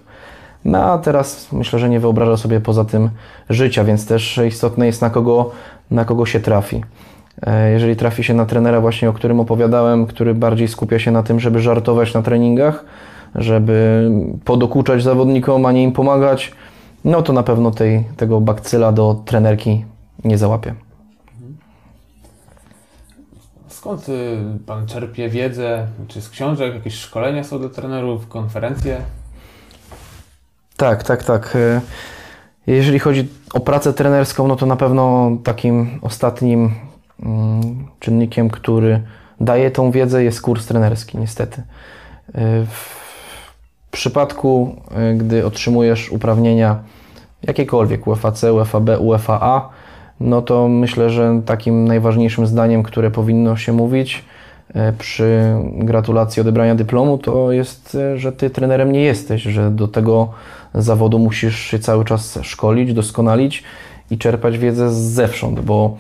No 0.65 0.79
a 0.79 0.99
teraz 0.99 1.53
myślę, 1.53 1.79
że 1.79 1.89
nie 1.89 2.01
wyobraża 2.01 2.37
sobie 2.37 2.61
poza 2.61 2.85
tym 2.85 3.11
życia, 3.51 3.85
więc 3.85 4.07
też 4.07 4.41
istotne 4.49 4.87
jest 4.87 5.03
na 5.03 5.11
kogo, 5.11 5.51
na 5.91 6.05
kogo 6.05 6.27
się 6.27 6.41
trafi. 6.41 6.83
E, 7.43 7.71
Jeżeli 7.71 7.97
trafi 7.97 8.25
się 8.25 8.35
na 8.35 8.47
trenera 8.47 8.81
właśnie, 8.81 9.09
o 9.09 9.13
którym 9.13 9.41
opowiadałem, 9.41 10.07
który 10.07 10.35
bardziej 10.35 10.69
skupia 10.69 10.99
się 10.99 11.11
na 11.11 11.23
tym, 11.23 11.41
żeby 11.41 11.61
żartować 11.61 12.15
na 12.15 12.23
treningach, 12.23 12.85
żeby 13.35 14.11
podokuczać 14.45 15.03
zawodnikom, 15.03 15.67
a 15.67 15.73
nie 15.73 15.83
im 15.83 15.93
pomagać, 15.93 16.53
no 17.05 17.23
to 17.23 17.33
na 17.33 17.43
pewno 17.43 17.71
tej, 17.71 18.05
tego 18.17 18.41
bakcyla 18.41 18.93
do 18.93 19.23
trenerki 19.25 19.85
nie 20.25 20.39
załapie. 20.39 20.75
Skąd 23.69 24.09
y, 24.09 24.39
Pan 24.67 24.87
czerpie 24.87 25.29
wiedzę? 25.29 25.87
Czy 26.09 26.21
z 26.21 26.29
książek, 26.31 26.75
jakieś 26.75 26.95
szkolenia 26.95 27.45
są 27.45 27.59
dla 27.59 27.69
trenerów, 27.69 28.29
konferencje? 28.29 29.01
Tak, 30.77 31.03
tak, 31.03 31.25
tak. 31.25 31.57
E, 31.57 31.81
Jeżeli 32.67 32.99
chodzi 32.99 33.29
o 33.55 33.61
pracę 33.61 33.93
trenerską, 33.93 34.49
no 34.49 34.57
to 34.57 34.67
na 34.67 34.77
pewno 34.77 35.31
takim 35.45 35.99
ostatnim 36.03 36.75
czynnikiem, 38.01 38.51
który 38.51 39.03
daje 39.41 39.71
tą 39.71 39.91
wiedzę, 39.91 40.25
jest 40.25 40.41
kurs 40.41 40.67
trenerski, 40.67 41.19
niestety. 41.19 41.63
E, 42.35 42.67
W 42.67 43.91
przypadku, 43.91 44.77
e, 44.95 45.15
gdy 45.15 45.47
otrzymujesz 45.47 46.13
uprawnienia 46.13 46.79
jakiekolwiek 47.43 48.07
UFAC, 48.07 48.45
UFAB, 48.45 48.91
UFAA, 49.01 49.69
no 50.21 50.43
to 50.43 50.69
myślę, 50.69 51.11
że 51.11 51.43
takim 51.47 51.89
najważniejszym 51.89 52.47
zdaniem, 52.47 52.83
które 52.83 53.11
powinno 53.11 53.57
się 53.57 53.73
mówić 53.73 54.25
e, 54.75 54.93
przy 54.93 55.57
gratulacji 55.73 56.41
odebrania 56.41 56.75
dyplomu, 56.75 57.19
to 57.19 57.53
jest, 57.53 57.97
że 58.17 58.33
ty 58.33 58.51
trenerem 58.51 58.93
nie 58.93 59.03
jesteś, 59.03 59.43
że 59.43 59.71
do 59.71 59.89
tego 59.89 60.29
zawodu 60.75 61.19
musisz 61.19 61.59
się 61.59 61.79
cały 61.79 62.05
czas 62.05 62.39
szkolić, 62.43 62.95
doskonalić 62.95 63.65
i 64.11 64.19
czerpać 64.19 64.59
wiedzę 64.59 64.93
zewsząd, 64.95 65.61
bo 65.61 65.97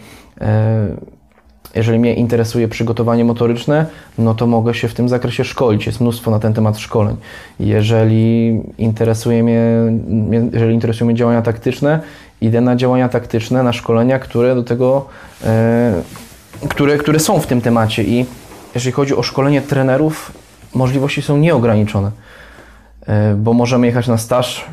jeżeli 1.76 1.98
mnie 1.98 2.14
interesuje 2.14 2.68
przygotowanie 2.68 3.24
motoryczne, 3.24 3.86
no 4.18 4.34
to 4.34 4.46
mogę 4.46 4.74
się 4.74 4.88
w 4.88 4.94
tym 4.94 5.08
zakresie 5.08 5.44
szkolić. 5.44 5.86
Jest 5.86 6.00
mnóstwo 6.00 6.30
na 6.30 6.38
ten 6.38 6.54
temat 6.54 6.78
szkoleń. 6.78 7.16
Jeżeli 7.60 8.60
interesuje 8.78 9.42
mnie, 9.42 9.62
jeżeli 10.52 10.74
interesują 10.74 11.06
mnie 11.06 11.14
działania 11.14 11.42
taktyczne, 11.42 12.00
idę 12.40 12.60
na 12.60 12.76
działania 12.76 13.08
taktyczne, 13.08 13.62
na 13.62 13.72
szkolenia, 13.72 14.18
które 14.18 14.54
do 14.54 14.62
tego, 14.62 15.06
e, 15.44 16.02
które, 16.68 16.98
które 16.98 17.18
są 17.18 17.40
w 17.40 17.46
tym 17.46 17.60
temacie. 17.60 18.02
I 18.02 18.26
jeżeli 18.74 18.92
chodzi 18.92 19.16
o 19.16 19.22
szkolenie 19.22 19.62
trenerów, 19.62 20.32
możliwości 20.74 21.22
są 21.22 21.36
nieograniczone, 21.36 22.10
e, 23.06 23.34
bo 23.34 23.52
możemy 23.52 23.86
jechać 23.86 24.08
na 24.08 24.18
staż, 24.18 24.64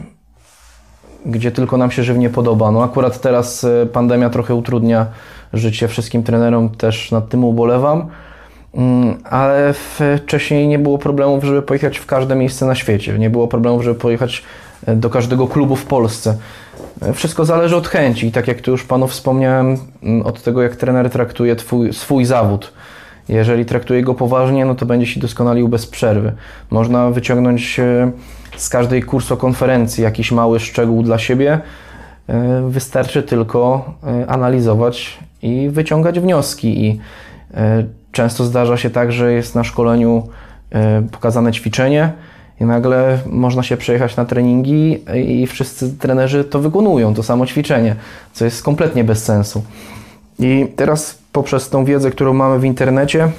gdzie 1.26 1.51
tylko 1.51 1.78
nam 1.78 1.91
się 1.91 2.03
żywnie 2.03 2.30
podoba. 2.30 2.72
No 2.72 2.84
akurat 2.84 3.22
teraz 3.22 3.64
e, 3.64 3.86
pandemia 3.86 4.30
trochę 4.30 4.55
utrudnia 4.55 5.05
życie 5.54 5.88
wszystkim 5.88 6.24
trenerom, 6.24 6.70
też 6.70 7.12
nad 7.12 7.30
tym 7.30 7.43
ubolewam, 7.43 8.08
Mm, 8.74 9.18
ale 9.24 9.74
wcześniej 9.74 10.68
nie 10.68 10.80
było 10.80 10.97
problemów, 10.97 11.43
żeby 11.43 11.62
pojechać 11.62 11.97
w 11.97 12.06
każde 12.06 12.36
miejsce 12.36 12.66
na 12.66 12.76
świecie. 12.76 13.20
Nie 13.20 13.30
było 13.30 13.47
problemów, 13.47 13.84
żeby 13.84 13.99
pojechać 13.99 14.43
e, 14.86 14.95
do 14.95 15.10
każdego 15.10 15.47
klubu 15.47 15.76
w 15.76 15.86
Polsce. 15.86 16.38
E, 17.01 17.14
Wszystko 17.14 17.45
zależy 17.45 17.76
od 17.76 17.88
chęci 17.88 18.28
i 18.28 18.32
tak 18.32 18.47
jak 18.47 18.62
tu 18.62 18.72
już 18.72 18.84
Panu 18.84 19.08
wspomniałem, 19.08 19.78
mm, 20.04 20.26
od 20.26 20.43
tego 20.43 20.62
jak 20.62 20.76
trener 20.76 21.10
traktuje 21.10 21.56
twój, 21.56 21.93
swój 21.93 22.26
zawód. 22.26 22.74
Jeżeli 23.30 23.66
traktuje 23.66 24.04
go 24.04 24.14
poważnie, 24.14 24.66
no 24.66 24.76
to 24.76 24.86
będzie 24.86 25.08
się 25.08 25.20
doskonalił 25.20 25.68
bez 25.68 25.88
przerwy. 25.88 26.32
Można 26.70 27.10
wyciągnąć 27.10 27.80
e, 27.80 28.12
z 28.58 28.70
każdej 28.70 29.04
kursokonferencji 29.04 30.04
jakiś 30.04 30.32
mały 30.32 30.60
szczegół 30.60 31.04
dla 31.04 31.20
siebie. 31.20 31.60
E, 32.28 32.70
Wystarczy 32.70 33.24
tylko 33.24 33.92
e, 34.04 34.28
analizować 34.28 35.20
i 35.42 35.70
wyciągać 35.70 36.20
wnioski. 36.20 36.86
I 36.86 37.00
e, 37.54 37.84
często 38.12 38.44
zdarza 38.44 38.78
się 38.78 38.90
tak, 38.90 39.12
że 39.12 39.34
jest 39.34 39.56
na 39.56 39.64
szkoleniu 39.64 40.28
pokazane 41.12 41.52
ćwiczenie 41.52 42.12
i 42.62 42.64
nagle 42.64 43.20
można 43.26 43.64
się 43.64 43.78
przejechać 43.78 44.16
na 44.16 44.26
treningi 44.26 45.04
i 45.26 45.48
wszyscy 45.48 45.98
trenerzy 45.98 46.44
to 46.44 46.60
wykonują, 46.60 47.14
to 47.14 47.24
samo 47.24 47.46
ćwiczenie, 47.46 47.96
co 48.34 48.46
jest 48.46 48.64
kompletnie 48.64 49.04
bez 49.04 49.24
sensu. 49.24 49.64
I 50.40 50.68
teraz 50.76 51.18
poprzez 51.32 51.70
tą 51.70 51.86
wiedzę, 51.86 52.12
którą 52.12 52.34
mamy 52.34 52.60
w 52.60 52.66
internecie, 52.66 53.32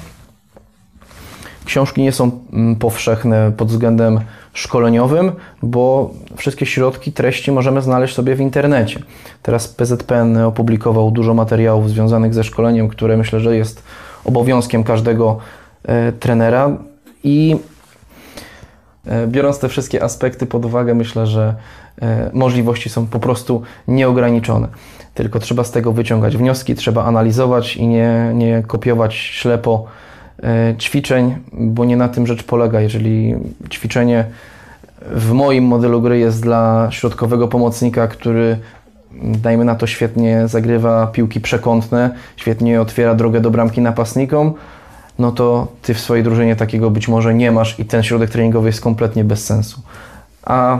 książki 1.65 2.01
nie 2.01 2.11
są 2.11 2.31
mm, 2.53 2.75
powszechne 2.75 3.51
pod 3.57 3.67
względem 3.67 4.19
szkoleniowym, 4.55 5.31
bo 5.61 6.11
wszystkie 6.35 6.65
środki, 6.65 7.11
treści 7.11 7.51
możemy 7.51 7.81
znaleźć 7.81 8.15
sobie 8.15 8.35
w 8.35 8.39
internecie. 8.39 8.99
Teraz 9.41 9.67
PZPN 9.67 10.37
opublikował 10.37 11.11
dużo 11.11 11.33
materiałów 11.33 11.89
związanych 11.89 12.33
ze 12.33 12.43
szkoleniem, 12.43 12.87
które 12.87 13.17
myślę, 13.17 13.39
że 13.39 13.55
jest 13.55 13.83
obowiązkiem 14.25 14.83
każdego 14.83 15.37
e, 15.83 16.11
trenera 16.11 16.77
i 17.23 17.55
e, 19.07 19.27
biorąc 19.27 19.59
te 19.59 19.69
wszystkie 19.69 20.03
aspekty 20.03 20.45
pod 20.45 20.65
uwagę, 20.65 20.93
myślę, 20.93 21.27
że 21.27 21.55
e, 22.01 22.29
możliwości 22.33 22.89
są 22.89 23.07
po 23.07 23.19
prostu 23.19 23.61
nieograniczone. 23.87 24.67
Tylko 25.13 25.39
trzeba 25.39 25.63
z 25.63 25.71
tego 25.71 25.91
wyciągać 25.91 26.37
wnioski, 26.37 26.75
trzeba 26.75 27.03
analizować 27.03 27.77
i 27.77 27.87
nie, 27.87 28.31
nie 28.33 28.63
kopiować 28.67 29.15
ślepo 29.15 29.85
ćwiczeń, 30.79 31.35
bo 31.53 31.85
nie 31.85 31.97
na 31.97 32.09
tym 32.09 32.27
rzecz 32.27 32.43
polega. 32.43 32.81
Jeżeli 32.81 33.35
ćwiczenie 33.69 34.25
w 35.11 35.31
moim 35.31 35.63
modelu 35.63 36.01
gry 36.01 36.19
jest 36.19 36.41
dla 36.41 36.87
środkowego 36.91 37.47
pomocnika, 37.47 38.07
który 38.07 38.57
dajmy 39.23 39.65
na 39.65 39.75
to 39.75 39.87
świetnie 39.87 40.47
zagrywa 40.47 41.07
piłki 41.07 41.41
przekątne, 41.41 42.15
świetnie 42.35 42.81
otwiera 42.81 43.15
drogę 43.15 43.41
do 43.41 43.51
bramki 43.51 43.81
napastnikom, 43.81 44.53
no 45.19 45.31
to 45.31 45.67
ty 45.81 45.93
w 45.93 45.99
swojej 45.99 46.23
drużynie 46.23 46.55
takiego 46.55 46.91
być 46.91 47.07
może 47.07 47.33
nie 47.33 47.51
masz 47.51 47.79
i 47.79 47.85
ten 47.85 48.03
środek 48.03 48.29
treningowy 48.29 48.69
jest 48.69 48.81
kompletnie 48.81 49.23
bez 49.23 49.45
sensu. 49.45 49.81
A 50.43 50.79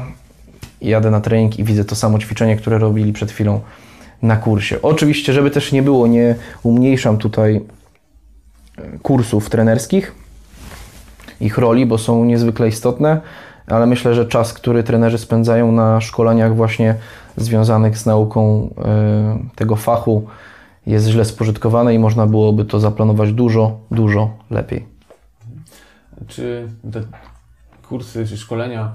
jadę 0.81 1.11
na 1.11 1.21
trening 1.21 1.59
i 1.59 1.63
widzę 1.63 1.85
to 1.85 1.95
samo 1.95 2.19
ćwiczenie, 2.19 2.57
które 2.57 2.77
robili 2.77 3.13
przed 3.13 3.31
chwilą 3.31 3.59
na 4.21 4.37
kursie. 4.37 4.81
Oczywiście, 4.81 5.33
żeby 5.33 5.51
też 5.51 5.71
nie 5.71 5.83
było, 5.83 6.07
nie 6.07 6.35
umniejszam 6.63 7.17
tutaj 7.17 7.55
e, 7.55 7.61
kursów 9.01 9.49
trenerskich, 9.49 10.15
ich 11.41 11.57
roli, 11.57 11.85
bo 11.85 11.97
są 11.97 12.25
niezwykle 12.25 12.67
istotne, 12.67 13.21
ale 13.67 13.85
myślę, 13.85 14.15
że 14.15 14.25
czas, 14.25 14.53
który 14.53 14.83
trenerzy 14.83 15.17
spędzają 15.17 15.71
na 15.71 16.01
szkoleniach 16.01 16.55
właśnie 16.55 16.95
związanych 17.37 17.97
z 17.97 18.05
nauką 18.05 18.69
e, 18.77 19.39
tego 19.55 19.75
fachu 19.75 20.27
jest 20.87 21.07
źle 21.07 21.25
spożytkowany 21.25 21.93
i 21.93 21.99
można 21.99 22.27
byłoby 22.27 22.65
to 22.65 22.79
zaplanować 22.79 23.33
dużo, 23.33 23.79
dużo 23.91 24.29
lepiej. 24.49 24.85
Czy 26.27 26.67
te 26.91 27.01
kursy, 27.89 28.27
czy 28.27 28.37
szkolenia, 28.37 28.91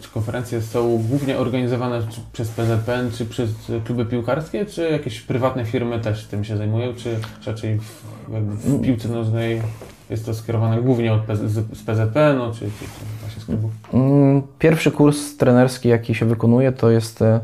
czy 0.00 0.10
konferencje 0.10 0.62
są 0.62 1.04
głównie 1.08 1.38
organizowane 1.38 2.02
przez 2.32 2.48
PZPN, 2.48 3.10
czy 3.10 3.26
przez 3.26 3.50
kluby 3.84 4.04
piłkarskie, 4.04 4.66
czy 4.66 4.90
jakieś 4.90 5.20
prywatne 5.20 5.64
firmy 5.64 6.00
też 6.00 6.26
tym 6.26 6.44
się 6.44 6.56
zajmują, 6.56 6.94
czy 6.94 7.16
raczej 7.46 7.78
w, 7.78 8.04
w 8.28 8.82
piłce 8.82 9.08
nożnej 9.08 9.62
jest 10.10 10.26
to 10.26 10.34
skierowane 10.34 10.82
głównie 10.82 11.12
od 11.12 11.20
z, 11.26 11.78
z 11.78 11.82
PZPN-u, 11.82 12.52
czy, 12.52 12.58
czy, 12.58 12.64
czy 12.68 13.04
właśnie 13.20 13.42
z 13.42 13.44
klubów? 13.44 13.70
Mm, 13.94 14.42
Pierwszy 14.58 14.90
kurs 14.90 15.36
trenerski, 15.36 15.88
jaki 15.88 16.14
się 16.14 16.26
wykonuje, 16.26 16.72
to 16.72 16.90
jest 16.90 17.22
e, 17.22 17.40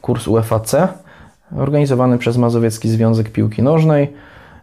kurs 0.00 0.28
UFAC, 0.28 0.74
organizowany 1.56 2.18
przez 2.18 2.36
Mazowiecki 2.36 2.88
Związek 2.88 3.30
Piłki 3.30 3.62
Nożnej, 3.62 4.12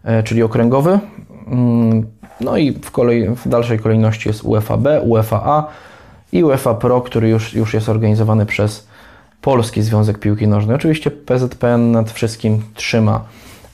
e, 0.04 0.24
czyli 0.24 0.44
okręgowy. 0.44 1.00
Mm, 1.48 2.06
No 2.42 2.58
i 2.58 2.72
w, 2.72 2.92
kolej, 2.92 3.36
w 3.36 3.48
dalszej 3.48 3.80
kolejności 3.80 4.30
jest 4.30 4.44
UFAB, 4.44 4.88
UFAA 5.04 5.68
i 6.36 6.44
UEFA 6.44 6.74
Pro, 6.74 7.02
który 7.02 7.30
już, 7.30 7.54
już 7.54 7.74
jest 7.74 7.90
organizowany 7.90 8.46
przez 8.46 8.88
Polski 9.42 9.82
Związek 9.82 10.20
Piłki 10.20 10.48
Nożnej. 10.48 10.76
Oczywiście 10.76 11.12
PZPN 11.12 11.92
nad 11.92 12.12
wszystkim 12.12 12.62
trzyma 12.74 13.24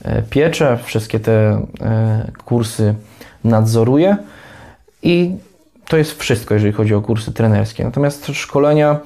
e, 0.04 0.22
pieczę, 0.22 0.78
wszystkie 0.84 1.20
te 1.20 1.32
e, 1.80 2.30
kursy 2.44 2.94
nadzoruje 3.44 4.16
i 5.02 5.36
to 5.88 5.96
jest 5.96 6.20
wszystko, 6.20 6.54
jeżeli 6.54 6.72
chodzi 6.72 6.94
o 6.94 7.00
kursy 7.00 7.32
trenerskie. 7.32 7.84
Natomiast 7.84 8.26
szkolenia, 8.26 9.00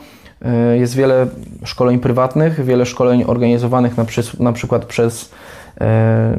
y, 0.72 0.78
jest 0.78 0.94
wiele 0.94 1.26
szkoleń 1.64 1.98
prywatnych, 1.98 2.64
wiele 2.64 2.86
szkoleń 2.86 3.24
organizowanych 3.26 3.96
na, 3.96 4.04
przys- 4.04 4.40
na 4.40 4.52
przykład 4.52 4.84
przez 4.84 5.32
e, 5.80 6.36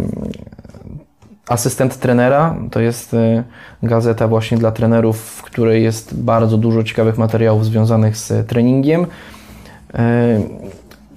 asystent 1.47 1.99
trenera. 1.99 2.55
To 2.71 2.79
jest 2.79 3.13
e, 3.13 3.43
gazeta 3.83 4.27
właśnie 4.27 4.57
dla 4.57 4.71
trenerów, 4.71 5.19
w 5.19 5.41
której 5.41 5.83
jest 5.83 6.21
bardzo 6.21 6.57
dużo 6.57 6.83
ciekawych 6.83 7.17
materiałów 7.17 7.65
związanych 7.65 8.17
z 8.17 8.47
treningiem. 8.47 9.05
E, 9.93 10.39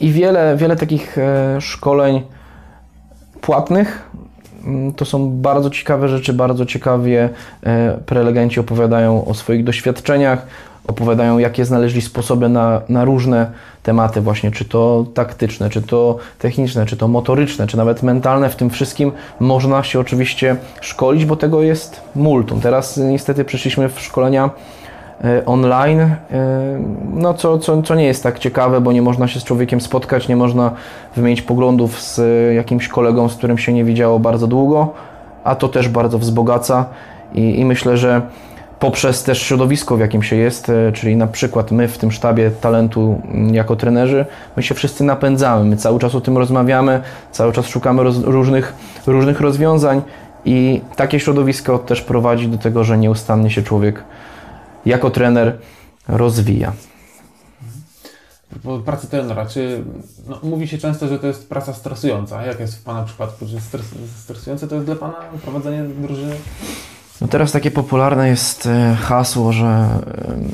I 0.01 0.13
wiele, 0.13 0.57
wiele 0.57 0.77
takich 0.77 1.17
szkoleń 1.61 2.23
płatnych. 3.41 4.11
Mm, 4.67 4.93
To 4.93 5.05
są 5.05 5.31
bardzo 5.31 5.71
ciekawe 5.71 6.09
rzeczy, 6.09 6.33
bardzo 6.33 6.67
ciekawie 6.67 7.29
prelegenci 8.07 8.61
opowiadają 8.61 9.25
o 9.25 9.35
swoich 9.35 9.65
doświadczeniach, 9.65 10.47
opowiadają 10.87 11.39
jakie 11.39 11.65
znaleźli 11.65 12.01
sposoby 12.03 12.49
na, 12.49 12.81
na 12.89 13.05
różne 13.05 13.51
tematy 13.83 14.21
właśnie, 14.21 14.51
czy 14.51 14.65
to 14.65 15.05
taktyczne, 15.15 15.71
czy 15.71 15.83
to 15.83 16.17
techniczne, 16.39 16.87
czy 16.87 16.97
to 16.97 17.09
motoryczne, 17.09 17.67
czy 17.67 17.77
nawet 17.77 18.03
mentalne. 18.03 18.51
W 18.51 18.57
tym 18.57 18.71
wszystkim 18.71 19.13
można 19.41 19.83
się 19.83 20.01
oczywiście 20.01 20.57
szkolić, 20.81 21.25
bo 21.25 21.37
tego 21.37 21.63
jest 21.63 22.01
multum. 22.15 22.61
Teraz 22.61 22.97
niestety 22.97 23.45
przyszliśmy 23.45 23.89
w 23.89 24.01
szkolenia 24.01 24.51
e, 25.25 25.47
online, 25.47 26.01
e, 26.01 26.17
no 27.15 27.35
co, 27.35 27.59
co, 27.59 27.83
co 27.83 27.95
nie 27.95 28.05
jest 28.05 28.23
tak 28.23 28.39
ciekawe, 28.39 28.81
bo 28.81 28.93
nie 28.93 29.03
można 29.03 29.29
się 29.29 29.41
z 29.41 29.45
człowiekiem 29.45 29.81
spotkać, 29.81 30.29
nie 30.29 30.37
można 30.37 30.71
wymienić 31.17 31.43
poglądów 31.43 32.03
z 32.03 32.21
jakimś 32.55 32.89
kolegą, 32.89 33.29
z 33.29 33.37
którym 33.37 33.59
się 33.59 33.73
nie 33.73 33.85
widziało 33.85 34.19
bardzo 34.19 34.47
długo, 34.47 34.93
a 35.45 35.55
to 35.55 35.69
też 35.69 35.89
bardzo 35.89 36.19
wzbogaca 36.19 36.85
i, 37.35 37.61
i 37.61 37.65
myślę, 37.65 37.97
że 37.97 38.23
poprzez 38.81 39.23
też 39.23 39.43
środowisko, 39.43 39.97
w 39.97 40.01
jakim 40.01 40.23
się 40.23 40.37
jest, 40.37 40.69
e, 40.69 40.93
czyli 40.93 41.17
na 41.17 41.27
przykład 41.27 41.71
my 41.71 41.89
w 41.89 41.99
tym 41.99 42.13
sztabie 42.13 42.51
talentu 42.51 43.23
jako 43.53 43.77
trenerzy, 43.77 44.27
my 44.57 44.63
się 44.63 44.75
wszyscy 44.75 45.05
napędzamy, 45.05 45.65
my 45.65 45.77
cały 45.77 46.01
czas 46.01 46.15
o 46.15 46.21
tym 46.21 46.39
rozmawiamy, 46.39 47.03
cały 47.33 47.53
czas 47.53 47.67
szukamy 47.67 48.03
roz, 48.03 48.19
różnych, 48.19 48.75
różnych 49.07 49.41
rozwiązań 49.41 50.03
i 50.45 50.81
takie 50.97 51.21
środowisko 51.21 51.79
też 51.79 52.03
prowadzi 52.03 52.49
do 52.49 52.59
tego, 52.59 52.85
że 52.85 52.99
nieustannie 52.99 53.51
się 53.51 53.63
człowiek 53.63 54.05
jako 54.87 55.11
trener 55.11 55.59
rozwija. 56.09 56.73
Po 58.63 58.79
pracy 58.79 59.07
trenera, 59.07 59.47
czy 59.47 59.85
no, 60.29 60.39
mówi 60.43 60.69
się 60.69 60.79
często, 60.79 61.09
że 61.09 61.19
to 61.19 61.27
jest 61.27 61.49
praca 61.49 61.73
stresująca? 61.73 62.43
Jak 62.43 62.61
jest 62.61 62.79
w 62.79 62.83
Pana 62.83 63.03
przypadku? 63.03 63.47
Czy 63.47 63.61
stres, 63.61 63.87
stresujące 64.17 64.69
to 64.69 64.75
jest 64.75 64.87
dla 64.87 64.97
Pana 64.97 65.15
prowadzenie 65.43 65.83
drużyny? 65.83 66.37
No 67.21 67.29
teraz 67.29 67.53
takie 67.53 67.71
popularne 67.71 68.29
jest 68.29 68.67
e, 68.67 68.97
hasło, 69.01 69.53
że 69.53 69.67
em, 69.67 70.49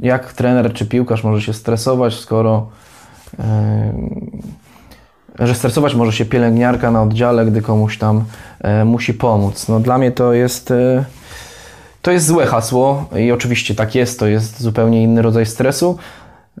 jak 0.00 0.32
trener 0.32 0.72
czy 0.72 0.86
piłkarz 0.86 1.24
może 1.24 1.42
się 1.42 1.52
stresować, 1.52 2.14
skoro 2.14 2.68
em, 3.38 4.30
że 5.38 5.54
stresować 5.54 5.94
może 5.94 6.12
się 6.12 6.24
pielęgniarka 6.24 6.90
na 6.90 7.02
oddziale, 7.02 7.46
gdy 7.46 7.62
komuś 7.62 7.98
tam 7.98 8.24
e, 8.60 8.84
musi 8.84 9.14
pomóc. 9.14 9.68
No 9.68 9.80
dla 9.80 9.98
mnie 9.98 10.12
to 10.12 10.32
jest 10.32 10.70
e, 10.70 11.04
to 12.02 12.10
jest 12.10 12.26
złe 12.26 12.46
hasło 12.46 13.08
i 13.16 13.32
oczywiście 13.32 13.74
tak 13.74 13.94
jest, 13.94 14.18
to 14.18 14.26
jest 14.26 14.60
zupełnie 14.60 15.02
inny 15.02 15.22
rodzaj 15.22 15.46
stresu. 15.46 15.98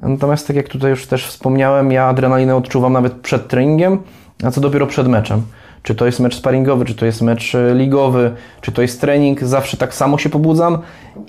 Natomiast 0.02 0.46
tak 0.46 0.56
jak 0.56 0.68
tutaj 0.68 0.90
już 0.90 1.06
też 1.06 1.26
wspomniałem, 1.26 1.92
ja 1.92 2.06
adrenalinę 2.06 2.56
odczuwam 2.56 2.92
nawet 2.92 3.12
przed 3.12 3.48
treningiem, 3.48 3.98
a 4.44 4.50
co 4.50 4.60
dopiero 4.60 4.86
przed 4.86 5.08
meczem. 5.08 5.42
Czy 5.82 5.94
to 5.94 6.06
jest 6.06 6.20
mecz 6.20 6.36
sparingowy, 6.36 6.84
czy 6.84 6.94
to 6.94 7.06
jest 7.06 7.22
mecz 7.22 7.54
e, 7.54 7.74
ligowy, 7.74 8.30
czy 8.60 8.72
to 8.72 8.82
jest 8.82 9.00
trening, 9.00 9.42
zawsze 9.42 9.76
tak 9.76 9.94
samo 9.94 10.18
się 10.18 10.28
pobudzam 10.28 10.78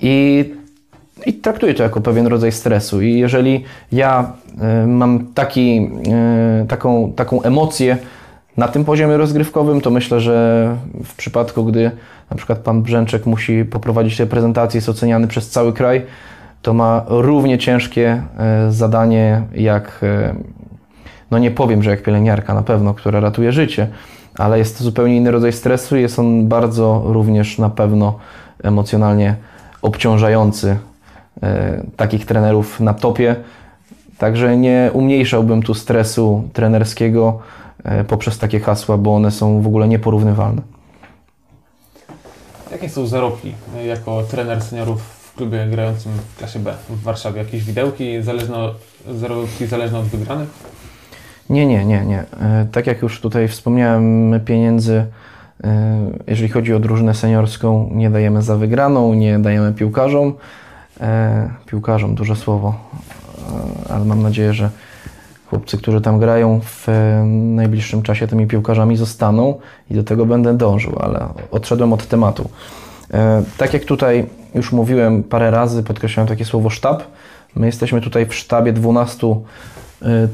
i, 0.00 0.44
i 1.26 1.32
traktuję 1.32 1.74
to 1.74 1.82
jako 1.82 2.00
pewien 2.00 2.26
rodzaj 2.26 2.52
stresu. 2.52 3.02
I 3.02 3.18
jeżeli 3.18 3.64
ja 3.92 4.32
e, 4.60 4.86
mam 4.86 5.26
taki, 5.34 5.90
e, 6.08 6.64
taką, 6.68 7.12
taką 7.12 7.42
emocję 7.42 7.98
na 8.56 8.68
tym 8.68 8.84
poziomie 8.84 9.16
rozgrywkowym, 9.16 9.80
to 9.80 9.90
myślę, 9.90 10.20
że 10.20 10.76
w 11.04 11.14
przypadku, 11.14 11.64
gdy 11.64 11.90
na 12.30 12.36
przykład 12.36 12.58
pan 12.58 12.82
Brzęczek 12.82 13.26
musi 13.26 13.64
poprowadzić 13.64 14.16
tę 14.16 14.26
prezentację, 14.26 14.78
jest 14.78 14.88
oceniany 14.88 15.28
przez 15.28 15.50
cały 15.50 15.72
kraj, 15.72 16.02
to 16.62 16.74
ma 16.74 17.04
równie 17.08 17.58
ciężkie 17.58 18.22
zadanie 18.70 19.42
jak, 19.54 20.00
no 21.30 21.38
nie 21.38 21.50
powiem, 21.50 21.82
że 21.82 21.90
jak 21.90 22.02
pielęgniarka 22.02 22.54
na 22.54 22.62
pewno, 22.62 22.94
która 22.94 23.20
ratuje 23.20 23.52
życie, 23.52 23.88
ale 24.38 24.58
jest 24.58 24.78
to 24.78 24.84
zupełnie 24.84 25.16
inny 25.16 25.30
rodzaj 25.30 25.52
stresu 25.52 25.96
i 25.96 26.00
jest 26.00 26.18
on 26.18 26.48
bardzo 26.48 27.02
również 27.04 27.58
na 27.58 27.70
pewno 27.70 28.18
emocjonalnie 28.62 29.36
obciążający 29.82 30.76
e, 31.42 31.82
takich 31.96 32.26
trenerów 32.26 32.80
na 32.80 32.94
topie. 32.94 33.36
Także 34.18 34.56
nie 34.56 34.90
umniejszałbym 34.92 35.62
tu 35.62 35.74
stresu 35.74 36.48
trenerskiego 36.52 37.38
e, 37.84 38.04
poprzez 38.04 38.38
takie 38.38 38.60
hasła, 38.60 38.98
bo 38.98 39.14
one 39.14 39.30
są 39.30 39.62
w 39.62 39.66
ogóle 39.66 39.88
nieporównywalne. 39.88 40.62
Jakie 42.70 42.88
są 42.88 43.06
zarobki 43.06 43.54
y, 43.76 43.86
jako 43.86 44.22
trener 44.22 44.62
seniorów 44.62 45.02
w 45.02 45.34
klubie 45.34 45.66
grającym 45.70 46.12
w 46.12 46.38
klasie 46.38 46.58
B 46.58 46.74
w 46.88 47.02
Warszawie? 47.02 47.38
Jakieś 47.38 47.64
widełki, 47.64 48.22
zależno, 48.22 48.74
zarobki 49.14 49.66
zależne 49.66 49.98
od 49.98 50.06
wygranych? 50.06 50.48
Nie, 51.50 51.66
nie, 51.66 51.84
nie, 51.84 52.04
nie. 52.06 52.20
E, 52.20 52.66
Tak 52.72 52.86
jak 52.86 53.02
już 53.02 53.20
tutaj 53.20 53.48
wspomniałem, 53.48 54.28
my 54.28 54.40
pieniędzy, 54.40 55.06
e, 55.64 55.96
jeżeli 56.26 56.48
chodzi 56.48 56.74
o 56.74 56.80
drużynę 56.80 57.14
seniorską, 57.14 57.90
nie 57.92 58.10
dajemy 58.10 58.42
za 58.42 58.56
wygraną, 58.56 59.14
nie 59.14 59.38
dajemy 59.38 59.72
piłkarzom. 59.72 60.34
E, 61.00 61.50
Piłkarzom, 61.66 62.14
duże 62.14 62.36
słowo, 62.36 62.74
ale 63.88 64.04
mam 64.04 64.22
nadzieję, 64.22 64.52
że 64.54 64.70
chłopcy, 65.46 65.78
którzy 65.78 66.00
tam 66.00 66.18
grają 66.18 66.60
w 66.64 66.86
najbliższym 67.54 68.02
czasie 68.02 68.26
tymi 68.26 68.46
piłkarzami 68.46 68.96
zostaną 68.96 69.54
i 69.90 69.94
do 69.94 70.04
tego 70.04 70.26
będę 70.26 70.56
dążył, 70.56 70.98
ale 71.00 71.28
odszedłem 71.50 71.92
od 71.92 72.08
tematu. 72.08 72.50
Tak 73.56 73.74
jak 73.74 73.84
tutaj 73.84 74.26
już 74.54 74.72
mówiłem 74.72 75.22
parę 75.22 75.50
razy, 75.50 75.82
podkreślałem 75.82 76.28
takie 76.28 76.44
słowo 76.44 76.70
sztab. 76.70 77.02
My 77.56 77.66
jesteśmy 77.66 78.00
tutaj 78.00 78.26
w 78.26 78.34
sztabie 78.34 78.72
12 78.72 79.26
e, 79.26 79.34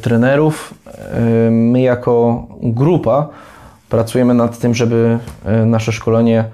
trenerów. 0.03 0.75
E, 0.87 1.51
My 1.51 1.81
jako 1.81 2.47
grupa 2.63 3.29
pracujemy 3.89 4.35
nad 4.35 4.59
tym, 4.59 4.75
żeby 4.75 5.19
e, 5.45 5.67
nasze 5.67 5.93
szkolenie 5.93 6.45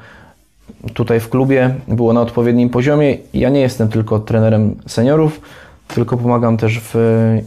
tutaj 0.94 1.20
w 1.20 1.28
klubie 1.28 1.74
było 1.88 2.12
na 2.12 2.20
odpowiednim 2.20 2.70
poziomie. 2.70 3.16
Ja 3.34 3.48
nie 3.48 3.60
jestem 3.60 3.88
tylko 3.88 4.18
trenerem 4.18 4.76
seniorów, 4.86 5.40
tylko 5.88 6.16
pomagam 6.16 6.56
też 6.56 6.80
w 6.80 6.94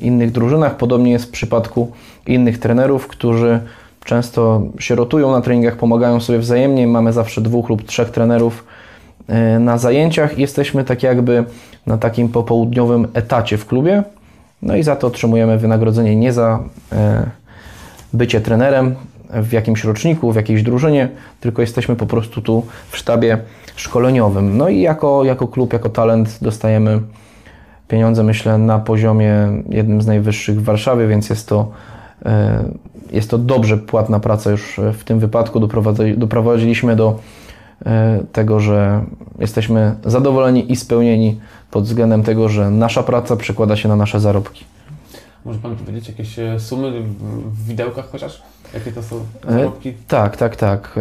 innych 0.01 0.31
drużynach. 0.31 0.77
Podobnie 0.77 1.11
jest 1.11 1.25
w 1.25 1.31
przypadku 1.31 1.91
innych 2.27 2.59
trenerów, 2.59 3.07
którzy 3.07 3.59
często 4.05 4.61
się 4.79 4.95
rotują 4.95 5.31
na 5.31 5.41
treningach, 5.41 5.75
pomagają 5.75 6.19
sobie 6.19 6.39
wzajemnie. 6.39 6.87
Mamy 6.87 7.13
zawsze 7.13 7.41
dwóch 7.41 7.69
lub 7.69 7.83
trzech 7.83 8.09
trenerów 8.09 8.65
na 9.59 9.77
zajęciach. 9.77 10.37
Jesteśmy 10.37 10.83
tak 10.83 11.03
jakby 11.03 11.43
na 11.85 11.97
takim 11.97 12.29
popołudniowym 12.29 13.07
etacie 13.13 13.57
w 13.57 13.65
klubie. 13.65 14.03
No 14.65 14.75
i 14.75 14.83
za 14.83 14.95
to 14.95 15.07
otrzymujemy 15.07 15.57
wynagrodzenie 15.57 16.15
nie 16.15 16.33
za 16.33 16.59
e, 16.91 17.25
bycie 18.13 18.41
trenerem 18.41 18.95
w 19.29 19.51
jakimś 19.51 19.83
roczniku, 19.83 20.31
w 20.31 20.35
jakiejś 20.35 20.63
drużynie, 20.63 21.09
tylko 21.39 21.61
jesteśmy 21.61 21.95
po 21.95 22.05
prostu 22.05 22.41
tu 22.41 22.65
w 22.89 22.97
sztabie 22.97 23.37
szkoleniowym. 23.75 24.57
No 24.57 24.69
i 24.69 24.81
jako, 24.81 25.23
jako 25.23 25.47
klub, 25.47 25.73
jako 25.73 25.89
talent 25.89 26.37
dostajemy 26.41 27.01
pieniądze, 27.87 28.23
myślę, 28.23 28.57
na 28.57 28.79
poziomie 28.79 29.33
jednym 29.69 30.01
z 30.01 30.07
najwyższych 30.07 30.61
w 30.61 30.63
Warszawie, 30.63 31.07
więc 31.07 31.29
jest 31.29 31.47
to, 31.49 31.71
e, 32.25 32.63
jest 33.11 33.29
to 33.29 33.37
dobrze 33.37 33.77
płatna 33.77 34.19
praca 34.19 34.51
już 34.51 34.79
w 34.93 35.03
tym 35.03 35.19
wypadku. 35.19 35.59
Doprowadzi- 35.59 36.17
Doprowadziliśmy 36.17 36.95
do 36.95 37.19
tego, 38.31 38.59
że 38.59 39.03
jesteśmy 39.39 39.95
zadowoleni 40.05 40.71
i 40.71 40.75
spełnieni 40.75 41.39
pod 41.71 41.83
względem 41.83 42.23
tego, 42.23 42.49
że 42.49 42.71
nasza 42.71 43.03
praca 43.03 43.35
przekłada 43.35 43.75
się 43.75 43.89
na 43.89 43.95
nasze 43.95 44.19
zarobki. 44.19 44.65
Może 45.45 45.59
Pan 45.59 45.75
powiedzieć 45.75 46.07
jakieś 46.07 46.39
e, 46.39 46.59
sumy 46.59 47.01
w- 47.01 47.65
widełkach 47.67 48.09
chociaż? 48.11 48.43
Jakie 48.73 48.91
to 48.91 49.03
są 49.03 49.15
E, 49.47 49.51
zarobki? 49.53 49.93
Tak, 50.07 50.37
tak, 50.37 50.55
tak. 50.55 50.99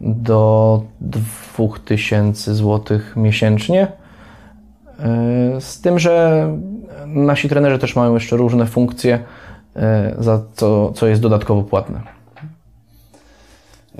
do 0.00 0.82
2000 1.00 2.54
zł 2.54 2.98
miesięcznie. 3.16 3.88
Z 5.60 5.80
tym, 5.80 5.98
że 5.98 6.46
nasi 7.12 7.48
trenerzy 7.48 7.78
też 7.78 7.96
mają 7.96 8.14
jeszcze 8.14 8.36
różne 8.36 8.66
funkcje, 8.66 9.18
yy, 9.76 9.82
za 10.18 10.42
co, 10.54 10.92
co 10.92 11.06
jest 11.06 11.22
dodatkowo 11.22 11.62
płatne. 11.62 12.00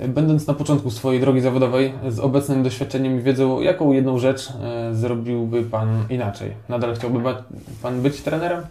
Będąc 0.07 0.47
na 0.47 0.53
początku 0.53 0.91
swojej 0.91 1.21
drogi 1.21 1.41
zawodowej, 1.41 1.93
z 2.09 2.19
obecnym 2.19 2.63
doświadczeniem 2.63 3.19
i 3.19 3.21
wiedzą, 3.21 3.61
jaką 3.61 3.91
jedną 3.91 4.19
rzecz 4.19 4.49
e, 4.49 4.95
zrobiłby 4.95 5.63
Pan 5.63 6.05
inaczej? 6.09 6.53
Nadal 6.69 6.95
chciałby 6.95 7.19
Pan 7.81 8.01
być 8.01 8.21
trenerem? 8.21 8.61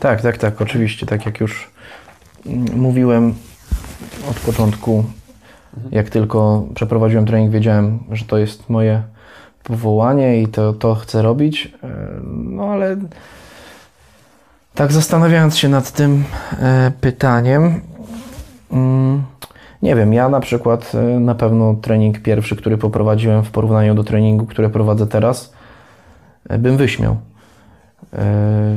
Tak, 0.00 0.22
tak, 0.22 0.38
tak, 0.38 0.60
oczywiście. 0.60 1.06
Tak 1.06 1.26
jak 1.26 1.40
już 1.40 1.70
mm, 2.46 2.80
mówiłem 2.80 3.34
od 4.30 4.40
początku, 4.40 5.04
jak 5.90 6.10
tylko 6.10 6.66
przeprowadziłem 6.74 7.26
trening, 7.26 7.52
wiedziałem, 7.52 7.98
że 8.12 8.24
to 8.24 8.38
jest 8.38 8.70
moje 8.70 9.02
powołanie 9.62 10.42
i 10.42 10.48
to, 10.48 10.72
to 10.72 10.94
chcę 10.94 11.22
robić. 11.22 11.72
E, 11.82 11.88
No 12.24 12.64
ale 12.64 12.96
tak 14.78 14.92
zastanawiając 14.92 15.56
się 15.56 15.68
nad 15.68 15.92
tym 15.92 16.24
e, 16.60 16.92
pytaniem, 17.00 17.80
mm, 18.72 19.22
nie 19.82 19.96
wiem, 19.96 20.12
ja 20.12 20.28
na 20.28 20.40
przykład 20.40 20.92
e, 20.94 21.20
na 21.20 21.34
pewno 21.34 21.74
trening 21.74 22.22
pierwszy, 22.22 22.56
który 22.56 22.78
poprowadziłem 22.78 23.44
w 23.44 23.50
porównaniu 23.50 23.94
do 23.94 24.04
treningu, 24.04 24.46
który 24.46 24.68
prowadzę 24.68 25.06
teraz, 25.06 25.52
e, 26.48 26.58
bym 26.58 26.76
wyśmiał. 26.76 27.16
E, 28.12 28.76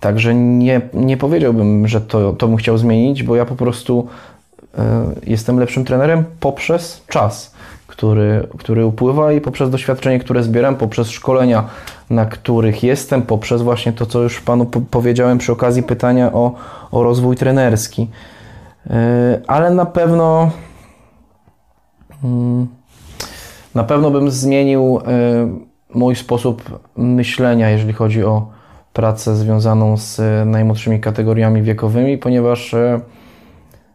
Także 0.00 0.34
nie, 0.34 0.80
nie 0.94 1.16
powiedziałbym, 1.16 1.88
że 1.88 2.00
to, 2.00 2.32
to 2.32 2.48
bym 2.48 2.56
chciał 2.56 2.78
zmienić, 2.78 3.22
bo 3.22 3.36
ja 3.36 3.44
po 3.44 3.56
prostu 3.56 4.08
e, 4.78 5.04
jestem 5.26 5.58
lepszym 5.58 5.84
trenerem 5.84 6.24
poprzez 6.40 7.02
czas, 7.08 7.54
który, 8.00 8.48
który 8.58 8.86
upływa 8.86 9.32
i 9.32 9.40
poprzez 9.40 9.70
doświadczenie, 9.70 10.18
które 10.18 10.42
zbieram, 10.42 10.76
poprzez 10.76 11.10
szkolenia, 11.10 11.64
na 12.10 12.26
których 12.26 12.82
jestem, 12.82 13.22
poprzez 13.22 13.62
właśnie 13.62 13.92
to, 13.92 14.06
co 14.06 14.22
już 14.22 14.40
Panu 14.40 14.66
po 14.66 14.80
powiedziałem 14.80 15.38
przy 15.38 15.52
okazji 15.52 15.82
pytania 15.82 16.32
o, 16.32 16.54
o 16.90 17.02
rozwój 17.02 17.36
trenerski. 17.36 18.08
Yy, 18.86 18.92
ale 19.46 19.70
na 19.70 19.86
pewno 19.86 20.50
mm, 22.24 22.66
na 23.74 23.84
pewno 23.84 24.10
bym 24.10 24.30
zmienił 24.30 25.00
yy, 25.06 25.98
mój 25.98 26.16
sposób 26.16 26.80
myślenia, 26.96 27.70
jeżeli 27.70 27.92
chodzi 27.92 28.24
o 28.24 28.48
pracę 28.92 29.36
związaną 29.36 29.96
z 29.96 30.20
najmłodszymi 30.46 31.00
kategoriami 31.00 31.62
wiekowymi, 31.62 32.18
ponieważ 32.18 32.72
yy, 32.72 33.00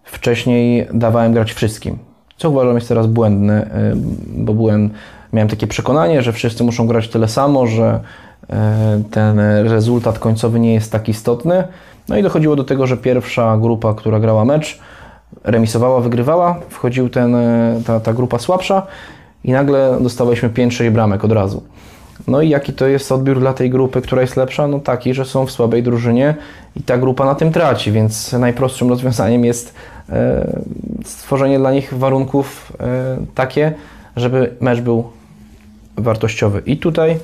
wcześniej 0.04 0.88
dawałem 0.94 1.34
grać 1.34 1.54
wszystkim 1.54 2.15
co 2.38 2.50
uważam 2.50 2.76
jest 2.76 2.88
teraz 2.88 3.08
błędne, 3.08 3.64
y, 3.64 3.96
bo 4.28 4.54
byłem, 4.54 4.90
miałem 5.34 5.50
takie 5.50 5.68
przekonanie, 5.68 6.22
że 6.22 6.34
wszyscy 6.34 6.64
muszą 6.64 6.88
grać 6.88 7.08
tyle 7.08 7.28
samo, 7.28 7.68
że 7.68 8.00
y, 8.44 8.54
ten 9.12 9.40
rezultat 9.64 10.20
końcowy 10.20 10.60
nie 10.60 10.74
jest 10.74 10.92
tak 10.92 11.10
istotny. 11.10 11.64
No 12.10 12.18
i 12.18 12.24
dochodziło 12.24 12.56
do 12.56 12.64
tego, 12.64 12.88
że 12.88 12.98
pierwsza 12.98 13.58
grupa, 13.58 13.94
która 13.94 14.20
grała 14.20 14.46
mecz, 14.46 14.80
remisowała, 15.44 16.02
wygrywała, 16.02 16.60
wchodził 16.70 17.10
ten, 17.10 17.36
y, 17.36 17.82
ta, 17.86 18.00
ta 18.00 18.14
grupa 18.14 18.40
słabsza 18.40 18.88
i 19.44 19.52
nagle 19.52 19.98
dostawaliśmy 20.02 20.50
5-6 20.50 20.90
bramek 20.90 21.26
od 21.26 21.32
razu. 21.32 21.64
No 22.28 22.42
i 22.42 22.50
jaki 22.50 22.74
to 22.74 22.88
jest 22.88 23.12
odbiór 23.12 23.40
dla 23.40 23.54
tej 23.54 23.70
grupy, 23.70 24.02
która 24.02 24.22
jest 24.22 24.38
lepsza? 24.38 24.68
No 24.68 24.80
taki, 24.80 25.14
że 25.14 25.26
są 25.26 25.46
w 25.46 25.52
słabej 25.52 25.84
drużynie 25.84 26.36
i 26.76 26.82
ta 26.82 26.98
grupa 26.98 27.26
na 27.26 27.36
tym 27.36 27.52
traci, 27.52 27.92
więc 27.92 28.34
najprostszym 28.34 28.90
rozwiązaniem 28.90 29.46
jest 29.46 29.74
e, 30.10 30.62
stworzenie 31.06 31.60
dla 31.60 31.72
nich 31.72 31.94
warunków 31.94 32.74
e, 32.80 33.18
takie, 33.36 33.74
żeby 34.16 34.56
mecz 34.60 34.82
był 34.82 35.04
wartościowy. 35.98 36.62
I 36.66 36.78
tutaj, 36.78 37.18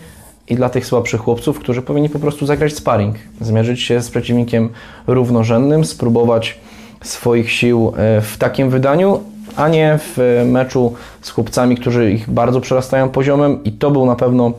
i 0.47 0.55
dla 0.55 0.69
tych 0.69 0.85
słabszych 0.85 1.21
chłopców, 1.21 1.59
którzy 1.59 1.81
powinni 1.81 2.09
po 2.09 2.19
prostu 2.19 2.45
zagrać 2.45 2.73
sparring, 2.73 3.15
zmierzyć 3.41 3.81
się 3.81 4.01
z 4.01 4.09
przeciwnikiem 4.09 4.69
równorzędnym, 5.07 5.85
spróbować 5.85 6.59
swoich 7.01 7.51
sił 7.51 7.93
e, 7.97 8.21
w 8.21 8.37
takim 8.37 8.69
wydaniu, 8.69 9.19
a 9.55 9.69
nie 9.69 9.99
w 10.01 10.43
meczu 10.45 10.93
z 11.21 11.29
chłopcami, 11.29 11.77
którzy 11.77 12.11
ich 12.11 12.29
bardzo 12.29 12.61
przerastają 12.61 13.09
poziomem 13.09 13.63
i 13.63 13.71
to 13.71 13.91
był 13.91 14.05
na 14.05 14.15
pewno 14.15 14.53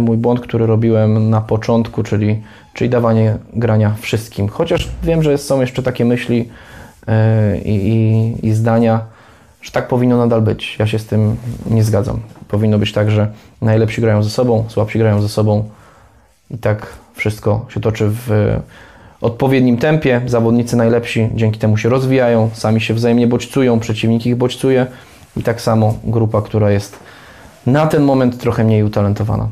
mój 0.00 0.16
błąd, 0.16 0.40
który 0.40 0.66
robiłem 0.66 1.30
na 1.30 1.40
początku, 1.40 2.02
czyli, 2.02 2.42
czyli 2.74 2.90
dawanie 2.90 3.36
grania 3.52 3.94
wszystkim. 4.00 4.48
Chociaż 4.48 4.88
wiem, 5.02 5.22
że 5.22 5.38
są 5.38 5.60
jeszcze 5.60 5.82
takie 5.82 6.04
myśli 6.04 6.48
e, 7.08 7.58
i, 7.58 7.88
i, 7.88 8.48
i 8.48 8.52
zdania, 8.52 9.00
że 9.62 9.70
tak 9.70 9.88
powinno 9.88 10.16
nadal 10.16 10.42
być. 10.42 10.76
Ja 10.78 10.86
się 10.86 10.98
z 10.98 11.06
tym 11.06 11.36
nie 11.70 11.84
zgadzam. 11.84 12.20
Powinno 12.48 12.78
być 12.78 12.92
tak, 12.92 13.10
że 13.10 13.32
najlepsi 13.62 14.00
grają 14.00 14.22
ze 14.22 14.30
sobą, 14.30 14.64
słabsi 14.68 14.98
grają 14.98 15.22
ze 15.22 15.28
sobą 15.28 15.68
i 16.50 16.58
tak 16.58 16.86
wszystko 17.14 17.66
się 17.68 17.80
toczy 17.80 18.04
w 18.10 18.56
odpowiednim 19.20 19.78
tempie. 19.78 20.20
Zawodnicy 20.26 20.76
najlepsi 20.76 21.30
dzięki 21.34 21.58
temu 21.58 21.76
się 21.76 21.88
rozwijają, 21.88 22.50
sami 22.52 22.80
się 22.80 22.94
wzajemnie 22.94 23.26
bodźcują, 23.26 23.80
przeciwnik 23.80 24.26
ich 24.26 24.36
bodźcuje 24.36 24.86
i 25.36 25.42
tak 25.42 25.60
samo 25.60 25.94
grupa, 26.04 26.42
która 26.42 26.70
jest 26.70 26.98
na 27.66 27.86
ten 27.86 28.02
moment 28.02 28.38
trochę 28.38 28.64
mniej 28.64 28.82
utalentowana. 28.82 29.48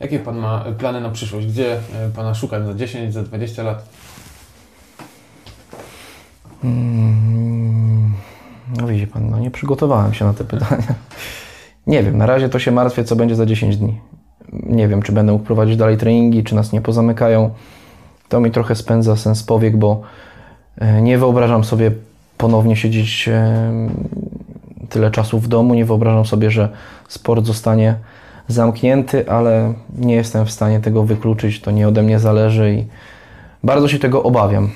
Jakie 0.00 0.18
Pan 0.18 0.38
ma 0.38 0.64
plany 0.78 1.00
na 1.00 1.10
przyszłość? 1.10 1.46
Gdzie 1.46 1.72
e, 1.72 1.78
Pana 2.16 2.34
szukać 2.34 2.66
za 2.66 2.74
10, 2.74 3.14
za 3.14 3.22
20 3.22 3.62
lat? 3.62 3.88
Mm, 6.64 8.12
no 8.80 8.86
widzi 8.86 9.06
Pan, 9.06 9.30
no 9.30 9.38
nie 9.38 9.50
przygotowałem 9.50 10.14
się 10.14 10.24
na 10.24 10.34
te 10.34 10.44
pytania. 10.44 10.94
Nie 11.86 12.02
wiem, 12.02 12.18
na 12.18 12.26
razie 12.26 12.48
to 12.48 12.58
się 12.58 12.70
martwię, 12.70 13.04
co 13.04 13.16
będzie 13.16 13.34
za 13.34 13.46
10 13.46 13.76
dni. 13.76 14.00
Nie 14.52 14.88
wiem, 14.88 15.02
czy 15.02 15.12
będę 15.12 15.32
mógł 15.32 15.44
prowadzić 15.44 15.76
dalej 15.76 15.96
treningi, 15.96 16.44
czy 16.44 16.54
nas 16.54 16.72
nie 16.72 16.80
pozamykają. 16.80 17.50
To 18.28 18.40
mi 18.40 18.50
trochę 18.50 18.74
spędza 18.74 19.16
sens 19.16 19.42
powiek, 19.42 19.76
bo 19.76 20.02
e, 20.78 21.02
nie 21.02 21.18
wyobrażam 21.18 21.64
sobie 21.64 21.90
ponownie 22.38 22.76
siedzieć 22.76 23.28
e, 23.28 23.70
tyle 24.88 25.10
czasu 25.10 25.38
w 25.38 25.48
domu. 25.48 25.74
Nie 25.74 25.84
wyobrażam 25.84 26.26
sobie, 26.26 26.50
że 26.50 26.68
sport 27.08 27.46
zostanie 27.46 27.96
zamknięty, 28.48 29.30
ale 29.30 29.74
nie 29.98 30.14
jestem 30.14 30.46
w 30.46 30.50
stanie 30.50 30.80
tego 30.80 31.02
wykluczyć, 31.02 31.60
to 31.60 31.70
nie 31.70 31.88
ode 31.88 32.02
mnie 32.02 32.18
zależy 32.18 32.74
i 32.74 32.84
bardzo 33.64 33.88
się 33.88 33.98
tego 33.98 34.22
obawiam. 34.22 34.70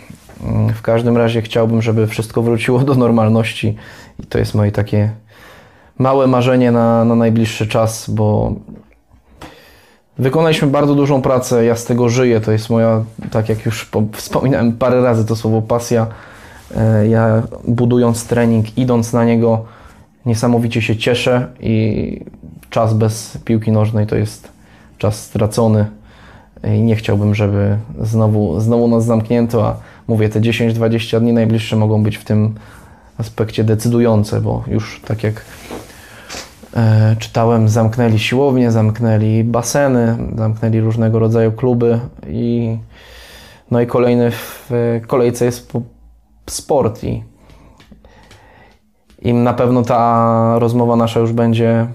Mm, 0.45 0.75
w 0.75 0.83
każdym 0.83 1.17
razie 1.17 1.43
chciałbym, 1.43 1.83
żeby 1.83 2.07
wszystko 2.07 2.43
wróciło 2.43 2.79
do 2.79 2.95
normalności 2.95 3.77
i 4.19 4.27
to 4.27 4.39
jest 4.39 4.55
moje 4.55 4.73
takie 4.73 5.11
małe 5.99 6.27
marzenie 6.27 6.73
na, 6.73 7.05
na 7.05 7.15
najbliższy 7.15 7.67
czas, 7.67 8.11
bo 8.11 8.53
wykonaliśmy 10.19 10.69
bardzo 10.69 10.95
dużą 10.95 11.23
pracę, 11.23 11.65
ja 11.65 11.77
z 11.77 11.85
tego 11.85 12.09
żyję, 12.09 12.41
to 12.41 12.53
jest 12.53 12.71
moja, 12.71 13.05
tak 13.31 13.49
jak 13.49 13.67
już 13.67 13.91
wspominałem 14.13 14.73
parę 14.73 15.03
razy 15.03 15.25
to 15.25 15.37
słowo 15.37 15.63
pasja. 15.63 16.07
E, 16.77 17.09
ja 17.09 17.43
budując 17.69 18.27
trening, 18.27 18.79
idąc 18.79 19.13
na 19.13 19.25
niego, 19.25 19.65
niesamowicie 20.27 20.83
się 20.83 20.97
cieszę 20.97 21.49
i 21.61 22.25
czas 22.71 22.95
bez 22.95 23.39
piłki 23.45 23.73
nożnej 23.73 24.07
to 24.07 24.17
jest 24.17 24.49
czas 24.99 25.23
stracony. 25.23 25.87
I 26.65 26.83
nie 26.83 26.97
chciałbym, 26.97 27.35
żeby 27.35 27.77
znowu, 28.03 28.61
znowu 28.61 28.89
nas 28.89 29.05
zamknięto, 29.05 29.67
a 29.67 29.77
mówię, 30.09 30.29
te 30.29 30.41
10-20 30.41 31.21
dni 31.21 31.33
najbliższe 31.33 31.77
mogą 31.77 32.03
być 32.03 32.17
w 32.17 32.25
tym 32.25 32.55
aspekcie 33.19 33.65
decydujące, 33.65 34.41
bo 34.41 34.65
już 34.67 35.01
tak 35.05 35.23
jak 35.23 35.45
e, 36.77 37.17
czytałem, 37.19 37.69
zamknęli 37.69 38.19
siłownie, 38.19 38.71
zamknęli 38.71 39.45
baseny, 39.45 40.17
zamknęli 40.37 40.81
różnego 40.81 41.19
rodzaju 41.19 41.53
kluby 41.53 42.01
i 42.29 42.77
no 43.71 43.81
i 43.81 43.87
kolejny 43.87 44.31
w 44.31 44.71
kolejce 45.07 45.45
jest 45.45 45.73
sport 46.47 47.05
i 47.05 47.25
im 49.23 49.43
na 49.43 49.55
pewno 49.55 49.83
ta 49.83 50.59
rozmowa 50.59 50.97
nasza 50.97 51.21
już 51.21 51.33
będzie 51.33 51.87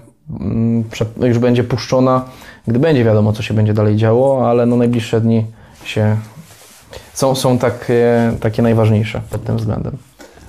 już 1.20 1.38
będzie 1.38 1.64
puszczona, 1.64 2.24
gdy 2.68 2.78
będzie 2.78 3.04
wiadomo, 3.04 3.32
co 3.32 3.42
się 3.42 3.54
będzie 3.54 3.74
dalej 3.74 3.96
działo, 3.96 4.50
ale 4.50 4.66
no 4.66 4.76
najbliższe 4.76 5.20
dni 5.20 5.46
się 5.84 6.16
są, 7.12 7.34
są 7.34 7.58
takie, 7.58 8.32
takie 8.40 8.62
najważniejsze 8.62 9.20
pod 9.30 9.44
tym 9.44 9.56
względem. 9.56 9.96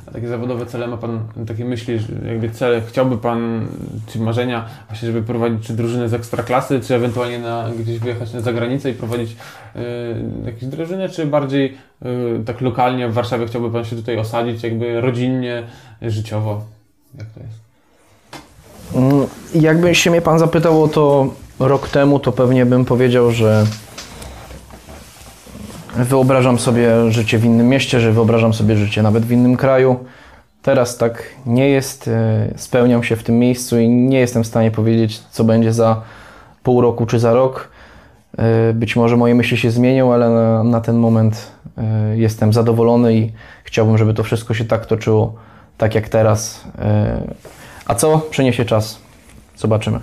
A 0.07 0.11
takie 0.11 0.28
zawodowe 0.28 0.65
cele 0.65 0.88
ma 0.88 0.97
Pan, 0.97 1.19
takie 1.47 1.65
myśli, 1.65 1.99
jakby 2.28 2.49
cele, 2.49 2.82
chciałby 2.82 3.17
Pan, 3.17 3.67
czy 4.07 4.19
marzenia 4.19 4.65
właśnie, 4.89 5.07
żeby 5.07 5.23
prowadzić 5.23 5.67
czy 5.67 5.73
drużyny 5.73 6.09
z 6.09 6.13
ekstraklasy, 6.13 6.80
czy 6.80 6.95
ewentualnie 6.95 7.39
na, 7.39 7.69
gdzieś 7.80 7.99
wyjechać 7.99 8.34
na 8.34 8.41
zagranicę 8.41 8.89
i 8.89 8.93
prowadzić 8.93 9.32
y, 9.32 9.80
jakieś 10.45 10.65
drużyny, 10.65 11.09
czy 11.09 11.25
bardziej 11.25 11.78
y, 12.05 12.43
tak 12.45 12.61
lokalnie 12.61 13.09
w 13.09 13.13
Warszawie 13.13 13.47
chciałby 13.47 13.71
Pan 13.71 13.86
się 13.86 13.95
tutaj 13.95 14.17
osadzić, 14.17 14.63
jakby 14.63 15.01
rodzinnie, 15.01 15.63
życiowo? 16.01 16.61
Jak 17.17 17.28
to 17.28 17.39
jest? 17.39 17.67
Jakby 19.55 19.95
się 19.95 20.11
mnie 20.11 20.21
Pan 20.21 20.39
zapytał 20.39 20.83
o 20.83 20.87
to 20.87 21.27
rok 21.59 21.89
temu, 21.89 22.19
to 22.19 22.31
pewnie 22.31 22.65
bym 22.65 22.85
powiedział, 22.85 23.31
że 23.31 23.65
wyobrażam 25.95 26.59
sobie 26.59 27.11
życie 27.11 27.37
w 27.37 27.45
innym 27.45 27.69
mieście, 27.69 27.99
że 27.99 28.11
wyobrażam 28.11 28.53
sobie 28.53 28.75
życie 28.75 29.01
nawet 29.01 29.25
w 29.25 29.31
innym 29.31 29.57
kraju. 29.57 29.95
Teraz 30.61 30.97
tak 30.97 31.23
nie 31.45 31.69
jest. 31.69 32.07
E, 32.07 32.47
spełniam 32.55 33.03
się 33.03 33.15
w 33.15 33.23
tym 33.23 33.39
miejscu 33.39 33.79
i 33.79 33.89
nie 33.89 34.19
jestem 34.19 34.43
w 34.43 34.47
stanie 34.47 34.71
powiedzieć, 34.71 35.19
co 35.19 35.43
będzie 35.43 35.73
za 35.73 36.01
pół 36.63 36.81
roku 36.81 37.05
czy 37.05 37.19
za 37.19 37.33
rok. 37.33 37.69
E, 38.37 38.73
być 38.73 38.95
może 38.95 39.17
moje 39.17 39.35
myśli 39.35 39.57
się 39.57 39.71
zmienią, 39.71 40.13
ale 40.13 40.29
na, 40.29 40.63
na 40.63 40.81
ten 40.81 40.97
moment 40.97 41.51
e, 41.77 42.17
jestem 42.17 42.53
zadowolony 42.53 43.15
i 43.15 43.31
chciałbym, 43.63 43.97
żeby 43.97 44.13
to 44.13 44.23
wszystko 44.23 44.53
się 44.53 44.65
tak 44.65 44.85
toczyło, 44.85 45.33
tak 45.77 45.95
jak 45.95 46.09
teraz. 46.09 46.63
A 47.85 47.95
co 47.95 48.17
przyniesie 48.29 48.65
czas? 48.65 49.07
Zobaczymy. 49.58 49.99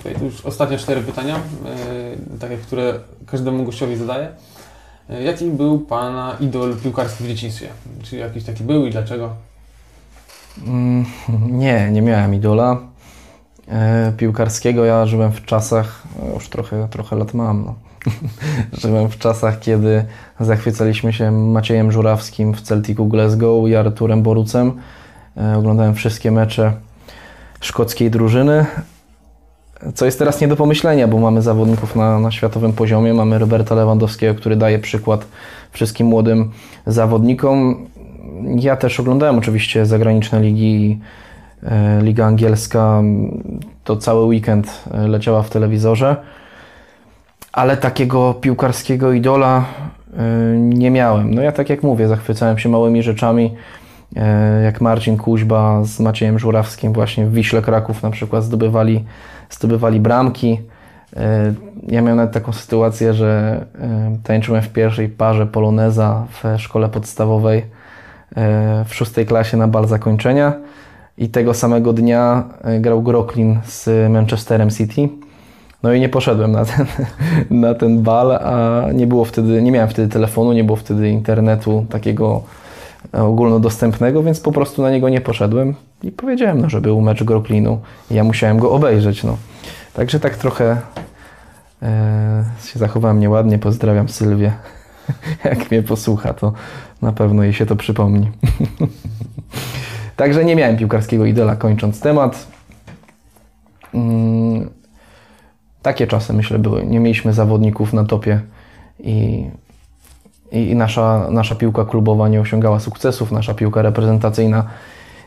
Okay, 0.00 0.14
to 0.14 0.24
już 0.24 0.46
ostatnie 0.46 0.78
cztery 0.78 1.00
pytania, 1.00 1.34
yy, 1.34 2.38
takie, 2.38 2.56
które 2.56 2.94
każdemu 3.26 3.64
gościowi 3.64 3.96
zadaję. 3.96 4.28
Yy, 5.08 5.22
jaki 5.22 5.44
był 5.44 5.78
Pana 5.78 6.36
idol 6.40 6.76
piłkarski 6.76 7.24
w 7.24 7.26
dzieciństwie? 7.26 7.68
Czy 8.02 8.16
jakiś 8.16 8.44
taki 8.44 8.64
był 8.64 8.86
i 8.86 8.90
dlaczego? 8.90 9.30
Mm, 10.66 11.04
nie, 11.60 11.90
nie 11.90 12.02
miałem 12.02 12.34
idola 12.34 12.76
e, 13.68 14.12
piłkarskiego. 14.16 14.84
Ja 14.84 15.06
żyłem 15.06 15.32
w 15.32 15.44
czasach, 15.44 16.02
już 16.34 16.48
trochę, 16.48 16.88
trochę 16.90 17.16
lat 17.16 17.34
mam, 17.34 17.64
no. 17.64 17.74
żyłem 18.82 19.08
w 19.08 19.18
czasach, 19.18 19.60
kiedy 19.60 20.04
zachwycaliśmy 20.40 21.12
się 21.12 21.30
Maciejem 21.30 21.92
Żurawskim 21.92 22.54
w 22.54 22.60
Celticu 22.60 23.06
Glasgow 23.06 23.68
i 23.68 23.76
Arturem 23.76 24.22
Borucem. 24.22 24.72
E, 25.36 25.58
oglądałem 25.58 25.94
wszystkie 25.94 26.30
mecze 26.30 26.72
szkockiej 27.64 28.10
drużyny, 28.10 28.66
co 29.94 30.04
jest 30.04 30.18
teraz 30.18 30.40
nie 30.40 30.48
do 30.48 30.56
pomyślenia, 30.56 31.08
bo 31.08 31.18
mamy 31.18 31.42
zawodników 31.42 31.96
na, 31.96 32.18
na 32.18 32.30
światowym 32.30 32.72
poziomie. 32.72 33.14
Mamy 33.14 33.38
Roberta 33.38 33.74
Lewandowskiego, 33.74 34.34
który 34.34 34.56
daje 34.56 34.78
przykład 34.78 35.26
wszystkim 35.70 36.06
młodym 36.06 36.50
zawodnikom. 36.86 37.86
Ja 38.56 38.76
też 38.76 39.00
oglądałem 39.00 39.38
oczywiście 39.38 39.86
zagraniczne 39.86 40.40
ligi 40.40 40.98
e, 41.62 42.02
Liga 42.02 42.26
Angielska 42.26 43.02
to 43.84 43.96
cały 43.96 44.24
weekend 44.24 44.84
e, 44.90 45.08
leciała 45.08 45.42
w 45.42 45.50
telewizorze, 45.50 46.16
ale 47.52 47.76
takiego 47.76 48.34
piłkarskiego 48.34 49.12
idola 49.12 49.64
e, 50.16 50.22
nie 50.58 50.90
miałem. 50.90 51.34
No 51.34 51.42
ja 51.42 51.52
tak 51.52 51.70
jak 51.70 51.82
mówię, 51.82 52.08
zachwycałem 52.08 52.58
się 52.58 52.68
małymi 52.68 53.02
rzeczami, 53.02 53.54
jak 54.64 54.80
Marcin 54.80 55.16
Kuźba 55.16 55.84
z 55.84 56.00
Maciejem 56.00 56.38
Żurawskim 56.38 56.92
właśnie 56.92 57.26
w 57.26 57.32
Wiśle 57.32 57.62
Kraków 57.62 58.02
na 58.02 58.10
przykład 58.10 58.44
zdobywali, 58.44 59.04
zdobywali 59.50 60.00
bramki. 60.00 60.60
E, 61.16 61.54
Ja 61.88 62.02
miałem 62.02 62.16
nawet 62.16 62.32
taką 62.32 62.52
sytuację, 62.52 63.14
że 63.14 63.64
e, 63.80 64.16
tańczyłem 64.22 64.62
w 64.62 64.68
pierwszej 64.68 65.08
parze 65.08 65.46
poloneza 65.46 66.26
w 66.30 66.60
szkole 66.60 66.88
podstawowej 66.88 67.58
e, 68.36 68.84
w 68.88 68.94
szóstej 68.94 69.26
klasie 69.26 69.56
na 69.56 69.68
bal 69.68 69.86
zakończenia 69.88 70.52
i 71.18 71.28
tego 71.28 71.54
samego 71.54 71.92
dnia 71.92 72.44
e, 72.64 72.80
grał 72.80 73.02
Groklin 73.02 73.58
z 73.64 74.10
Manchesterem 74.10 74.70
City. 74.70 75.08
No 75.82 75.92
i 75.92 76.00
nie 76.00 76.08
poszedłem 76.08 76.52
na 76.52 76.64
ten, 76.64 76.86
na 77.60 77.74
ten 77.74 78.02
bal, 78.02 78.32
a 78.32 78.82
nie 78.92 79.06
było 79.06 79.24
wtedy, 79.24 79.62
nie 79.62 79.72
miałem 79.72 79.88
wtedy 79.88 80.08
telefonu, 80.08 80.52
nie 80.52 80.64
było 80.64 80.76
wtedy 80.76 81.08
internetu 81.10 81.86
takiego 81.90 82.42
ogólnodostępnego, 83.12 84.22
więc 84.22 84.40
po 84.40 84.52
prostu 84.52 84.82
na 84.82 84.90
niego 84.90 85.08
nie 85.08 85.20
poszedłem 85.20 85.74
i 86.02 86.12
powiedziałem, 86.12 86.60
no, 86.60 86.70
że 86.70 86.80
był 86.80 87.00
mecz 87.00 87.24
Groklinu 87.24 87.80
i 88.10 88.14
ja 88.14 88.24
musiałem 88.24 88.58
go 88.58 88.70
obejrzeć. 88.70 89.24
No. 89.24 89.36
Także 89.94 90.20
tak 90.20 90.36
trochę 90.36 90.80
e, 91.82 92.44
się 92.64 92.78
zachowałem 92.78 93.20
nieładnie. 93.20 93.58
Pozdrawiam 93.58 94.08
Sylwię. 94.08 94.52
Jak 95.44 95.70
mnie 95.70 95.82
posłucha, 95.82 96.34
to 96.34 96.52
na 97.02 97.12
pewno 97.12 97.42
jej 97.42 97.52
się 97.52 97.66
to 97.66 97.76
przypomni. 97.76 98.30
Także 100.16 100.44
nie 100.44 100.56
miałem 100.56 100.76
piłkarskiego 100.76 101.26
idola, 101.26 101.56
kończąc 101.56 102.00
temat. 102.00 102.46
Mm, 103.94 104.70
takie 105.82 106.06
czasy, 106.06 106.32
myślę, 106.32 106.58
były. 106.58 106.86
Nie 106.86 107.00
mieliśmy 107.00 107.32
zawodników 107.32 107.92
na 107.92 108.04
topie 108.04 108.40
i, 109.00 109.46
i, 110.54 110.76
nasza, 110.76 111.26
nasza 111.30 111.54
piłka 111.54 111.84
klubowa 111.84 112.28
nie 112.28 112.40
osiągała 112.40 112.80
sukcesów. 112.80 113.32
Nasza 113.32 113.54
piłka 113.54 113.82
reprezentacyjna 113.82 114.64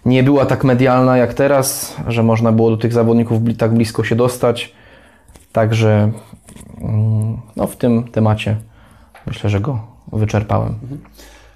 nie 0.05 0.23
była 0.23 0.45
tak 0.45 0.63
medialna 0.63 1.17
jak 1.17 1.33
teraz, 1.33 1.95
że 2.07 2.23
można 2.23 2.51
było 2.51 2.69
do 2.69 2.77
tych 2.77 2.93
zawodników 2.93 3.41
tak 3.57 3.73
blisko 3.73 4.03
się 4.03 4.15
dostać. 4.15 4.73
Także 5.51 6.11
mm, 6.81 7.37
no, 7.55 7.67
w 7.67 7.75
tym 7.75 8.03
temacie 8.03 8.55
myślę, 9.27 9.49
że 9.49 9.59
go 9.59 9.79
wyczerpałem. 10.13 10.75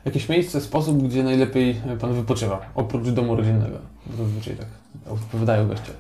Jakieś 0.06 0.30
miejsce, 0.30 0.62
sposób, 0.62 1.04
gdzie 1.04 1.24
najlepiej 1.24 1.76
Pan 2.02 2.14
wypoczywa, 2.14 2.60
oprócz 2.76 3.08
domu 3.08 3.36
rodzinnego? 3.36 3.78
Zazwyczaj 4.18 4.56
tak 4.56 4.68
odpowiadają 5.14 5.68
goście. 5.68 5.92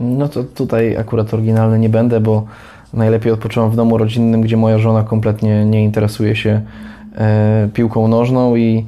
No 0.00 0.28
to 0.28 0.44
tutaj 0.44 0.96
akurat 0.96 1.34
oryginalny 1.34 1.78
nie 1.78 1.88
będę, 1.88 2.20
bo 2.20 2.46
najlepiej 2.94 3.32
odpoczywam 3.32 3.70
w 3.70 3.76
domu 3.76 3.98
rodzinnym, 3.98 4.40
gdzie 4.40 4.56
moja 4.56 4.78
żona 4.78 5.02
kompletnie 5.02 5.64
nie 5.64 5.84
interesuje 5.84 6.36
się 6.36 6.60
e, 7.16 7.68
piłką 7.74 8.08
nożną 8.08 8.56
i, 8.56 8.86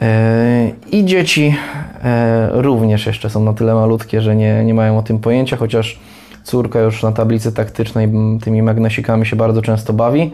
e, 0.00 0.70
i 0.92 1.04
dzieci 1.04 1.56
e, 2.04 2.48
również 2.52 3.06
jeszcze 3.06 3.30
są 3.30 3.44
na 3.44 3.52
tyle 3.52 3.74
malutkie, 3.74 4.20
że 4.20 4.36
nie, 4.36 4.64
nie 4.64 4.74
mają 4.74 4.98
o 4.98 5.02
tym 5.02 5.18
pojęcia, 5.18 5.56
chociaż 5.56 6.00
córka 6.42 6.80
już 6.80 7.02
na 7.02 7.12
tablicy 7.12 7.52
taktycznej 7.52 8.08
tymi 8.44 8.62
magnesikami 8.62 9.26
się 9.26 9.36
bardzo 9.36 9.62
często 9.62 9.92
bawi. 9.92 10.32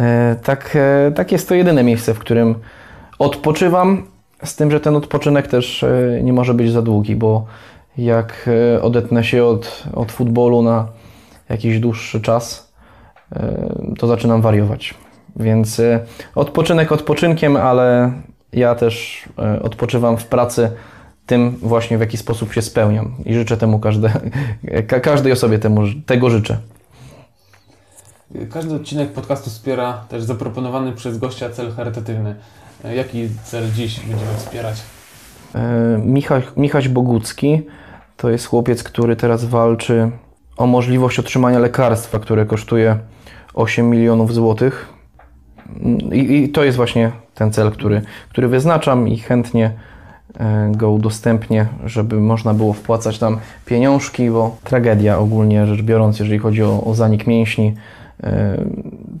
E, 0.00 0.36
tak, 0.42 0.76
e, 0.76 1.12
tak 1.12 1.32
jest 1.32 1.48
to 1.48 1.54
jedyne 1.54 1.82
miejsce, 1.82 2.14
w 2.14 2.18
którym 2.18 2.54
odpoczywam, 3.18 4.02
z 4.44 4.56
tym, 4.56 4.70
że 4.70 4.80
ten 4.80 4.96
odpoczynek 4.96 5.48
też 5.48 5.82
e, 5.82 6.20
nie 6.22 6.32
może 6.32 6.54
być 6.54 6.72
za 6.72 6.82
długi, 6.82 7.16
bo 7.16 7.46
jak 7.98 8.50
odetnę 8.82 9.24
się 9.24 9.44
od, 9.44 9.84
od 9.94 10.12
futbolu 10.12 10.62
na 10.62 10.88
jakiś 11.48 11.80
dłuższy 11.80 12.20
czas, 12.20 12.72
e, 13.32 13.82
to 13.98 14.06
zaczynam 14.06 14.42
wariować. 14.42 14.94
Więc 15.36 15.80
e, 15.80 16.00
odpoczynek 16.34 16.92
odpoczynkiem, 16.92 17.56
ale 17.56 18.12
ja 18.52 18.74
też 18.74 19.24
e, 19.38 19.62
odpoczywam 19.62 20.16
w 20.16 20.26
pracy 20.26 20.70
tym 21.26 21.56
właśnie 21.62 21.98
w 21.98 22.00
jaki 22.00 22.16
sposób 22.16 22.52
się 22.52 22.62
spełniam 22.62 23.14
i 23.24 23.34
życzę 23.34 23.56
temu 23.56 23.78
każde, 23.78 24.10
ka, 24.88 25.00
każdej 25.00 25.32
osobie 25.32 25.58
temu, 25.58 25.82
tego 26.06 26.30
życzę. 26.30 26.58
Każdy 28.50 28.74
odcinek 28.74 29.12
podcastu 29.12 29.50
wspiera 29.50 30.04
też 30.08 30.22
zaproponowany 30.22 30.92
przez 30.92 31.18
gościa 31.18 31.50
cel 31.50 31.72
charytatywny. 31.72 32.34
Jaki 32.96 33.28
cel 33.44 33.72
dziś 33.72 34.00
będziemy 34.00 34.34
wspierać? 34.36 34.82
E, 35.54 35.98
Michał, 36.04 36.40
Michaś 36.56 36.88
Bogucki 36.88 37.62
to 38.16 38.30
jest 38.30 38.46
chłopiec, 38.46 38.82
który 38.82 39.16
teraz 39.16 39.44
walczy 39.44 40.10
o 40.56 40.66
możliwość 40.66 41.18
otrzymania 41.18 41.58
lekarstwa, 41.58 42.18
które 42.18 42.46
kosztuje 42.46 42.98
8 43.54 43.90
milionów 43.90 44.34
złotych. 44.34 44.88
I, 46.12 46.36
I 46.36 46.48
to 46.48 46.64
jest 46.64 46.76
właśnie 46.76 47.12
ten 47.34 47.52
cel, 47.52 47.72
który, 47.72 48.02
który 48.28 48.48
wyznaczam 48.48 49.08
i 49.08 49.18
chętnie 49.18 49.70
e, 50.40 50.72
go 50.76 50.90
udostępnię, 50.90 51.66
żeby 51.84 52.20
można 52.20 52.54
było 52.54 52.72
wpłacać 52.72 53.18
tam 53.18 53.38
pieniążki, 53.66 54.30
bo 54.30 54.56
tragedia 54.64 55.18
ogólnie 55.18 55.66
rzecz 55.66 55.82
biorąc, 55.82 56.18
jeżeli 56.18 56.38
chodzi 56.38 56.62
o, 56.62 56.84
o 56.84 56.94
zanik 56.94 57.26
mięśni. 57.26 57.74
E, 58.22 58.56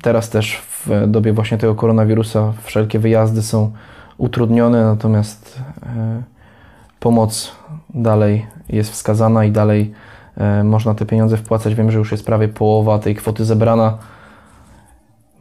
Teraz 0.02 0.30
też 0.30 0.56
w 0.56 1.06
dobie 1.06 1.32
właśnie 1.32 1.58
tego 1.58 1.74
koronawirusa 1.74 2.52
wszelkie 2.62 2.98
wyjazdy 2.98 3.42
są 3.42 3.72
utrudnione, 4.18 4.84
natomiast 4.84 5.58
e, 5.82 6.22
pomoc 7.00 7.52
dalej 7.94 8.46
jest 8.68 8.90
wskazana 8.90 9.44
i 9.44 9.50
dalej 9.50 9.92
można 10.64 10.94
te 10.94 11.06
pieniądze 11.06 11.36
wpłacać. 11.36 11.74
Wiem, 11.74 11.90
że 11.90 11.98
już 11.98 12.12
jest 12.12 12.26
prawie 12.26 12.48
połowa 12.48 12.98
tej 12.98 13.14
kwoty 13.14 13.44
zebrana. 13.44 13.98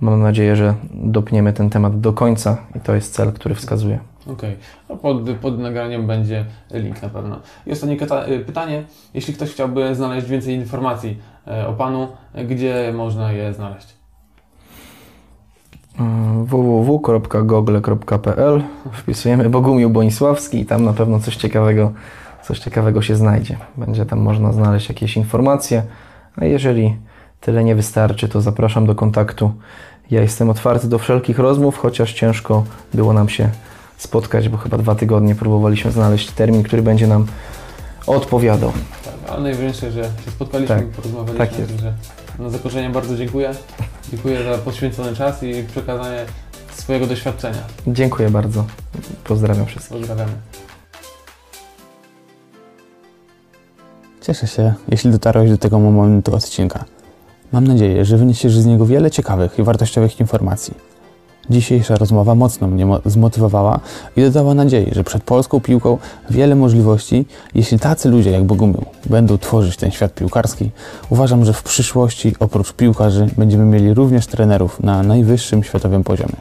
Mam 0.02 0.22
nadzieję, 0.22 0.56
że 0.56 0.76
dopniemy 0.94 1.54
ten 1.54 1.70
temat 1.70 2.00
do 2.00 2.14
końca 2.14 2.58
i 2.76 2.80
to 2.80 2.96
jest 2.96 3.14
cel, 3.14 3.34
który 3.34 3.56
wskazuję. 3.56 4.00
Okej, 4.28 4.58
no 4.90 4.96
pod, 4.96 5.30
pod 5.42 5.60
nagraniem 5.60 6.08
będzie 6.08 6.46
link 6.72 7.02
na 7.02 7.10
pewno. 7.10 7.40
I 7.66 7.72
ostatnie 7.72 7.98
y, 8.28 8.40
pytanie. 8.40 8.84
Jeśli 9.14 9.34
ktoś 9.34 9.52
chciałby 9.52 9.96
znaleźć 9.96 10.28
więcej 10.28 10.56
informacji 10.56 11.18
e, 11.48 11.68
o 11.68 11.74
Panu, 11.74 12.08
e, 12.34 12.46
gdzie 12.46 12.94
można 12.96 13.32
je 13.32 13.54
znaleźć? 13.54 13.96
www.google.pl 16.44 17.84
Wpisujemy 18.92 19.50
Bogumił 19.50 19.90
Bonisławski 19.90 20.60
i 20.60 20.66
tam 20.66 20.86
na 20.86 20.94
pewno 20.94 21.20
coś 21.20 21.36
ciekawego, 21.36 21.92
coś 22.48 22.60
ciekawego 22.60 23.02
się 23.02 23.16
znajdzie. 23.16 23.58
Będzie 23.78 24.06
tam 24.06 24.20
można 24.20 24.54
znaleźć 24.54 24.90
jakieś 24.90 25.18
informacje, 25.18 25.84
a 26.36 26.46
jeżeli 26.46 26.98
tyle 27.42 27.64
nie 27.64 27.76
wystarczy, 27.76 28.30
to 28.30 28.42
zapraszam 28.42 28.86
do 28.86 28.96
kontaktu. 28.96 29.52
Ja 30.12 30.22
jestem 30.22 30.50
otwarty 30.50 30.88
do 30.88 31.00
wszelkich 31.00 31.40
rozmów, 31.40 31.78
chociaż 31.78 32.14
ciężko 32.14 32.64
było 32.94 33.14
nam 33.14 33.30
się 33.30 33.50
spotkać, 33.98 34.50
bo 34.50 34.58
chyba 34.58 34.78
dwa 34.78 34.96
tygodnie 34.96 35.36
próbowaliśmy 35.36 35.92
znaleźć 35.92 36.32
termin, 36.32 36.64
który 36.64 36.82
będzie 36.82 37.08
nam 37.08 37.26
odpowiadał. 38.08 38.72
Tak, 39.06 39.32
ale 39.34 39.42
najważniejsze, 39.44 39.92
że 39.92 40.04
się 40.04 40.32
spotkaliśmy, 40.32 40.76
Tak, 40.76 40.88
porozmawialiśmy. 40.88 41.38
tak 41.48 41.60
jest. 41.60 41.74
Na 42.40 42.50
zakończenie 42.50 42.90
bardzo 42.90 43.18
dziękuję. 43.18 43.52
Dziękuję 44.12 44.44
za 44.44 44.58
poświęcony 44.58 45.16
czas 45.16 45.44
i 45.44 45.64
przekazanie 45.64 46.26
swojego 46.74 47.08
doświadczenia. 47.08 47.62
Dziękuję 47.88 48.30
bardzo. 48.30 48.66
Pozdrawiam 49.24 49.66
wszystkich. 49.66 49.98
Pozdrawiamy. 49.98 50.32
Cieszę 54.28 54.48
się, 54.48 54.74
jeśli 54.90 55.12
dotarłeś 55.12 55.50
do 55.50 55.58
tego 55.58 55.80
momentu 55.80 56.36
odcinka. 56.36 56.86
Mam 57.52 57.68
nadzieję, 57.68 58.06
że 58.06 58.18
wyniesiesz 58.18 58.58
z 58.58 58.66
niego 58.66 58.86
wiele 58.86 59.12
ciekawych 59.12 59.60
i 59.60 59.64
wartościowych 59.64 60.20
informacji. 60.20 60.74
Dzisiejsza 61.50 61.96
rozmowa 61.96 62.36
mocno 62.36 62.68
mnie 62.68 62.86
mo- 62.86 63.00
zmotywowała 63.06 63.80
i 64.18 64.22
dodała 64.22 64.54
nadziei, 64.54 64.94
że 64.94 65.04
przed 65.04 65.24
polską 65.24 65.60
piłką 65.62 65.98
wiele 66.30 66.56
możliwości. 66.56 67.26
Jeśli 67.56 67.80
tacy 67.80 68.10
ludzie 68.10 68.32
jak 68.32 68.44
Bogumił 68.44 68.86
będą 69.06 69.38
tworzyć 69.38 69.78
ten 69.78 69.92
świat 69.92 70.14
piłkarski, 70.14 70.72
uważam, 71.10 71.46
że 71.46 71.54
w 71.54 71.64
przyszłości 71.64 72.36
oprócz 72.40 72.74
piłkarzy 72.74 73.28
będziemy 73.38 73.66
mieli 73.66 73.94
również 73.94 74.28
trenerów 74.28 74.80
na 74.80 75.04
najwyższym 75.04 75.64
światowym 75.64 76.04
poziomie. 76.04 76.36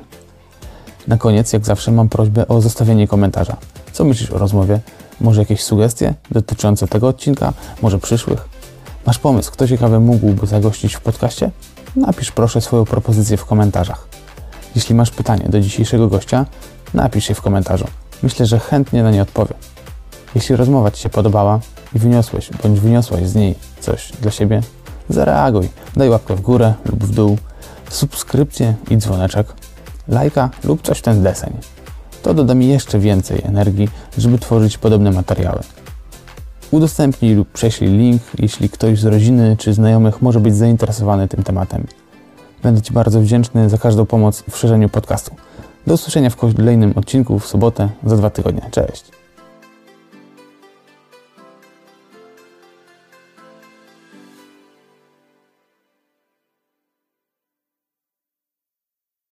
Na 1.08 1.16
koniec, 1.16 1.52
jak 1.52 1.64
zawsze, 1.64 1.92
mam 1.92 2.08
prośbę 2.08 2.48
o 2.48 2.60
zostawienie 2.60 3.08
komentarza. 3.08 3.56
Co 3.92 4.04
myślisz 4.04 4.30
o 4.30 4.38
rozmowie? 4.38 4.80
Może 5.20 5.40
jakieś 5.40 5.62
sugestie 5.62 6.14
dotyczące 6.30 6.88
tego 6.88 7.08
odcinka, 7.08 7.52
może 7.82 7.98
przyszłych? 7.98 8.48
Masz 9.06 9.18
pomysł, 9.18 9.52
kto 9.52 9.68
ciekawy 9.68 10.00
mógłby 10.00 10.46
zagościć 10.46 10.94
w 10.94 11.00
podcaście? 11.00 11.50
Napisz 11.96 12.32
proszę 12.32 12.60
swoją 12.60 12.84
propozycję 12.84 13.36
w 13.36 13.44
komentarzach. 13.44 14.08
Jeśli 14.74 14.94
masz 14.94 15.10
pytanie 15.10 15.46
do 15.48 15.60
dzisiejszego 15.60 16.08
gościa, 16.08 16.46
napisz 16.94 17.28
je 17.28 17.34
w 17.34 17.42
komentarzu. 17.42 17.86
Myślę, 18.22 18.46
że 18.46 18.58
chętnie 18.58 19.02
na 19.02 19.10
nie 19.10 19.22
odpowiem. 19.22 19.58
Jeśli 20.34 20.56
rozmowa 20.56 20.90
Ci 20.90 21.02
się 21.02 21.08
podobała 21.08 21.60
i 21.94 21.98
wyniosłeś 21.98 22.50
bądź 22.62 22.80
wyniosłaś 22.80 23.26
z 23.26 23.34
niej 23.34 23.54
coś 23.80 24.12
dla 24.20 24.30
siebie, 24.30 24.60
zareaguj, 25.08 25.68
daj 25.96 26.08
łapkę 26.08 26.36
w 26.36 26.40
górę 26.40 26.74
lub 26.86 27.04
w 27.04 27.10
dół, 27.10 27.38
subskrypcję 27.90 28.74
i 28.90 28.96
dzwoneczek, 28.96 29.46
lajka 30.08 30.50
lub 30.64 30.82
coś 30.82 30.98
w 30.98 31.02
ten 31.02 31.22
deseń. 31.22 31.52
To 32.24 32.34
doda 32.34 32.54
mi 32.54 32.68
jeszcze 32.68 32.98
więcej 32.98 33.42
energii, 33.44 33.88
żeby 34.18 34.38
tworzyć 34.38 34.78
podobne 34.78 35.10
materiały. 35.10 35.60
Udostępnij 36.70 37.34
lub 37.34 37.48
prześlij 37.48 37.90
link, 37.90 38.22
jeśli 38.38 38.68
ktoś 38.68 39.00
z 39.00 39.04
rodziny 39.04 39.56
czy 39.58 39.74
znajomych 39.74 40.22
może 40.22 40.40
być 40.40 40.56
zainteresowany 40.56 41.28
tym 41.28 41.42
tematem. 41.42 41.86
Będę 42.62 42.82
Ci 42.82 42.92
bardzo 42.92 43.20
wdzięczny 43.20 43.68
za 43.68 43.78
każdą 43.78 44.06
pomoc 44.06 44.44
w 44.50 44.56
szerzeniu 44.56 44.88
podcastu. 44.88 45.34
Do 45.86 45.94
usłyszenia 45.94 46.30
w 46.30 46.36
kolejnym 46.36 46.92
odcinku 46.96 47.38
w 47.38 47.46
sobotę 47.46 47.88
za 48.04 48.16
dwa 48.16 48.30
tygodnie. 48.30 48.62
Cześć! 48.70 49.23